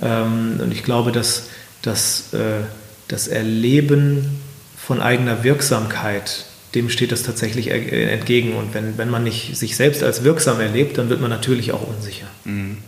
Ähm, 0.00 0.60
und 0.62 0.72
ich 0.72 0.84
glaube, 0.84 1.12
dass, 1.12 1.48
dass 1.82 2.32
äh, 2.32 2.64
das 3.08 3.28
Erleben 3.28 4.40
von 4.76 5.00
eigener 5.00 5.42
Wirksamkeit, 5.44 6.46
dem 6.74 6.90
steht 6.90 7.10
das 7.10 7.22
tatsächlich 7.22 7.68
entgegen. 7.68 8.54
Und 8.54 8.74
wenn, 8.74 8.98
wenn 8.98 9.10
man 9.10 9.24
nicht 9.24 9.56
sich 9.56 9.76
selbst 9.76 10.02
als 10.02 10.24
wirksam 10.24 10.60
erlebt, 10.60 10.98
dann 10.98 11.08
wird 11.08 11.20
man 11.20 11.30
natürlich 11.30 11.72
auch 11.72 11.86
unsicher. 11.86 12.26
Mhm. 12.44 12.78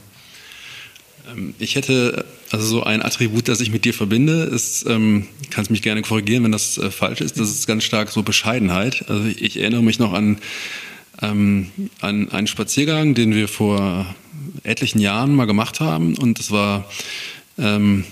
Ähm, 1.28 1.54
ich 1.58 1.74
hätte 1.74 2.24
also 2.50 2.66
so 2.66 2.82
ein 2.82 3.02
Attribut, 3.02 3.48
das 3.48 3.60
ich 3.60 3.70
mit 3.70 3.84
dir 3.84 3.94
verbinde, 3.94 4.44
ist, 4.44 4.86
ähm, 4.88 5.26
kannst 5.50 5.70
mich 5.70 5.82
gerne 5.82 6.02
korrigieren, 6.02 6.44
wenn 6.44 6.52
das 6.52 6.78
äh, 6.78 6.90
falsch 6.90 7.20
ist, 7.20 7.38
das 7.38 7.50
ist 7.50 7.66
ganz 7.66 7.84
stark 7.84 8.10
so 8.10 8.22
Bescheidenheit. 8.22 9.04
Also 9.08 9.24
ich, 9.24 9.42
ich 9.42 9.56
erinnere 9.58 9.82
mich 9.82 9.98
noch 9.98 10.12
an, 10.12 10.38
ähm, 11.20 11.70
an 12.00 12.30
einen 12.30 12.46
Spaziergang, 12.46 13.14
den 13.14 13.34
wir 13.34 13.48
vor 13.48 14.14
etlichen 14.62 15.00
Jahren 15.00 15.34
mal 15.34 15.46
gemacht 15.46 15.80
haben 15.80 16.16
und 16.16 16.38
das 16.38 16.50
war 16.50 16.88
ähm, 17.58 18.04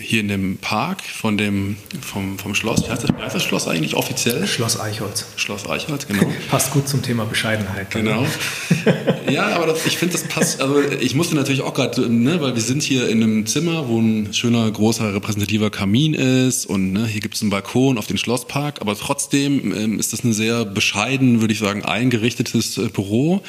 hier 0.00 0.20
in 0.20 0.28
dem 0.28 0.58
Park 0.58 1.02
von 1.02 1.38
dem, 1.38 1.76
vom, 2.00 2.38
vom 2.38 2.54
Schloss. 2.54 2.84
Wie 2.84 2.90
heißt, 2.90 3.04
das, 3.04 3.10
wie 3.10 3.22
heißt 3.22 3.34
das 3.34 3.44
Schloss 3.44 3.68
eigentlich 3.68 3.94
offiziell? 3.94 4.46
Schloss 4.46 4.78
Eichholz. 4.78 5.26
Schloss 5.36 5.68
Eichholz, 5.68 6.06
genau. 6.08 6.24
passt 6.50 6.72
gut 6.72 6.88
zum 6.88 7.02
Thema 7.02 7.24
Bescheidenheit. 7.26 7.90
Genau. 7.92 8.26
ja, 9.30 9.46
aber 9.54 9.66
das, 9.66 9.86
ich 9.86 9.96
finde, 9.96 10.14
das 10.14 10.24
passt. 10.24 10.60
Also 10.60 10.80
ich 10.80 11.14
musste 11.14 11.36
natürlich 11.36 11.62
auch 11.62 11.74
gerade, 11.74 12.12
ne, 12.12 12.40
weil 12.40 12.56
wir 12.56 12.62
sind 12.62 12.82
hier 12.82 13.08
in 13.08 13.22
einem 13.22 13.46
Zimmer, 13.46 13.88
wo 13.88 14.00
ein 14.00 14.34
schöner, 14.34 14.68
großer, 14.68 15.14
repräsentativer 15.14 15.70
Kamin 15.70 16.14
ist 16.14 16.66
und 16.66 16.92
ne, 16.92 17.06
hier 17.06 17.20
gibt 17.20 17.36
es 17.36 17.42
einen 17.42 17.50
Balkon 17.50 17.98
auf 17.98 18.06
den 18.06 18.18
Schlosspark, 18.18 18.80
aber 18.80 18.96
trotzdem 18.96 19.72
ähm, 19.72 20.00
ist 20.00 20.12
das 20.12 20.24
ein 20.24 20.32
sehr 20.32 20.64
bescheiden, 20.64 21.40
würde 21.40 21.52
ich 21.52 21.60
sagen, 21.60 21.84
eingerichtetes 21.84 22.78
äh, 22.78 22.88
Büro. 22.88 23.42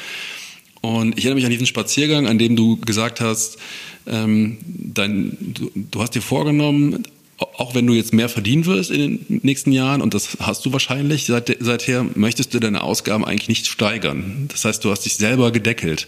Und 0.80 1.18
ich 1.18 1.24
erinnere 1.24 1.34
mich 1.34 1.44
an 1.44 1.50
diesen 1.50 1.66
Spaziergang, 1.66 2.26
an 2.26 2.38
dem 2.38 2.56
du 2.56 2.78
gesagt 2.78 3.20
hast, 3.20 3.58
ähm, 4.06 4.58
dein, 4.66 5.36
du, 5.40 5.70
du 5.74 6.02
hast 6.02 6.14
dir 6.14 6.22
vorgenommen, 6.22 7.04
auch 7.40 7.74
wenn 7.74 7.86
du 7.86 7.94
jetzt 7.94 8.12
mehr 8.12 8.28
verdienen 8.28 8.66
wirst 8.66 8.90
in 8.90 9.26
den 9.26 9.40
nächsten 9.42 9.72
Jahren, 9.72 10.02
und 10.02 10.14
das 10.14 10.36
hast 10.40 10.64
du 10.66 10.72
wahrscheinlich, 10.72 11.24
seit, 11.24 11.56
seither 11.60 12.04
möchtest 12.14 12.52
du 12.52 12.60
deine 12.60 12.82
Ausgaben 12.82 13.24
eigentlich 13.24 13.48
nicht 13.48 13.66
steigern. 13.66 14.46
Das 14.48 14.64
heißt, 14.64 14.84
du 14.84 14.90
hast 14.90 15.04
dich 15.06 15.16
selber 15.16 15.50
gedeckelt. 15.50 16.06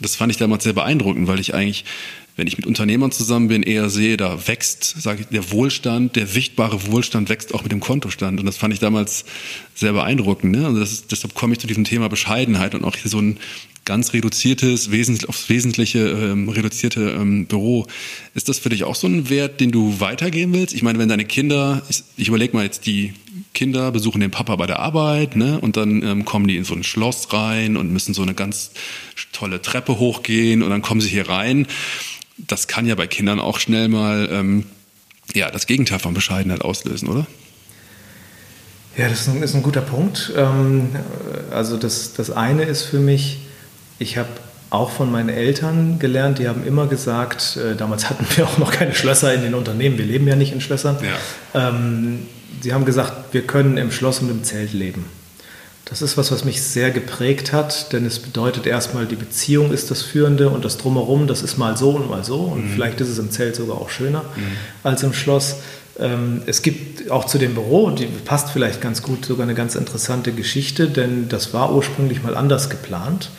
Das 0.00 0.14
fand 0.14 0.30
ich 0.30 0.38
damals 0.38 0.64
sehr 0.64 0.72
beeindruckend, 0.72 1.26
weil 1.26 1.40
ich 1.40 1.54
eigentlich, 1.54 1.84
wenn 2.36 2.46
ich 2.46 2.56
mit 2.56 2.66
Unternehmern 2.66 3.10
zusammen 3.10 3.48
bin, 3.48 3.64
eher 3.64 3.90
sehe, 3.90 4.16
da 4.16 4.46
wächst, 4.46 4.84
sage 5.00 5.22
ich, 5.22 5.26
der 5.28 5.50
Wohlstand, 5.50 6.14
der 6.14 6.28
sichtbare 6.28 6.86
Wohlstand 6.86 7.28
wächst 7.28 7.54
auch 7.54 7.64
mit 7.64 7.72
dem 7.72 7.80
Kontostand. 7.80 8.38
Und 8.38 8.46
das 8.46 8.56
fand 8.56 8.72
ich 8.72 8.78
damals 8.78 9.24
sehr 9.74 9.92
beeindruckend. 9.92 10.52
Ne? 10.52 10.66
Also 10.66 10.78
das, 10.78 11.08
deshalb 11.08 11.34
komme 11.34 11.54
ich 11.54 11.58
zu 11.58 11.66
diesem 11.66 11.84
Thema 11.84 12.08
Bescheidenheit 12.08 12.76
und 12.76 12.84
auch 12.84 12.94
hier 12.94 13.10
so 13.10 13.18
ein 13.18 13.38
ganz 13.88 14.12
reduziertes, 14.12 14.90
wesentlich, 14.90 15.30
aufs 15.30 15.48
Wesentliche 15.48 16.00
ähm, 16.10 16.50
reduzierte 16.50 17.16
ähm, 17.18 17.46
Büro. 17.46 17.86
Ist 18.34 18.50
das 18.50 18.58
für 18.58 18.68
dich 18.68 18.84
auch 18.84 18.94
so 18.94 19.06
ein 19.06 19.30
Wert, 19.30 19.60
den 19.60 19.72
du 19.72 19.98
weitergehen 19.98 20.52
willst? 20.52 20.74
Ich 20.74 20.82
meine, 20.82 20.98
wenn 20.98 21.08
deine 21.08 21.24
Kinder, 21.24 21.80
ich, 21.88 22.04
ich 22.18 22.28
überlege 22.28 22.54
mal 22.54 22.64
jetzt, 22.64 22.84
die 22.84 23.14
Kinder 23.54 23.90
besuchen 23.90 24.20
den 24.20 24.30
Papa 24.30 24.56
bei 24.56 24.66
der 24.66 24.80
Arbeit, 24.80 25.36
ne? 25.36 25.58
Und 25.58 25.78
dann 25.78 26.02
ähm, 26.02 26.26
kommen 26.26 26.46
die 26.46 26.58
in 26.58 26.64
so 26.64 26.74
ein 26.74 26.84
Schloss 26.84 27.32
rein 27.32 27.78
und 27.78 27.90
müssen 27.90 28.12
so 28.12 28.20
eine 28.20 28.34
ganz 28.34 28.72
tolle 29.32 29.62
Treppe 29.62 29.98
hochgehen 29.98 30.62
und 30.62 30.68
dann 30.68 30.82
kommen 30.82 31.00
sie 31.00 31.08
hier 31.08 31.30
rein. 31.30 31.66
Das 32.36 32.68
kann 32.68 32.84
ja 32.84 32.94
bei 32.94 33.06
Kindern 33.06 33.40
auch 33.40 33.58
schnell 33.58 33.88
mal 33.88 34.28
ähm, 34.30 34.64
ja, 35.34 35.50
das 35.50 35.66
Gegenteil 35.66 35.98
von 35.98 36.12
Bescheidenheit 36.12 36.60
auslösen, 36.60 37.08
oder? 37.08 37.26
Ja, 38.98 39.08
das 39.08 39.22
ist 39.22 39.28
ein, 39.28 39.42
ist 39.42 39.54
ein 39.54 39.62
guter 39.62 39.80
Punkt. 39.80 40.30
Ähm, 40.36 40.90
also 41.50 41.78
das, 41.78 42.12
das 42.12 42.30
eine 42.30 42.64
ist 42.64 42.82
für 42.82 42.98
mich, 42.98 43.38
ich 43.98 44.16
habe 44.16 44.28
auch 44.70 44.90
von 44.90 45.10
meinen 45.10 45.30
Eltern 45.30 45.98
gelernt, 45.98 46.38
die 46.38 46.48
haben 46.48 46.66
immer 46.66 46.86
gesagt, 46.86 47.56
äh, 47.56 47.74
damals 47.74 48.10
hatten 48.10 48.26
wir 48.36 48.46
auch 48.46 48.58
noch 48.58 48.70
keine 48.70 48.94
Schlösser 48.94 49.32
in 49.32 49.42
den 49.42 49.54
Unternehmen, 49.54 49.98
wir 49.98 50.04
leben 50.04 50.28
ja 50.28 50.36
nicht 50.36 50.52
in 50.52 50.60
Schlössern. 50.60 50.98
Ja. 51.02 51.68
Ähm, 51.68 52.26
sie 52.60 52.72
haben 52.72 52.84
gesagt, 52.84 53.32
wir 53.32 53.42
können 53.42 53.78
im 53.78 53.90
Schloss 53.90 54.20
und 54.20 54.30
im 54.30 54.44
Zelt 54.44 54.72
leben. 54.72 55.06
Das 55.86 56.02
ist 56.02 56.18
was, 56.18 56.30
was 56.30 56.44
mich 56.44 56.60
sehr 56.60 56.90
geprägt 56.90 57.54
hat, 57.54 57.94
denn 57.94 58.04
es 58.04 58.18
bedeutet 58.18 58.66
erstmal, 58.66 59.06
die 59.06 59.16
Beziehung 59.16 59.72
ist 59.72 59.90
das 59.90 60.02
Führende 60.02 60.50
und 60.50 60.62
das 60.62 60.76
Drumherum, 60.76 61.26
das 61.26 61.40
ist 61.40 61.56
mal 61.56 61.78
so 61.78 61.92
und 61.92 62.10
mal 62.10 62.24
so 62.24 62.40
und 62.40 62.66
mhm. 62.66 62.70
vielleicht 62.74 63.00
ist 63.00 63.08
es 63.08 63.18
im 63.18 63.30
Zelt 63.30 63.56
sogar 63.56 63.78
auch 63.78 63.88
schöner 63.88 64.20
mhm. 64.36 64.56
als 64.82 65.02
im 65.02 65.14
Schloss. 65.14 65.56
Ähm, 65.98 66.42
es 66.44 66.60
gibt 66.60 67.10
auch 67.10 67.24
zu 67.24 67.38
dem 67.38 67.54
Büro, 67.54 67.88
die 67.88 68.04
passt 68.04 68.50
vielleicht 68.50 68.82
ganz 68.82 69.00
gut, 69.00 69.24
sogar 69.24 69.44
eine 69.44 69.54
ganz 69.54 69.76
interessante 69.76 70.32
Geschichte, 70.32 70.88
denn 70.88 71.30
das 71.30 71.54
war 71.54 71.74
ursprünglich 71.74 72.22
mal 72.22 72.36
anders 72.36 72.68
geplant 72.68 73.30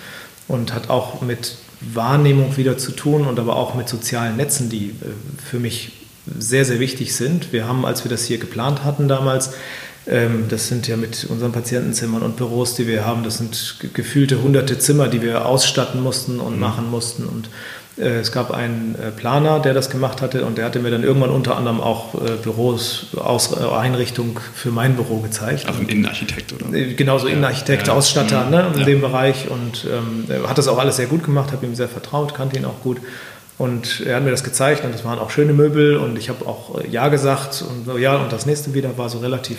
und 0.49 0.73
hat 0.73 0.89
auch 0.89 1.21
mit 1.21 1.55
Wahrnehmung 1.79 2.57
wieder 2.57 2.77
zu 2.77 2.91
tun 2.91 3.25
und 3.25 3.39
aber 3.39 3.55
auch 3.55 3.75
mit 3.75 3.87
sozialen 3.87 4.35
Netzen, 4.35 4.69
die 4.69 4.89
äh, 4.89 5.41
für 5.49 5.59
mich 5.59 5.93
sehr, 6.37 6.65
sehr 6.65 6.81
wichtig 6.81 7.15
sind. 7.15 7.53
Wir 7.53 7.65
haben, 7.65 7.85
als 7.85 8.03
wir 8.03 8.11
das 8.11 8.25
hier 8.25 8.37
geplant 8.37 8.83
hatten 8.83 9.07
damals, 9.07 9.51
ähm, 10.07 10.45
das 10.49 10.67
sind 10.67 10.87
ja 10.87 10.97
mit 10.97 11.25
unseren 11.29 11.51
Patientenzimmern 11.51 12.23
und 12.23 12.35
Büros, 12.35 12.75
die 12.75 12.87
wir 12.87 13.05
haben, 13.05 13.23
das 13.23 13.37
sind 13.37 13.77
gefühlte 13.93 14.41
hunderte 14.41 14.77
Zimmer, 14.77 15.07
die 15.07 15.21
wir 15.21 15.45
ausstatten 15.45 16.01
mussten 16.01 16.39
und 16.39 16.55
mhm. 16.55 16.59
machen 16.59 16.89
mussten. 16.89 17.25
Und 17.25 17.49
es 18.05 18.31
gab 18.31 18.51
einen 18.51 18.95
äh, 18.95 19.11
Planer, 19.11 19.59
der 19.59 19.73
das 19.73 19.89
gemacht 19.89 20.21
hatte 20.21 20.45
und 20.45 20.57
der 20.57 20.65
hatte 20.65 20.79
mir 20.79 20.89
dann 20.89 21.03
irgendwann 21.03 21.29
unter 21.29 21.57
anderem 21.57 21.81
auch 21.81 22.15
äh, 22.15 22.37
Büros, 22.41 23.07
Aus, 23.17 23.53
Einrichtung 23.57 24.39
für 24.53 24.71
mein 24.71 24.95
Büro 24.95 25.19
gezeigt. 25.19 25.67
Also 25.67 25.81
ein 25.81 25.89
Innenarchitekt, 25.89 26.53
oder? 26.53 26.65
Genauso 26.69 27.27
ja. 27.27 27.33
Innenarchitekt, 27.33 27.87
ja. 27.87 27.93
Ausstatter 27.93 28.45
mhm. 28.45 28.51
ne, 28.51 28.67
in 28.73 28.79
ja. 28.79 28.85
dem 28.85 29.01
Bereich 29.01 29.49
und 29.49 29.85
ähm, 29.85 30.25
hat 30.47 30.57
das 30.57 30.67
auch 30.67 30.77
alles 30.77 30.95
sehr 30.95 31.07
gut 31.07 31.23
gemacht, 31.23 31.51
habe 31.51 31.65
ihm 31.65 31.75
sehr 31.75 31.89
vertraut, 31.89 32.33
kannte 32.33 32.57
ihn 32.57 32.65
auch 32.65 32.81
gut. 32.81 32.99
Und 33.57 34.01
er 34.05 34.15
hat 34.15 34.23
mir 34.23 34.31
das 34.31 34.45
gezeigt 34.45 34.85
und 34.85 34.93
das 34.93 35.03
waren 35.03 35.19
auch 35.19 35.31
schöne 35.31 35.51
Möbel 35.51 35.97
und 35.97 36.17
ich 36.17 36.29
habe 36.29 36.47
auch 36.47 36.81
Ja 36.89 37.09
gesagt 37.09 37.61
und 37.67 37.85
so, 37.85 37.97
ja, 37.97 38.15
und 38.15 38.31
das 38.31 38.45
nächste 38.45 38.73
wieder 38.73 38.97
war 38.97 39.09
so 39.09 39.19
relativ 39.19 39.57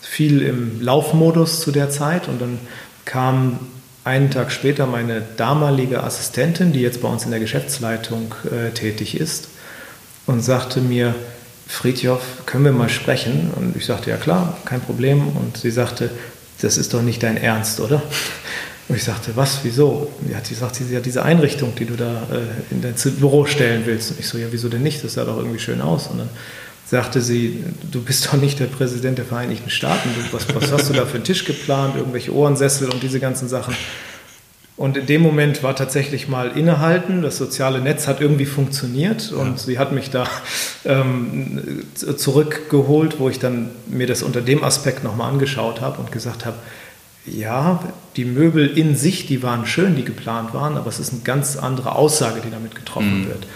viel 0.00 0.42
im 0.42 0.80
Laufmodus 0.80 1.60
zu 1.60 1.72
der 1.72 1.90
Zeit 1.90 2.28
und 2.28 2.40
dann 2.40 2.60
kam 3.04 3.58
einen 4.04 4.30
Tag 4.30 4.50
später 4.50 4.86
meine 4.86 5.22
damalige 5.36 6.02
Assistentin, 6.02 6.72
die 6.72 6.80
jetzt 6.80 7.02
bei 7.02 7.08
uns 7.08 7.24
in 7.24 7.30
der 7.30 7.40
Geschäftsleitung 7.40 8.34
äh, 8.50 8.70
tätig 8.70 9.18
ist, 9.18 9.48
und 10.26 10.42
sagte 10.42 10.80
mir, 10.80 11.14
Friedhoff, 11.66 12.22
können 12.46 12.64
wir 12.64 12.72
mal 12.72 12.88
sprechen? 12.88 13.50
Und 13.56 13.76
ich 13.76 13.86
sagte, 13.86 14.10
ja 14.10 14.16
klar, 14.16 14.56
kein 14.64 14.80
Problem. 14.80 15.28
Und 15.28 15.56
sie 15.56 15.70
sagte, 15.70 16.10
das 16.60 16.76
ist 16.76 16.94
doch 16.94 17.02
nicht 17.02 17.22
dein 17.22 17.36
Ernst, 17.36 17.80
oder? 17.80 18.02
Und 18.88 18.96
ich 18.96 19.04
sagte, 19.04 19.32
was, 19.36 19.60
wieso? 19.62 20.10
Ja, 20.28 20.38
sie 20.42 20.54
sagt, 20.54 20.76
sie 20.76 20.96
hat 20.96 21.06
diese 21.06 21.22
Einrichtung, 21.22 21.74
die 21.76 21.84
du 21.84 21.94
da 21.94 22.22
äh, 22.32 22.72
in 22.72 22.82
dein 22.82 22.94
Büro 23.18 23.46
stellen 23.46 23.82
willst. 23.86 24.10
Und 24.10 24.20
ich 24.20 24.28
so, 24.28 24.36
ja, 24.36 24.48
wieso 24.50 24.68
denn 24.68 24.82
nicht? 24.82 25.04
Das 25.04 25.14
sah 25.14 25.24
doch 25.24 25.36
irgendwie 25.36 25.60
schön 25.60 25.80
aus. 25.80 26.08
Und 26.08 26.18
dann 26.18 26.28
sagte 26.90 27.20
sie, 27.20 27.62
du 27.92 28.02
bist 28.02 28.26
doch 28.26 28.32
nicht 28.32 28.58
der 28.58 28.66
Präsident 28.66 29.16
der 29.16 29.24
Vereinigten 29.24 29.70
Staaten, 29.70 30.10
was, 30.32 30.52
was 30.52 30.72
hast 30.72 30.88
du 30.88 30.92
da 30.92 31.06
für 31.06 31.14
einen 31.14 31.24
Tisch 31.24 31.44
geplant, 31.44 31.94
irgendwelche 31.94 32.34
Ohrensessel 32.34 32.90
und 32.90 33.00
diese 33.00 33.20
ganzen 33.20 33.48
Sachen. 33.48 33.76
Und 34.76 34.96
in 34.96 35.06
dem 35.06 35.20
Moment 35.20 35.62
war 35.62 35.76
tatsächlich 35.76 36.26
mal 36.26 36.56
innehalten. 36.56 37.22
Das 37.22 37.38
soziale 37.38 37.80
Netz 37.80 38.08
hat 38.08 38.20
irgendwie 38.20 38.46
funktioniert 38.46 39.30
und 39.30 39.50
ja. 39.50 39.56
sie 39.58 39.78
hat 39.78 39.92
mich 39.92 40.10
da 40.10 40.26
ähm, 40.84 41.84
zurückgeholt, 41.94 43.20
wo 43.20 43.28
ich 43.28 43.38
dann 43.38 43.70
mir 43.86 44.08
das 44.08 44.24
unter 44.24 44.40
dem 44.40 44.64
Aspekt 44.64 45.04
nochmal 45.04 45.30
angeschaut 45.30 45.80
habe 45.80 46.00
und 46.00 46.10
gesagt 46.10 46.44
habe, 46.44 46.56
ja, 47.24 47.84
die 48.16 48.24
Möbel 48.24 48.66
in 48.66 48.96
sich, 48.96 49.26
die 49.26 49.44
waren 49.44 49.64
schön, 49.64 49.94
die 49.94 50.04
geplant 50.04 50.54
waren, 50.54 50.76
aber 50.76 50.88
es 50.88 50.98
ist 50.98 51.12
eine 51.12 51.22
ganz 51.22 51.56
andere 51.56 51.94
Aussage, 51.94 52.40
die 52.44 52.50
damit 52.50 52.74
getroffen 52.74 53.20
mhm. 53.20 53.28
wird. 53.28 53.46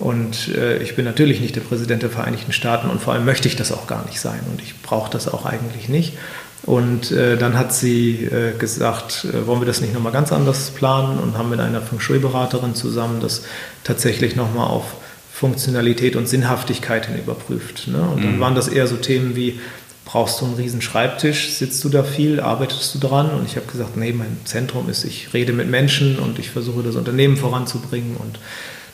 Und 0.00 0.48
äh, 0.48 0.78
ich 0.82 0.96
bin 0.96 1.04
natürlich 1.04 1.40
nicht 1.40 1.54
der 1.54 1.60
Präsident 1.60 2.02
der 2.02 2.10
Vereinigten 2.10 2.52
Staaten 2.52 2.88
und 2.90 3.00
vor 3.00 3.12
allem 3.12 3.24
möchte 3.24 3.48
ich 3.48 3.56
das 3.56 3.70
auch 3.70 3.86
gar 3.86 4.04
nicht 4.06 4.18
sein 4.18 4.40
und 4.50 4.62
ich 4.62 4.80
brauche 4.82 5.10
das 5.10 5.28
auch 5.28 5.44
eigentlich 5.44 5.88
nicht. 5.88 6.14
Und 6.62 7.10
äh, 7.10 7.36
dann 7.36 7.56
hat 7.58 7.72
sie 7.72 8.24
äh, 8.24 8.56
gesagt, 8.58 9.26
äh, 9.26 9.46
wollen 9.46 9.60
wir 9.60 9.66
das 9.66 9.80
nicht 9.80 9.94
nochmal 9.94 10.12
ganz 10.12 10.32
anders 10.32 10.70
planen 10.70 11.18
und 11.18 11.36
haben 11.38 11.50
mit 11.50 11.60
einer 11.60 11.80
Feng 11.80 12.00
Shui-Beraterin 12.00 12.74
zusammen 12.74 13.20
das 13.20 13.44
tatsächlich 13.84 14.36
nochmal 14.36 14.68
auf 14.68 14.84
Funktionalität 15.32 16.16
und 16.16 16.28
Sinnhaftigkeit 16.28 17.06
hin 17.06 17.18
überprüft. 17.18 17.88
Ne? 17.88 18.00
Und 18.00 18.22
dann 18.22 18.36
mhm. 18.36 18.40
waren 18.40 18.54
das 18.54 18.68
eher 18.68 18.86
so 18.86 18.96
Themen 18.96 19.36
wie, 19.36 19.58
brauchst 20.04 20.40
du 20.40 20.44
einen 20.44 20.54
riesen 20.54 20.82
Schreibtisch, 20.82 21.50
sitzt 21.50 21.82
du 21.84 21.88
da 21.88 22.02
viel, 22.02 22.40
arbeitest 22.40 22.94
du 22.94 22.98
dran? 22.98 23.30
Und 23.30 23.46
ich 23.46 23.56
habe 23.56 23.66
gesagt, 23.66 23.96
nee, 23.96 24.12
mein 24.12 24.36
Zentrum 24.44 24.90
ist, 24.90 25.04
ich 25.04 25.32
rede 25.32 25.52
mit 25.52 25.70
Menschen 25.70 26.18
und 26.18 26.38
ich 26.38 26.50
versuche 26.50 26.82
das 26.82 26.96
Unternehmen 26.96 27.36
voranzubringen. 27.36 28.16
Und 28.16 28.38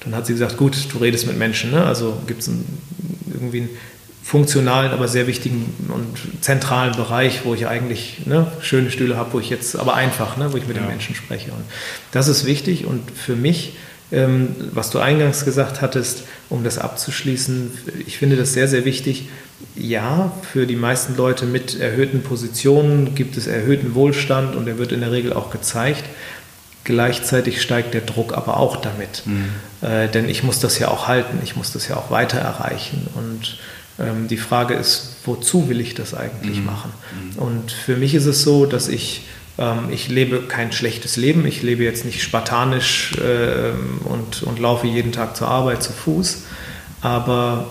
dann 0.07 0.15
hat 0.15 0.27
sie 0.27 0.33
gesagt, 0.33 0.57
gut, 0.57 0.77
du 0.93 0.99
redest 0.99 1.27
mit 1.27 1.37
Menschen, 1.37 1.73
ne? 1.73 1.85
also 1.85 2.17
gibt 2.27 2.41
es 2.41 2.51
irgendwie 3.33 3.63
einen 3.63 3.71
funktionalen, 4.23 4.91
aber 4.93 5.07
sehr 5.07 5.27
wichtigen 5.27 5.73
und 5.89 6.43
zentralen 6.43 6.97
Bereich, 6.97 7.45
wo 7.45 7.55
ich 7.55 7.69
eigentlich 7.69 8.27
ne, 8.27 8.47
schöne 8.61 8.91
Stühle 8.91 9.17
habe, 9.17 9.35
wo 9.35 9.41
ich 9.41 9.51
jetzt, 9.51 9.77
aber 9.77 9.95
einfach, 9.95 10.37
ne, 10.37 10.53
wo 10.53 10.57
ich 10.57 10.67
mit 10.67 10.77
ja. 10.77 10.83
den 10.83 10.89
Menschen 10.89 11.15
spreche. 11.15 11.53
Und 11.53 11.63
das 12.11 12.27
ist 12.27 12.45
wichtig 12.45 12.87
und 12.87 13.09
für 13.13 13.37
mich, 13.37 13.75
ähm, 14.11 14.57
was 14.73 14.91
du 14.91 14.99
eingangs 14.99 15.45
gesagt 15.45 15.81
hattest, 15.81 16.25
um 16.49 16.65
das 16.65 16.79
abzuschließen, 16.79 17.71
ich 18.07 18.19
finde 18.19 18.37
das 18.37 18.53
sehr, 18.53 18.67
sehr 18.67 18.85
wichtig. 18.85 19.29
Ja, 19.75 20.33
für 20.53 20.67
die 20.67 20.77
meisten 20.77 21.17
Leute 21.17 21.47
mit 21.47 21.79
erhöhten 21.79 22.23
Positionen 22.23 23.15
gibt 23.15 23.37
es 23.37 23.47
erhöhten 23.47 23.95
Wohlstand 23.95 24.57
und 24.57 24.67
der 24.67 24.79
wird 24.79 24.93
in 24.93 25.01
der 25.01 25.13
Regel 25.13 25.33
auch 25.33 25.51
gezeigt. 25.51 26.05
Gleichzeitig 26.87 27.61
steigt 27.61 27.95
der 27.95 28.03
Druck 28.03 28.33
aber 28.33 28.59
auch 28.59 28.77
damit. 28.77 29.25
Mhm. 29.25 29.49
Äh, 29.83 30.07
denn 30.07 30.29
ich 30.29 30.45
muss 30.45 30.61
das 30.61 30.79
ja 30.79 30.87
auch 30.87 31.09
halten, 31.09 31.41
ich 31.43 31.57
muss 31.57 31.73
das 31.73 31.89
ja 31.89 31.97
auch 31.97 32.13
weiter 32.13 32.39
erreichen. 32.39 33.09
Und 33.17 33.59
ähm, 33.99 34.29
die 34.29 34.37
Frage 34.37 34.75
ist, 34.75 35.17
wozu 35.25 35.69
will 35.69 35.81
ich 35.81 35.95
das 35.95 36.15
eigentlich 36.15 36.61
mhm. 36.61 36.67
machen? 36.67 36.93
Mhm. 37.35 37.43
Und 37.43 37.73
für 37.73 37.97
mich 37.97 38.15
ist 38.15 38.27
es 38.27 38.43
so, 38.45 38.67
dass 38.67 38.87
ich, 38.87 39.23
ähm, 39.59 39.89
ich 39.91 40.09
lebe 40.09 40.43
kein 40.43 40.71
schlechtes 40.71 41.17
Leben. 41.17 41.45
Ich 41.45 41.61
lebe 41.61 41.83
jetzt 41.83 42.05
nicht 42.05 42.23
spartanisch 42.23 43.17
äh, 43.19 43.73
und, 44.09 44.45
und 44.45 44.61
laufe 44.61 44.87
jeden 44.87 45.11
Tag 45.11 45.37
zur 45.37 45.49
Arbeit 45.49 45.83
zu 45.83 45.93
Fuß. 45.93 46.45
Aber 47.01 47.67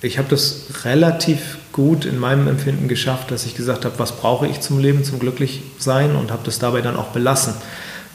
ich 0.00 0.16
habe 0.16 0.28
das 0.30 0.68
relativ 0.84 1.58
gut 1.72 2.06
in 2.06 2.18
meinem 2.18 2.48
Empfinden 2.48 2.88
geschafft, 2.88 3.30
dass 3.30 3.44
ich 3.44 3.54
gesagt 3.54 3.84
habe, 3.84 3.98
was 3.98 4.12
brauche 4.12 4.46
ich 4.46 4.60
zum 4.60 4.78
Leben, 4.78 5.04
zum 5.04 5.18
Glücklichsein 5.18 6.16
und 6.16 6.30
habe 6.30 6.44
das 6.46 6.58
dabei 6.58 6.80
dann 6.80 6.96
auch 6.96 7.08
belassen. 7.08 7.52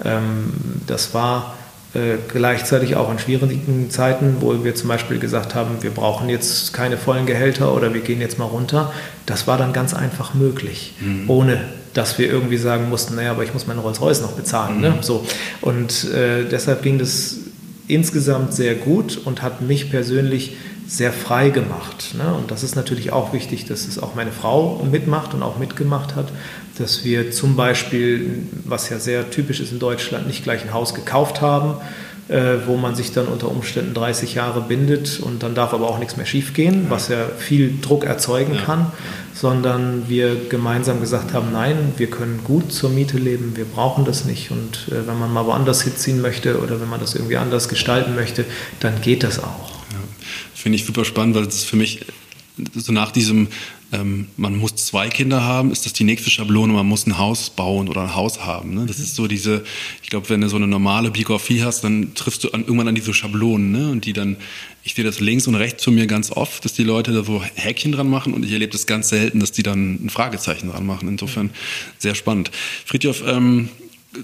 Ähm, 0.04 0.54
das 0.86 1.14
war 1.14 1.56
äh, 1.94 2.18
gleichzeitig 2.32 2.96
auch 2.96 3.12
in 3.12 3.18
schwierigen 3.18 3.90
Zeiten, 3.90 4.38
wo 4.42 4.64
wir 4.64 4.76
zum 4.76 4.90
Beispiel 4.90 5.20
gesagt 5.20 5.56
haben, 5.56 5.78
wir 5.82 5.92
brauchen 5.92 6.30
jetzt 6.30 6.74
keine 6.74 6.98
vollen 6.98 7.26
Gehälter 7.26 7.74
oder 7.74 7.94
wir 7.94 8.02
gehen 8.02 8.22
jetzt 8.22 8.38
mal 8.38 8.46
runter, 8.46 8.92
das 9.26 9.48
war 9.48 9.58
dann 9.58 9.74
ganz 9.74 9.94
einfach 9.94 10.34
möglich, 10.34 10.94
mhm. 11.00 11.30
ohne 11.30 11.62
dass 11.94 12.20
wir 12.20 12.28
irgendwie 12.28 12.58
sagen 12.58 12.90
mussten, 12.90 13.16
naja, 13.16 13.32
aber 13.32 13.44
ich 13.44 13.54
muss 13.54 13.66
meine 13.66 13.80
Rolls-Royce 13.80 14.22
noch 14.22 14.34
bezahlen. 14.34 14.82
Ne? 14.82 14.90
Mhm. 14.90 14.96
Ne? 14.98 15.04
So. 15.04 15.26
Und 15.62 16.04
äh, 16.12 16.46
deshalb 16.46 16.84
ging 16.84 17.00
das 17.00 17.38
insgesamt 17.88 18.54
sehr 18.54 18.76
gut 18.76 19.20
und 19.26 19.42
hat 19.42 19.62
mich 19.62 19.90
persönlich 19.90 20.58
sehr 20.88 21.12
frei 21.12 21.50
gemacht. 21.50 22.16
Ne? 22.18 22.34
Und 22.34 22.50
das 22.50 22.64
ist 22.64 22.76
natürlich 22.76 23.12
auch 23.12 23.34
wichtig, 23.34 23.66
dass 23.66 23.88
es 23.88 24.00
auch 24.00 24.16
meine 24.16 24.32
Frau 24.32 24.82
mitmacht 24.90 25.34
und 25.34 25.44
auch 25.44 25.58
mitgemacht 25.58 26.16
hat, 26.16 26.32
dass 26.78 27.04
wir 27.04 27.32
zum 27.32 27.56
Beispiel, 27.58 28.44
was 28.64 28.90
ja 28.90 28.98
sehr 28.98 29.30
typisch 29.30 29.60
ist 29.60 29.74
in 29.74 29.80
Deutschland, 29.80 30.28
nicht 30.28 30.44
gleich 30.44 30.64
ein 30.64 30.74
Haus 30.74 30.94
gekauft 30.94 31.42
haben, 31.42 31.76
äh, 32.30 32.66
wo 32.66 32.78
man 32.78 32.96
sich 32.96 33.12
dann 33.12 33.28
unter 33.28 33.50
Umständen 33.50 33.94
30 33.94 34.36
Jahre 34.36 34.62
bindet 34.62 35.20
und 35.20 35.44
dann 35.44 35.56
darf 35.56 35.74
aber 35.74 35.90
auch 35.90 36.00
nichts 36.00 36.16
mehr 36.16 36.26
schiefgehen, 36.26 36.86
ja. 36.86 36.90
was 36.90 37.10
ja 37.10 37.26
viel 37.38 37.80
Druck 37.82 38.06
erzeugen 38.06 38.56
ja. 38.56 38.62
kann, 38.62 38.92
sondern 39.34 40.08
wir 40.08 40.36
gemeinsam 40.50 41.02
gesagt 41.02 41.34
haben, 41.34 41.52
nein, 41.52 41.94
wir 41.98 42.10
können 42.10 42.42
gut 42.44 42.72
zur 42.72 42.90
Miete 42.90 43.18
leben, 43.18 43.54
wir 43.56 43.66
brauchen 43.66 44.06
das 44.06 44.26
nicht 44.26 44.52
und 44.52 44.88
äh, 44.90 45.08
wenn 45.08 45.20
man 45.20 45.34
mal 45.34 45.46
woanders 45.46 45.82
hinziehen 45.82 46.22
möchte 46.22 46.60
oder 46.60 46.80
wenn 46.80 46.90
man 46.90 47.00
das 47.00 47.16
irgendwie 47.16 47.38
anders 47.38 47.68
gestalten 47.70 48.16
möchte, 48.16 48.46
dann 48.80 49.02
geht 49.02 49.24
das 49.24 49.44
auch. 49.44 49.77
Finde 50.58 50.78
ich 50.78 50.86
super 50.86 51.06
spannend, 51.06 51.36
weil 51.36 51.44
es 51.44 51.64
für 51.64 51.76
mich 51.76 52.00
so 52.74 52.92
nach 52.92 53.12
diesem 53.12 53.48
ähm, 53.92 54.28
man 54.36 54.58
muss 54.58 54.76
zwei 54.76 55.08
Kinder 55.08 55.44
haben, 55.44 55.72
ist 55.72 55.86
das 55.86 55.94
die 55.94 56.04
nächste 56.04 56.30
Schablone, 56.30 56.74
man 56.74 56.88
muss 56.88 57.06
ein 57.06 57.18
Haus 57.18 57.50
bauen 57.50 57.88
oder 57.88 58.02
ein 58.02 58.16
Haus 58.16 58.42
haben. 58.42 58.74
Ne? 58.74 58.86
Das 58.86 59.00
ist 59.00 59.16
so 59.16 59.28
diese, 59.28 59.64
ich 60.04 60.10
glaube, 60.10 60.30
wenn 60.30 60.42
du 60.42 60.50
so 60.50 60.58
eine 60.58 60.68
normale 60.68 61.12
Biografie 61.12 61.64
hast, 61.64 61.84
dann 61.84 62.14
triffst 62.14 62.44
du 62.44 62.50
an, 62.50 62.62
irgendwann 62.62 62.90
an 62.90 62.96
diese 62.96 63.14
Schablonen 63.14 63.72
ne? 63.72 63.90
und 63.90 64.06
die 64.06 64.14
dann, 64.14 64.36
ich 64.84 64.96
sehe 64.96 65.06
das 65.06 65.20
links 65.20 65.48
und 65.48 65.56
rechts 65.56 65.84
von 65.84 65.96
mir 65.96 66.08
ganz 66.08 66.32
oft, 66.32 66.66
dass 66.66 66.74
die 66.74 66.84
Leute 66.84 67.14
da 67.14 67.24
so 67.24 67.42
Häkchen 67.56 67.94
dran 67.94 68.10
machen 68.10 68.34
und 68.34 68.44
ich 68.44 68.52
erlebe 68.52 68.72
das 68.74 68.88
ganz 68.88 69.10
selten, 69.10 69.40
dass 69.40 69.54
die 69.54 69.64
dann 69.64 70.06
ein 70.06 70.10
Fragezeichen 70.10 70.70
dran 70.70 70.86
machen. 70.86 71.08
Insofern 71.08 71.52
sehr 71.98 72.16
spannend. 72.16 72.52
Friedhof, 72.84 73.24
ähm, 73.26 73.70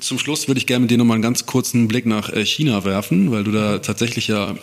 zum 0.01 0.19
Schluss 0.19 0.47
würde 0.47 0.57
ich 0.57 0.65
gerne 0.65 0.81
mit 0.81 0.91
dir 0.91 0.97
nochmal 0.97 1.15
einen 1.15 1.21
ganz 1.21 1.45
kurzen 1.45 1.87
Blick 1.87 2.05
nach 2.05 2.29
äh, 2.33 2.43
China 2.45 2.83
werfen, 2.83 3.31
weil 3.31 3.43
du 3.43 3.51
da 3.51 3.77
tatsächlich 3.77 4.27
ja 4.27 4.55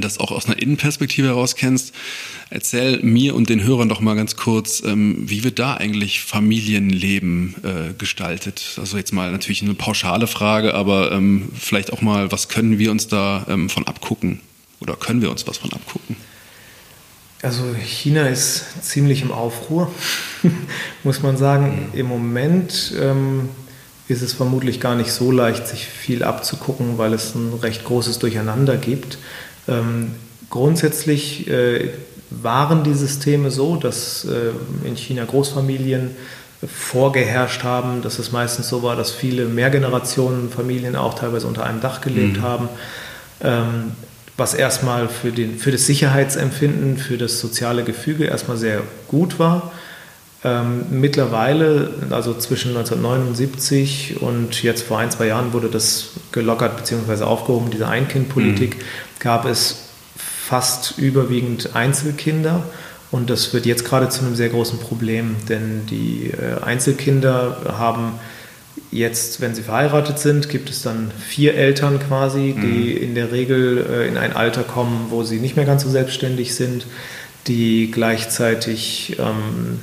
das 0.00 0.18
auch 0.18 0.30
aus 0.30 0.46
einer 0.46 0.60
Innenperspektive 0.60 1.28
heraus 1.28 1.56
kennst. 1.56 1.94
Erzähl 2.50 3.00
mir 3.02 3.34
und 3.34 3.48
den 3.48 3.64
Hörern 3.64 3.88
doch 3.88 4.00
mal 4.00 4.14
ganz 4.14 4.36
kurz, 4.36 4.82
ähm, 4.84 5.28
wie 5.28 5.44
wird 5.44 5.58
da 5.58 5.74
eigentlich 5.74 6.22
Familienleben 6.22 7.54
äh, 7.62 7.94
gestaltet? 7.94 8.76
Also 8.78 8.96
jetzt 8.96 9.12
mal 9.12 9.32
natürlich 9.32 9.62
eine 9.62 9.74
pauschale 9.74 10.26
Frage, 10.26 10.74
aber 10.74 11.12
ähm, 11.12 11.48
vielleicht 11.58 11.92
auch 11.92 12.00
mal, 12.00 12.30
was 12.32 12.48
können 12.48 12.78
wir 12.78 12.90
uns 12.90 13.08
da 13.08 13.46
ähm, 13.48 13.68
von 13.68 13.86
abgucken? 13.86 14.40
Oder 14.80 14.96
können 14.96 15.22
wir 15.22 15.30
uns 15.30 15.46
was 15.46 15.58
von 15.58 15.72
abgucken? 15.72 16.16
Also 17.42 17.74
China 17.74 18.26
ist 18.26 18.82
ziemlich 18.82 19.20
im 19.20 19.30
Aufruhr, 19.30 19.90
muss 21.04 21.22
man 21.22 21.36
sagen. 21.36 21.90
Mhm. 21.92 21.98
Im 21.98 22.06
Moment 22.06 22.94
ähm, 22.98 23.50
ist 24.08 24.22
es 24.22 24.32
vermutlich 24.32 24.80
gar 24.80 24.96
nicht 24.96 25.12
so 25.12 25.30
leicht, 25.30 25.66
sich 25.66 25.84
viel 25.86 26.22
abzugucken, 26.22 26.98
weil 26.98 27.12
es 27.12 27.34
ein 27.34 27.52
recht 27.60 27.84
großes 27.84 28.18
Durcheinander 28.18 28.76
gibt. 28.76 29.18
Ähm, 29.68 30.12
grundsätzlich 30.50 31.48
äh, 31.48 31.90
waren 32.30 32.84
die 32.84 32.94
Systeme 32.94 33.50
so, 33.50 33.76
dass 33.76 34.24
äh, 34.24 34.86
in 34.86 34.96
China 34.96 35.24
Großfamilien 35.24 36.10
vorgeherrscht 36.66 37.62
haben, 37.64 38.02
dass 38.02 38.18
es 38.18 38.32
meistens 38.32 38.68
so 38.68 38.82
war, 38.82 38.96
dass 38.96 39.10
viele 39.10 39.46
Mehrgenerationenfamilien 39.46 40.96
auch 40.96 41.14
teilweise 41.14 41.46
unter 41.46 41.64
einem 41.64 41.80
Dach 41.80 42.00
gelebt 42.00 42.38
mhm. 42.38 42.42
haben, 42.42 42.68
ähm, 43.42 43.92
was 44.36 44.54
erstmal 44.54 45.08
für, 45.08 45.30
den, 45.30 45.58
für 45.58 45.70
das 45.70 45.86
Sicherheitsempfinden, 45.86 46.96
für 46.96 47.18
das 47.18 47.40
soziale 47.40 47.84
Gefüge 47.84 48.24
erstmal 48.24 48.56
sehr 48.56 48.82
gut 49.08 49.38
war. 49.38 49.72
Ähm, 50.46 50.84
mittlerweile, 50.90 51.90
also 52.10 52.34
zwischen 52.34 52.76
1979 52.76 54.16
und 54.20 54.62
jetzt 54.62 54.82
vor 54.82 54.98
ein, 54.98 55.10
zwei 55.10 55.26
Jahren 55.26 55.54
wurde 55.54 55.68
das 55.70 56.10
gelockert 56.32 56.76
bzw. 56.76 57.24
aufgehoben, 57.24 57.70
diese 57.70 57.88
Ein-Kind-Politik, 57.88 58.76
mhm. 58.76 58.82
gab 59.20 59.46
es 59.46 59.88
fast 60.16 60.98
überwiegend 60.98 61.74
Einzelkinder. 61.74 62.62
Und 63.10 63.30
das 63.30 63.54
wird 63.54 63.64
jetzt 63.64 63.86
gerade 63.86 64.10
zu 64.10 64.22
einem 64.22 64.34
sehr 64.34 64.50
großen 64.50 64.78
Problem, 64.80 65.36
denn 65.48 65.86
die 65.86 66.30
äh, 66.30 66.62
Einzelkinder 66.62 67.74
haben 67.78 68.18
jetzt, 68.90 69.40
wenn 69.40 69.54
sie 69.54 69.62
verheiratet 69.62 70.18
sind, 70.18 70.48
gibt 70.50 70.68
es 70.68 70.82
dann 70.82 71.10
vier 71.26 71.54
Eltern 71.54 72.00
quasi, 72.00 72.54
die 72.60 72.94
mhm. 72.94 73.02
in 73.02 73.14
der 73.14 73.32
Regel 73.32 73.86
äh, 73.88 74.08
in 74.08 74.18
ein 74.18 74.34
Alter 74.34 74.62
kommen, 74.62 75.06
wo 75.08 75.22
sie 75.22 75.38
nicht 75.38 75.56
mehr 75.56 75.64
ganz 75.64 75.84
so 75.84 75.90
selbstständig 75.90 76.54
sind, 76.54 76.86
die 77.46 77.90
gleichzeitig 77.90 79.16
ähm, 79.18 79.80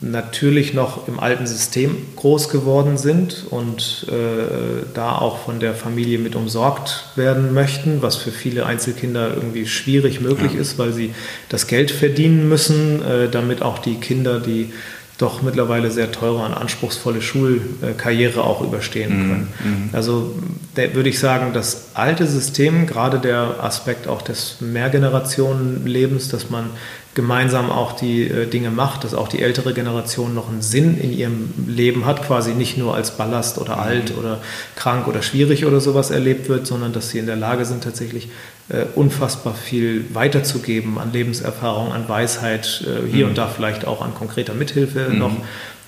natürlich 0.00 0.74
noch 0.74 1.08
im 1.08 1.18
alten 1.18 1.46
System 1.46 1.96
groß 2.16 2.50
geworden 2.50 2.98
sind 2.98 3.46
und 3.48 4.06
äh, 4.08 4.84
da 4.92 5.16
auch 5.16 5.38
von 5.38 5.58
der 5.58 5.74
Familie 5.74 6.18
mit 6.18 6.36
umsorgt 6.36 7.04
werden 7.16 7.54
möchten, 7.54 8.02
was 8.02 8.16
für 8.16 8.30
viele 8.30 8.66
Einzelkinder 8.66 9.34
irgendwie 9.34 9.66
schwierig 9.66 10.20
möglich 10.20 10.52
ja. 10.52 10.60
ist, 10.60 10.78
weil 10.78 10.92
sie 10.92 11.14
das 11.48 11.66
Geld 11.66 11.90
verdienen 11.90 12.48
müssen, 12.48 13.02
äh, 13.02 13.28
damit 13.30 13.62
auch 13.62 13.78
die 13.78 13.94
Kinder 13.94 14.38
die 14.38 14.70
doch 15.18 15.40
mittlerweile 15.40 15.90
sehr 15.90 16.12
teure 16.12 16.44
und 16.44 16.52
anspruchsvolle 16.52 17.22
Schulkarriere 17.22 18.44
auch 18.44 18.60
überstehen 18.60 19.16
mhm. 19.16 19.28
können. 19.28 19.48
Mhm. 19.64 19.88
Also 19.92 20.34
würde 20.74 21.08
ich 21.08 21.18
sagen, 21.18 21.54
das 21.54 21.88
alte 21.94 22.26
System, 22.26 22.86
gerade 22.86 23.18
der 23.18 23.64
Aspekt 23.64 24.08
auch 24.08 24.20
des 24.20 24.56
Mehrgenerationenlebens, 24.60 26.28
dass 26.28 26.50
man 26.50 26.68
gemeinsam 27.16 27.70
auch 27.70 27.92
die 27.92 28.28
äh, 28.28 28.46
Dinge 28.46 28.70
macht, 28.70 29.02
dass 29.02 29.14
auch 29.14 29.26
die 29.26 29.40
ältere 29.40 29.72
Generation 29.72 30.34
noch 30.34 30.50
einen 30.50 30.60
Sinn 30.60 31.00
in 31.00 31.16
ihrem 31.16 31.48
Leben 31.66 32.04
hat, 32.04 32.22
quasi 32.22 32.52
nicht 32.52 32.76
nur 32.76 32.94
als 32.94 33.16
Ballast 33.16 33.58
oder 33.58 33.78
alt 33.78 34.16
oder 34.16 34.38
krank 34.76 35.08
oder 35.08 35.22
schwierig 35.22 35.64
oder 35.64 35.80
sowas 35.80 36.10
erlebt 36.10 36.50
wird, 36.50 36.66
sondern 36.66 36.92
dass 36.92 37.08
sie 37.08 37.18
in 37.18 37.24
der 37.24 37.36
Lage 37.36 37.64
sind, 37.64 37.82
tatsächlich 37.82 38.28
äh, 38.68 38.84
unfassbar 38.94 39.54
viel 39.54 40.04
weiterzugeben 40.12 40.98
an 40.98 41.10
Lebenserfahrung, 41.10 41.90
an 41.90 42.06
Weisheit, 42.06 42.84
äh, 42.86 43.10
hier 43.10 43.24
mhm. 43.24 43.30
und 43.30 43.38
da 43.38 43.48
vielleicht 43.48 43.86
auch 43.86 44.02
an 44.02 44.14
konkreter 44.14 44.52
Mithilfe 44.52 45.08
mhm. 45.08 45.18
noch. 45.18 45.32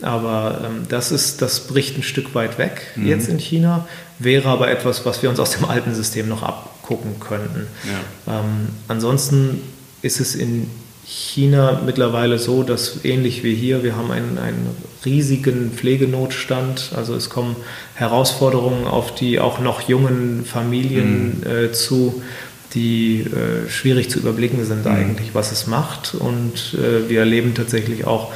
Aber 0.00 0.62
ähm, 0.64 0.86
das 0.88 1.12
ist, 1.12 1.42
das 1.42 1.66
bricht 1.66 1.98
ein 1.98 2.02
Stück 2.02 2.34
weit 2.34 2.56
weg 2.56 2.92
mhm. 2.96 3.06
jetzt 3.06 3.28
in 3.28 3.38
China, 3.38 3.86
wäre 4.18 4.48
aber 4.48 4.70
etwas, 4.70 5.04
was 5.04 5.22
wir 5.22 5.28
uns 5.28 5.38
aus 5.40 5.50
dem 5.50 5.66
alten 5.66 5.94
System 5.94 6.26
noch 6.26 6.42
abgucken 6.42 7.20
könnten. 7.20 7.66
Ja. 7.84 8.40
Ähm, 8.40 8.68
ansonsten 8.88 9.60
ist 10.00 10.20
es 10.20 10.34
in 10.34 10.70
China 11.10 11.80
mittlerweile 11.86 12.38
so, 12.38 12.62
dass 12.62 13.02
ähnlich 13.02 13.42
wie 13.42 13.54
hier, 13.54 13.82
wir 13.82 13.96
haben 13.96 14.10
einen, 14.10 14.36
einen 14.36 14.76
riesigen 15.06 15.72
Pflegenotstand. 15.72 16.90
Also 16.94 17.14
es 17.14 17.30
kommen 17.30 17.56
Herausforderungen 17.94 18.86
auf 18.86 19.14
die 19.14 19.40
auch 19.40 19.58
noch 19.58 19.88
jungen 19.88 20.44
Familien 20.44 21.40
mhm. 21.40 21.50
äh, 21.50 21.72
zu, 21.72 22.22
die 22.74 23.20
äh, 23.20 23.70
schwierig 23.70 24.10
zu 24.10 24.18
überblicken 24.18 24.66
sind 24.66 24.84
mhm. 24.84 24.90
eigentlich, 24.90 25.34
was 25.34 25.50
es 25.50 25.66
macht. 25.66 26.14
Und 26.14 26.74
äh, 26.74 27.08
wir 27.08 27.20
erleben 27.20 27.54
tatsächlich 27.54 28.04
auch, 28.06 28.30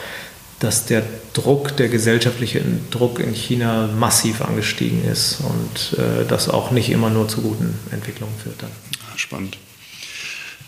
dass 0.59 0.87
der 0.87 1.03
Druck, 1.35 1.77
der 1.77 1.89
gesellschaftliche 1.89 2.63
Druck 2.91 3.21
in 3.21 3.35
China 3.35 3.91
massiv 3.99 4.41
angestiegen 4.41 5.05
ist 5.05 5.41
und 5.41 5.99
äh, 5.99 6.25
das 6.27 6.49
auch 6.49 6.71
nicht 6.71 6.89
immer 6.89 7.11
nur 7.11 7.29
zu 7.29 7.43
guten 7.43 7.75
Entwicklungen 7.91 8.35
führt. 8.43 8.63
Dann. 8.63 8.71
Spannend. 9.17 9.59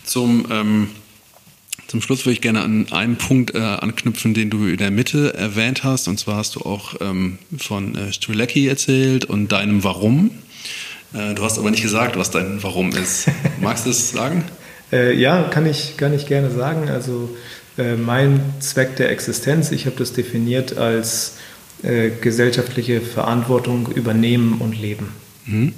Zum 0.03 0.45
ähm 0.51 0.89
zum 1.87 2.01
Schluss 2.01 2.25
würde 2.25 2.33
ich 2.33 2.41
gerne 2.41 2.61
an 2.61 2.87
einen 2.91 3.17
Punkt 3.17 3.53
äh, 3.53 3.59
anknüpfen, 3.59 4.33
den 4.33 4.49
du 4.49 4.65
in 4.65 4.77
der 4.77 4.91
Mitte 4.91 5.33
erwähnt 5.33 5.83
hast. 5.83 6.07
Und 6.07 6.19
zwar 6.19 6.37
hast 6.37 6.55
du 6.55 6.61
auch 6.61 6.95
ähm, 6.99 7.37
von 7.57 7.95
äh, 7.95 8.11
Strilecki 8.11 8.67
erzählt 8.67 9.25
und 9.25 9.51
deinem 9.51 9.83
Warum. 9.83 10.31
Äh, 11.13 11.35
du 11.35 11.43
hast 11.43 11.59
aber 11.59 11.71
nicht 11.71 11.83
gesagt, 11.83 12.17
was 12.17 12.31
dein 12.31 12.61
Warum 12.63 12.89
ist. 12.89 13.27
Magst 13.61 13.85
du 13.85 13.91
es 13.91 14.11
sagen? 14.11 14.43
Äh, 14.91 15.15
ja, 15.15 15.43
kann 15.43 15.65
ich, 15.65 15.97
kann 15.97 16.13
ich 16.13 16.25
gerne 16.25 16.49
sagen. 16.51 16.89
Also 16.89 17.29
äh, 17.77 17.95
mein 17.95 18.41
Zweck 18.59 18.95
der 18.95 19.11
Existenz, 19.11 19.71
ich 19.71 19.85
habe 19.85 19.95
das 19.95 20.13
definiert 20.13 20.77
als 20.77 21.37
äh, 21.83 22.09
gesellschaftliche 22.09 23.01
Verantwortung 23.01 23.91
übernehmen 23.91 24.55
und 24.59 24.79
leben. 24.79 25.09
Mhm. 25.45 25.73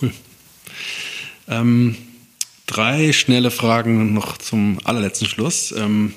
Cool. 0.00 0.12
Ähm, 1.48 1.96
Drei 2.68 3.14
schnelle 3.14 3.50
Fragen 3.50 4.12
noch 4.12 4.36
zum 4.36 4.78
allerletzten 4.84 5.26
Schluss. 5.26 5.72
Ähm, 5.72 6.12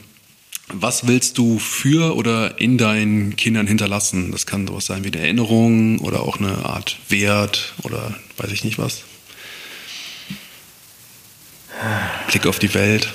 was 0.68 1.08
willst 1.08 1.38
du 1.38 1.60
für 1.60 2.18
oder 2.18 2.60
in 2.60 2.78
deinen 2.78 3.38
Kindern 3.38 3.68
hinterlassen? 3.68 4.34
Das 4.34 4.45
kann 4.45 4.68
sowas 4.68 4.86
sein 4.86 5.06
wie 5.06 5.08
eine 5.08 5.22
Erinnerung 5.22 5.99
oder 5.99 6.24
auch 6.24 6.39
eine 6.39 6.66
Art 6.66 6.99
Wert 7.08 7.74
oder 7.84 8.14
weiß 8.36 8.52
ich 8.52 8.66
nicht 8.66 8.78
was. 8.78 9.04
Blick 12.28 12.45
auf 12.45 12.60
die 12.60 12.74
Welt. 12.74 13.08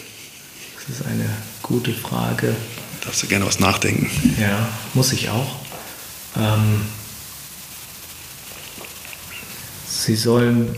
Das 0.88 0.98
ist 0.98 1.06
eine 1.06 1.28
gute 1.62 1.92
Frage. 1.92 2.56
Darfst 3.02 3.22
du 3.22 3.26
gerne 3.26 3.44
was 3.44 3.60
nachdenken? 3.60 4.10
Ja, 4.40 4.66
muss 4.94 5.12
ich 5.12 5.28
auch. 5.28 5.56
Ähm, 6.38 6.80
sie 9.86 10.16
sollen 10.16 10.74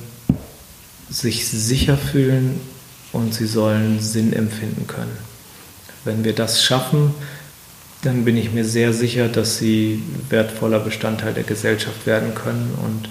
sich 1.11 1.49
sicher 1.49 1.97
fühlen 1.97 2.61
und 3.13 3.35
sie 3.35 3.47
sollen 3.47 4.01
Sinn 4.01 4.33
empfinden 4.33 4.87
können. 4.87 5.17
Wenn 6.05 6.25
wir 6.25 6.35
das 6.35 6.63
schaffen, 6.63 7.15
dann 8.03 8.25
bin 8.25 8.37
ich 8.37 8.53
mir 8.53 8.65
sehr 8.65 8.93
sicher, 8.93 9.29
dass 9.29 9.59
sie 9.59 10.03
wertvoller 10.29 10.81
Bestandteil 10.81 11.35
der 11.35 11.43
Gesellschaft 11.43 12.07
werden 12.07 12.35
können 12.35 12.77
und 12.85 13.09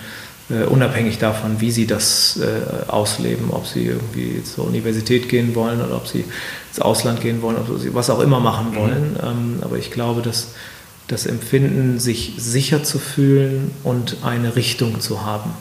äh, 0.49 0.63
unabhängig 0.63 1.17
davon, 1.17 1.59
wie 1.59 1.71
sie 1.71 1.87
das 1.87 2.39
äh, 2.39 2.89
ausleben, 2.89 3.49
ob 3.51 3.67
sie 3.67 3.85
irgendwie 3.85 4.41
zur 4.43 4.65
Universität 4.65 5.27
gehen 5.27 5.55
wollen 5.55 5.81
oder 5.81 5.97
ob 5.97 6.07
sie 6.07 6.23
ins 6.69 6.79
Ausland 6.79 7.19
gehen 7.19 7.41
wollen, 7.41 7.57
ob 7.57 7.79
sie 7.79 7.93
was 7.93 8.09
auch 8.09 8.21
immer 8.21 8.39
machen 8.39 8.71
mhm. 8.71 8.75
wollen. 8.75 9.11
Mhm. 9.13 9.19
Ähm, 9.23 9.57
aber 9.61 9.77
ich 9.77 9.91
glaube, 9.91 10.21
dass 10.21 10.49
das 11.07 11.25
Empfinden, 11.25 11.99
sich 11.99 12.33
sicher 12.37 12.83
zu 12.83 12.99
fühlen 12.99 13.71
und 13.83 14.17
eine 14.23 14.55
Richtung 14.55 15.01
zu 15.01 15.25
haben, 15.25 15.51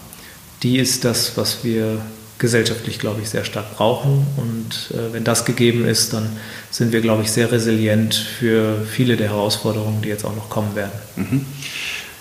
die 0.63 0.79
ist 0.79 1.05
das, 1.05 1.37
was 1.37 1.65
wir 1.65 2.01
gesellschaftlich, 2.39 2.99
glaube 2.99 3.23
ich, 3.23 3.31
sehr 3.31 3.45
stark 3.45 3.77
brauchen. 3.77 4.27
Und 4.37 4.95
äh, 4.97 5.13
wenn 5.13 5.25
das 5.25 5.45
gegeben 5.45 5.87
ist, 5.87 6.13
dann 6.13 6.29
sind 6.71 6.93
wir, 6.93 7.01
glaube 7.01 7.23
ich, 7.23 7.31
sehr 7.31 7.51
resilient 7.51 8.15
für 8.15 8.85
viele 8.85 9.17
der 9.17 9.29
Herausforderungen, 9.29 10.03
die 10.03 10.09
jetzt 10.09 10.25
auch 10.25 10.37
noch 10.37 10.51
kommen 10.51 10.75
werden. 10.75 10.93
Mhm. 11.17 11.47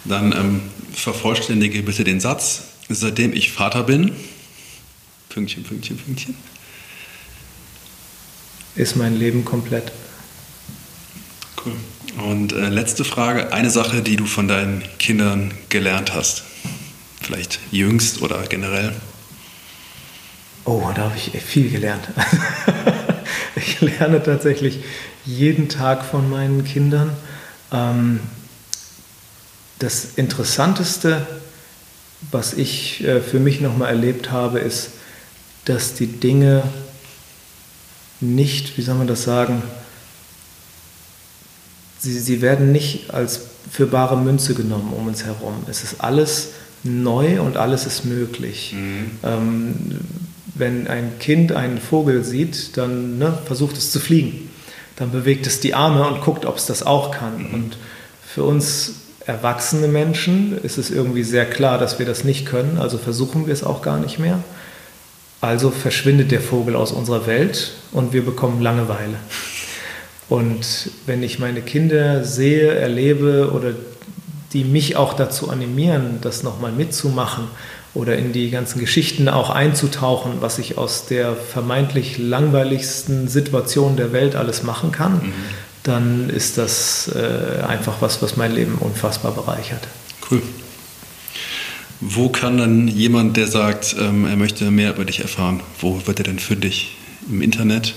Dann 0.05 0.31
ähm, 0.31 0.61
vervollständige 0.93 1.81
bitte 1.83 2.03
den 2.03 2.19
Satz. 2.19 2.63
Seitdem 2.87 3.33
ich 3.33 3.51
Vater 3.51 3.83
bin, 3.83 4.11
Pünktchen, 5.29 5.63
Pünktchen, 5.63 5.97
Pünktchen. 5.97 6.35
Ist 8.75 8.95
mein 8.95 9.17
Leben 9.17 9.43
komplett. 9.43 9.91
Cool. 11.65 11.73
Und 12.23 12.53
äh, 12.53 12.69
letzte 12.69 13.03
Frage, 13.03 13.51
eine 13.51 13.69
Sache, 13.69 14.01
die 14.01 14.15
du 14.15 14.25
von 14.25 14.47
deinen 14.47 14.83
Kindern 14.99 15.53
gelernt 15.69 16.13
hast. 16.13 16.43
Vielleicht 17.21 17.59
jüngst 17.71 18.21
oder 18.21 18.43
generell. 18.43 18.93
Oh, 20.65 20.91
da 20.95 21.03
habe 21.03 21.15
ich 21.15 21.39
viel 21.41 21.69
gelernt. 21.69 22.07
ich 23.55 23.81
lerne 23.81 24.21
tatsächlich 24.21 24.79
jeden 25.23 25.69
Tag 25.69 26.03
von 26.03 26.27
meinen 26.29 26.63
Kindern. 26.63 27.11
Ähm, 27.71 28.19
das 29.77 30.05
Interessanteste, 30.15 31.25
was 32.31 32.53
ich 32.53 33.03
äh, 33.03 33.21
für 33.21 33.39
mich 33.39 33.61
nochmal 33.61 33.89
erlebt 33.89 34.31
habe, 34.31 34.57
ist, 34.57 34.89
dass 35.65 35.93
die 35.93 36.07
Dinge 36.07 36.63
nicht, 38.19 38.77
wie 38.77 38.81
soll 38.81 38.95
man 38.95 39.07
das 39.07 39.23
sagen, 39.23 39.61
sie, 41.99 42.19
sie 42.19 42.41
werden 42.41 42.71
nicht 42.71 43.11
als 43.11 43.41
für 43.71 43.85
bare 43.85 44.17
Münze 44.17 44.55
genommen 44.55 44.93
um 44.93 45.07
uns 45.07 45.25
herum. 45.25 45.63
Es 45.69 45.83
ist 45.83 46.01
alles 46.01 46.49
neu 46.83 47.41
und 47.41 47.57
alles 47.57 47.85
ist 47.85 48.05
möglich. 48.05 48.73
Mhm. 48.75 49.11
Ähm, 49.23 49.99
wenn 50.55 50.87
ein 50.87 51.19
Kind 51.19 51.51
einen 51.51 51.77
Vogel 51.77 52.23
sieht, 52.23 52.77
dann 52.77 53.17
ne, 53.17 53.37
versucht 53.45 53.77
es 53.77 53.91
zu 53.91 53.99
fliegen. 53.99 54.49
Dann 54.95 55.11
bewegt 55.11 55.45
es 55.45 55.59
die 55.59 55.73
Arme 55.73 56.07
und 56.07 56.21
guckt, 56.21 56.45
ob 56.45 56.57
es 56.57 56.65
das 56.65 56.83
auch 56.83 57.11
kann. 57.11 57.49
Mhm. 57.49 57.53
Und 57.53 57.77
für 58.25 58.43
uns 58.43 58.95
erwachsene 59.25 59.87
Menschen 59.87 60.57
ist 60.63 60.77
es 60.77 60.89
irgendwie 60.91 61.23
sehr 61.23 61.45
klar, 61.45 61.77
dass 61.77 61.99
wir 61.99 62.05
das 62.05 62.23
nicht 62.23 62.45
können, 62.45 62.77
also 62.77 62.97
versuchen 62.97 63.47
wir 63.47 63.53
es 63.53 63.63
auch 63.63 63.81
gar 63.81 63.99
nicht 63.99 64.19
mehr. 64.19 64.43
Also 65.41 65.71
verschwindet 65.71 66.31
der 66.31 66.41
Vogel 66.41 66.75
aus 66.75 66.91
unserer 66.91 67.27
Welt 67.27 67.73
und 67.91 68.13
wir 68.13 68.23
bekommen 68.23 68.61
Langeweile. 68.61 69.15
Und 70.29 70.89
wenn 71.05 71.21
ich 71.21 71.39
meine 71.39 71.61
Kinder 71.61 72.23
sehe, 72.23 72.73
erlebe 72.73 73.51
oder 73.51 73.73
die 74.53 74.63
mich 74.63 74.95
auch 74.95 75.13
dazu 75.13 75.49
animieren, 75.49 76.19
das 76.21 76.41
nochmal 76.41 76.71
mitzumachen 76.71 77.47
oder 77.95 78.17
in 78.17 78.33
die 78.33 78.51
ganzen 78.51 78.79
Geschichten 78.79 79.29
auch 79.29 79.49
einzutauchen, 79.49 80.33
was 80.41 80.59
ich 80.59 80.77
aus 80.77 81.07
der 81.07 81.35
vermeintlich 81.35 82.17
langweiligsten 82.17 83.27
Situation 83.27 83.95
der 83.95 84.11
Welt 84.11 84.35
alles 84.35 84.63
machen 84.63 84.91
kann, 84.91 85.13
mhm. 85.13 85.33
dann 85.83 86.29
ist 86.29 86.57
das 86.57 87.09
äh, 87.15 87.63
einfach 87.63 88.01
was, 88.01 88.21
was 88.21 88.37
mein 88.37 88.53
Leben 88.53 88.75
unfassbar 88.79 89.31
bereichert. 89.31 89.87
Cool. 90.29 90.41
Wo 92.01 92.27
kann 92.27 92.57
dann 92.57 92.87
jemand, 92.89 93.37
der 93.37 93.47
sagt, 93.47 93.95
ähm, 93.97 94.27
er 94.27 94.35
möchte 94.35 94.69
mehr 94.69 94.93
über 94.93 95.05
dich 95.05 95.21
erfahren, 95.21 95.61
wo 95.79 96.05
wird 96.05 96.19
er 96.19 96.25
denn 96.25 96.39
für 96.39 96.57
dich? 96.57 96.97
Im 97.29 97.41
Internet? 97.41 97.95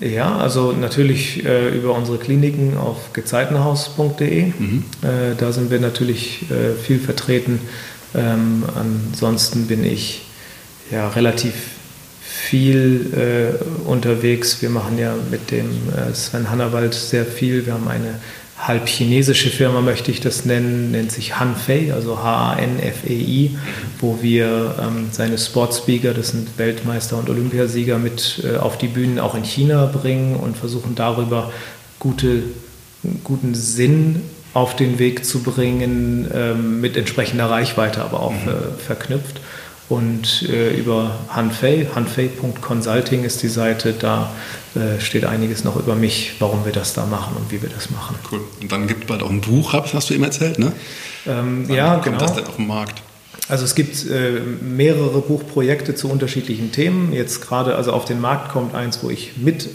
Ja, 0.00 0.38
also 0.38 0.72
natürlich 0.72 1.44
äh, 1.44 1.68
über 1.68 1.94
unsere 1.94 2.18
Kliniken 2.18 2.76
auf 2.76 3.12
gezeitenhaus.de. 3.12 4.46
Mhm. 4.58 4.84
Äh, 5.02 5.36
da 5.36 5.52
sind 5.52 5.70
wir 5.70 5.78
natürlich 5.78 6.50
äh, 6.50 6.74
viel 6.74 6.98
vertreten 6.98 7.60
ähm, 8.14 8.64
ansonsten 8.74 9.66
bin 9.66 9.84
ich 9.84 10.22
ja 10.90 11.08
relativ 11.08 11.54
viel 12.20 13.12
äh, 13.14 13.88
unterwegs. 13.88 14.60
Wir 14.62 14.70
machen 14.70 14.98
ja 14.98 15.14
mit 15.30 15.50
dem 15.50 15.70
äh, 15.90 16.14
Sven 16.14 16.50
Hannawald 16.50 16.94
sehr 16.94 17.24
viel. 17.24 17.66
Wir 17.66 17.74
haben 17.74 17.88
eine 17.88 18.20
halb 18.58 18.88
chinesische 18.88 19.50
Firma, 19.50 19.80
möchte 19.80 20.10
ich 20.10 20.20
das 20.20 20.44
nennen, 20.44 20.90
nennt 20.90 21.12
sich 21.12 21.38
Hanfei, 21.38 21.92
also 21.94 22.22
H-A-N-F-E-I, 22.22 23.56
wo 24.00 24.18
wir 24.20 24.74
ähm, 24.80 25.08
seine 25.10 25.38
Sportspeaker, 25.38 26.12
das 26.12 26.28
sind 26.28 26.58
Weltmeister 26.58 27.16
und 27.16 27.30
Olympiasieger, 27.30 27.98
mit 27.98 28.42
äh, 28.44 28.56
auf 28.58 28.76
die 28.76 28.88
Bühnen 28.88 29.18
auch 29.18 29.34
in 29.34 29.44
China 29.44 29.86
bringen 29.86 30.36
und 30.36 30.56
versuchen 30.56 30.94
darüber 30.94 31.52
gute, 31.98 32.42
guten 33.24 33.54
Sinn 33.54 34.22
auf 34.54 34.76
den 34.76 34.98
Weg 34.98 35.24
zu 35.24 35.42
bringen, 35.42 36.28
ähm, 36.34 36.80
mit 36.80 36.96
entsprechender 36.96 37.48
Reichweite 37.48 38.02
aber 38.02 38.20
auch 38.20 38.32
mhm. 38.32 38.48
äh, 38.48 38.82
verknüpft. 38.84 39.40
und 39.88 40.48
äh, 40.48 40.76
über 40.76 41.16
Hanfei, 41.28 41.88
hanfei.consulting 41.94 43.24
ist 43.24 43.42
die 43.42 43.48
Seite, 43.48 43.92
da 43.92 44.30
äh, 44.74 45.00
steht 45.00 45.24
einiges 45.24 45.64
noch 45.64 45.76
über 45.76 45.96
mich, 45.96 46.34
warum 46.38 46.64
wir 46.64 46.72
das 46.72 46.94
da 46.94 47.06
machen 47.06 47.36
und 47.36 47.50
wie 47.50 47.60
wir 47.60 47.68
das 47.68 47.90
machen. 47.90 48.16
Cool. 48.30 48.40
Und 48.60 48.70
dann 48.70 48.86
gibt 48.86 49.02
es 49.02 49.08
bald 49.08 49.22
auch 49.22 49.30
ein 49.30 49.40
Buch, 49.40 49.72
hast 49.72 50.10
du 50.10 50.14
eben 50.14 50.24
erzählt, 50.24 50.58
ne? 50.58 50.72
Ähm, 51.26 51.68
ja, 51.68 51.94
kommt 51.94 52.04
genau. 52.04 52.18
das 52.18 52.34
denn 52.34 52.46
auf 52.46 52.56
den 52.56 52.66
Markt? 52.66 53.02
Also 53.48 53.64
es 53.64 53.74
gibt 53.74 54.08
äh, 54.08 54.40
mehrere 54.60 55.20
Buchprojekte 55.22 55.96
zu 55.96 56.08
unterschiedlichen 56.08 56.70
Themen. 56.70 57.12
Jetzt 57.12 57.40
gerade, 57.40 57.74
also 57.74 57.92
auf 57.92 58.04
den 58.04 58.20
Markt 58.20 58.52
kommt 58.52 58.76
eins, 58.76 59.02
wo 59.02 59.10
ich 59.10 59.36
mit 59.38 59.68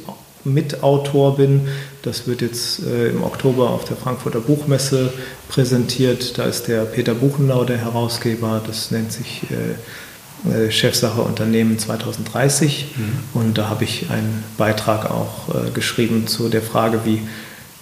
Mitautor 0.46 1.36
bin. 1.36 1.68
Das 2.02 2.28
wird 2.28 2.42
jetzt 2.42 2.84
äh, 2.86 3.10
im 3.10 3.24
Oktober 3.24 3.70
auf 3.70 3.86
der 3.86 3.98
Frankfurter 3.98 4.40
Buchmesse 4.40 5.12
präsentiert. 5.50 6.38
Da 6.38 6.44
ist 6.44 6.68
der 6.68 6.86
Peter 6.86 7.16
Buchenau 7.16 7.66
der 7.66 7.78
Herausgeber. 7.78 8.62
Das 8.66 8.92
nennt 8.92 9.12
sich 9.12 9.44
äh, 9.52 10.66
äh 10.66 10.72
Chefsache 10.72 11.22
Unternehmen 11.22 11.80
2030. 11.80 12.88
Mhm. 12.96 13.40
Und 13.40 13.58
da 13.58 13.70
habe 13.70 13.84
ich 13.84 14.10
einen 14.10 14.44
Beitrag 14.58 15.10
auch 15.10 15.50
äh, 15.50 15.72
geschrieben 15.72 16.28
zu 16.28 16.50
der 16.50 16.62
Frage, 16.62 17.02
wie 17.06 17.22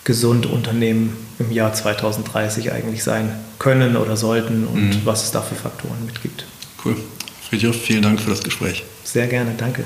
gesund 0.03 0.45
Unternehmen 0.45 1.15
im 1.39 1.51
Jahr 1.51 1.73
2030 1.73 2.71
eigentlich 2.71 3.03
sein 3.03 3.31
können 3.59 3.95
oder 3.95 4.17
sollten 4.17 4.65
und 4.67 4.89
mhm. 4.89 5.01
was 5.05 5.23
es 5.23 5.31
da 5.31 5.41
für 5.41 5.55
Faktoren 5.55 6.05
mitgibt. 6.05 6.45
Cool. 6.83 6.95
Friedhof, 7.49 7.75
vielen 7.75 8.01
Dank 8.01 8.19
für 8.19 8.29
das 8.29 8.43
Gespräch. 8.43 8.83
Sehr 9.03 9.27
gerne, 9.27 9.53
danke. 9.57 9.85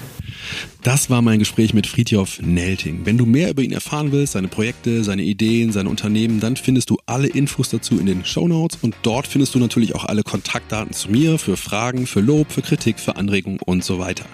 Das 0.83 1.09
war 1.09 1.21
mein 1.21 1.39
Gespräch 1.39 1.73
mit 1.73 1.85
Friedhof 1.85 2.39
Nelting. 2.41 3.01
Wenn 3.03 3.17
du 3.17 3.25
mehr 3.25 3.49
über 3.49 3.61
ihn 3.61 3.73
erfahren 3.73 4.11
willst, 4.13 4.33
seine 4.33 4.47
Projekte, 4.47 5.03
seine 5.03 5.23
Ideen, 5.23 5.73
seine 5.73 5.89
Unternehmen, 5.89 6.39
dann 6.39 6.55
findest 6.55 6.89
du 6.89 6.97
alle 7.05 7.27
Infos 7.27 7.69
dazu 7.69 7.99
in 7.99 8.05
den 8.05 8.23
Show 8.23 8.47
Notes 8.47 8.79
und 8.81 8.95
dort 9.01 9.27
findest 9.27 9.53
du 9.53 9.59
natürlich 9.59 9.95
auch 9.95 10.05
alle 10.05 10.23
Kontaktdaten 10.23 10.93
zu 10.93 11.11
mir 11.11 11.37
für 11.39 11.57
Fragen, 11.57 12.07
für 12.07 12.21
Lob, 12.21 12.51
für 12.51 12.61
Kritik, 12.61 12.99
für 12.99 13.17
Anregungen 13.17 13.59
und 13.65 13.83
so 13.83 13.99
weiter. 13.99 14.25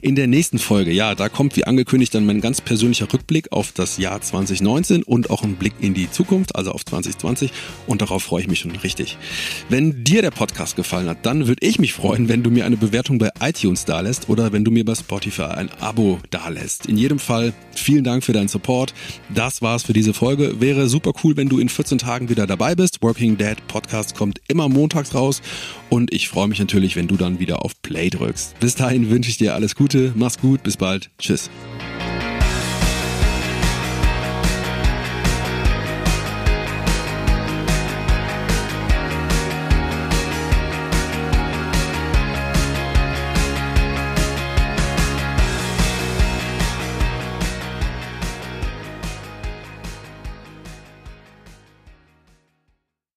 In 0.00 0.16
der 0.16 0.26
nächsten 0.26 0.58
Folge, 0.58 0.90
ja, 0.90 1.14
da 1.14 1.28
kommt 1.28 1.56
wie 1.56 1.64
angekündigt 1.64 2.14
dann 2.14 2.26
mein 2.26 2.40
ganz 2.40 2.60
persönlicher 2.60 3.12
Rückblick 3.12 3.52
auf 3.52 3.70
das 3.70 3.98
Jahr 3.98 4.20
2019 4.20 5.04
und 5.04 5.30
auch 5.30 5.44
ein 5.44 5.54
Blick 5.54 5.74
in 5.80 5.94
die 5.94 6.10
Zukunft, 6.10 6.56
also 6.56 6.72
auf 6.72 6.84
2020 6.84 7.52
und 7.86 8.02
darauf 8.02 8.24
freue 8.24 8.42
ich 8.42 8.48
mich 8.48 8.58
schon 8.58 8.72
richtig. 8.72 9.18
Wenn 9.68 10.02
dir 10.02 10.22
der 10.22 10.32
Podcast 10.32 10.74
gefallen 10.74 11.08
hat, 11.08 11.24
dann 11.24 11.46
würde 11.46 11.64
ich 11.64 11.78
mich 11.78 11.92
freuen, 11.92 12.28
wenn 12.28 12.42
du 12.42 12.50
mir 12.50 12.66
eine 12.66 12.76
Bewertung 12.76 13.18
bei 13.18 13.30
iTunes 13.40 13.84
da 13.84 14.00
lässt 14.00 14.28
oder 14.28 14.52
wenn 14.52 14.64
du 14.64 14.70
mir 14.70 14.84
bei 14.84 14.96
Spotify 14.96 15.51
ein 15.56 15.70
Abo 15.80 16.18
dalässt. 16.30 16.86
In 16.86 16.96
jedem 16.96 17.18
Fall 17.18 17.52
vielen 17.74 18.04
Dank 18.04 18.24
für 18.24 18.32
deinen 18.32 18.48
Support. 18.48 18.94
Das 19.34 19.62
war's 19.62 19.82
für 19.82 19.92
diese 19.92 20.14
Folge. 20.14 20.60
Wäre 20.60 20.88
super 20.88 21.12
cool, 21.22 21.36
wenn 21.36 21.48
du 21.48 21.58
in 21.58 21.68
14 21.68 21.98
Tagen 21.98 22.28
wieder 22.28 22.46
dabei 22.46 22.74
bist. 22.74 23.02
Working 23.02 23.36
Dad 23.36 23.66
Podcast 23.68 24.16
kommt 24.16 24.40
immer 24.48 24.68
montags 24.68 25.14
raus 25.14 25.42
und 25.90 26.12
ich 26.12 26.28
freue 26.28 26.48
mich 26.48 26.58
natürlich, 26.58 26.96
wenn 26.96 27.08
du 27.08 27.16
dann 27.16 27.38
wieder 27.38 27.64
auf 27.64 27.80
Play 27.82 28.10
drückst. 28.10 28.58
Bis 28.60 28.74
dahin 28.74 29.10
wünsche 29.10 29.30
ich 29.30 29.38
dir 29.38 29.54
alles 29.54 29.74
Gute, 29.74 30.12
mach's 30.16 30.38
gut, 30.38 30.62
bis 30.62 30.76
bald, 30.76 31.10
tschüss. 31.18 31.50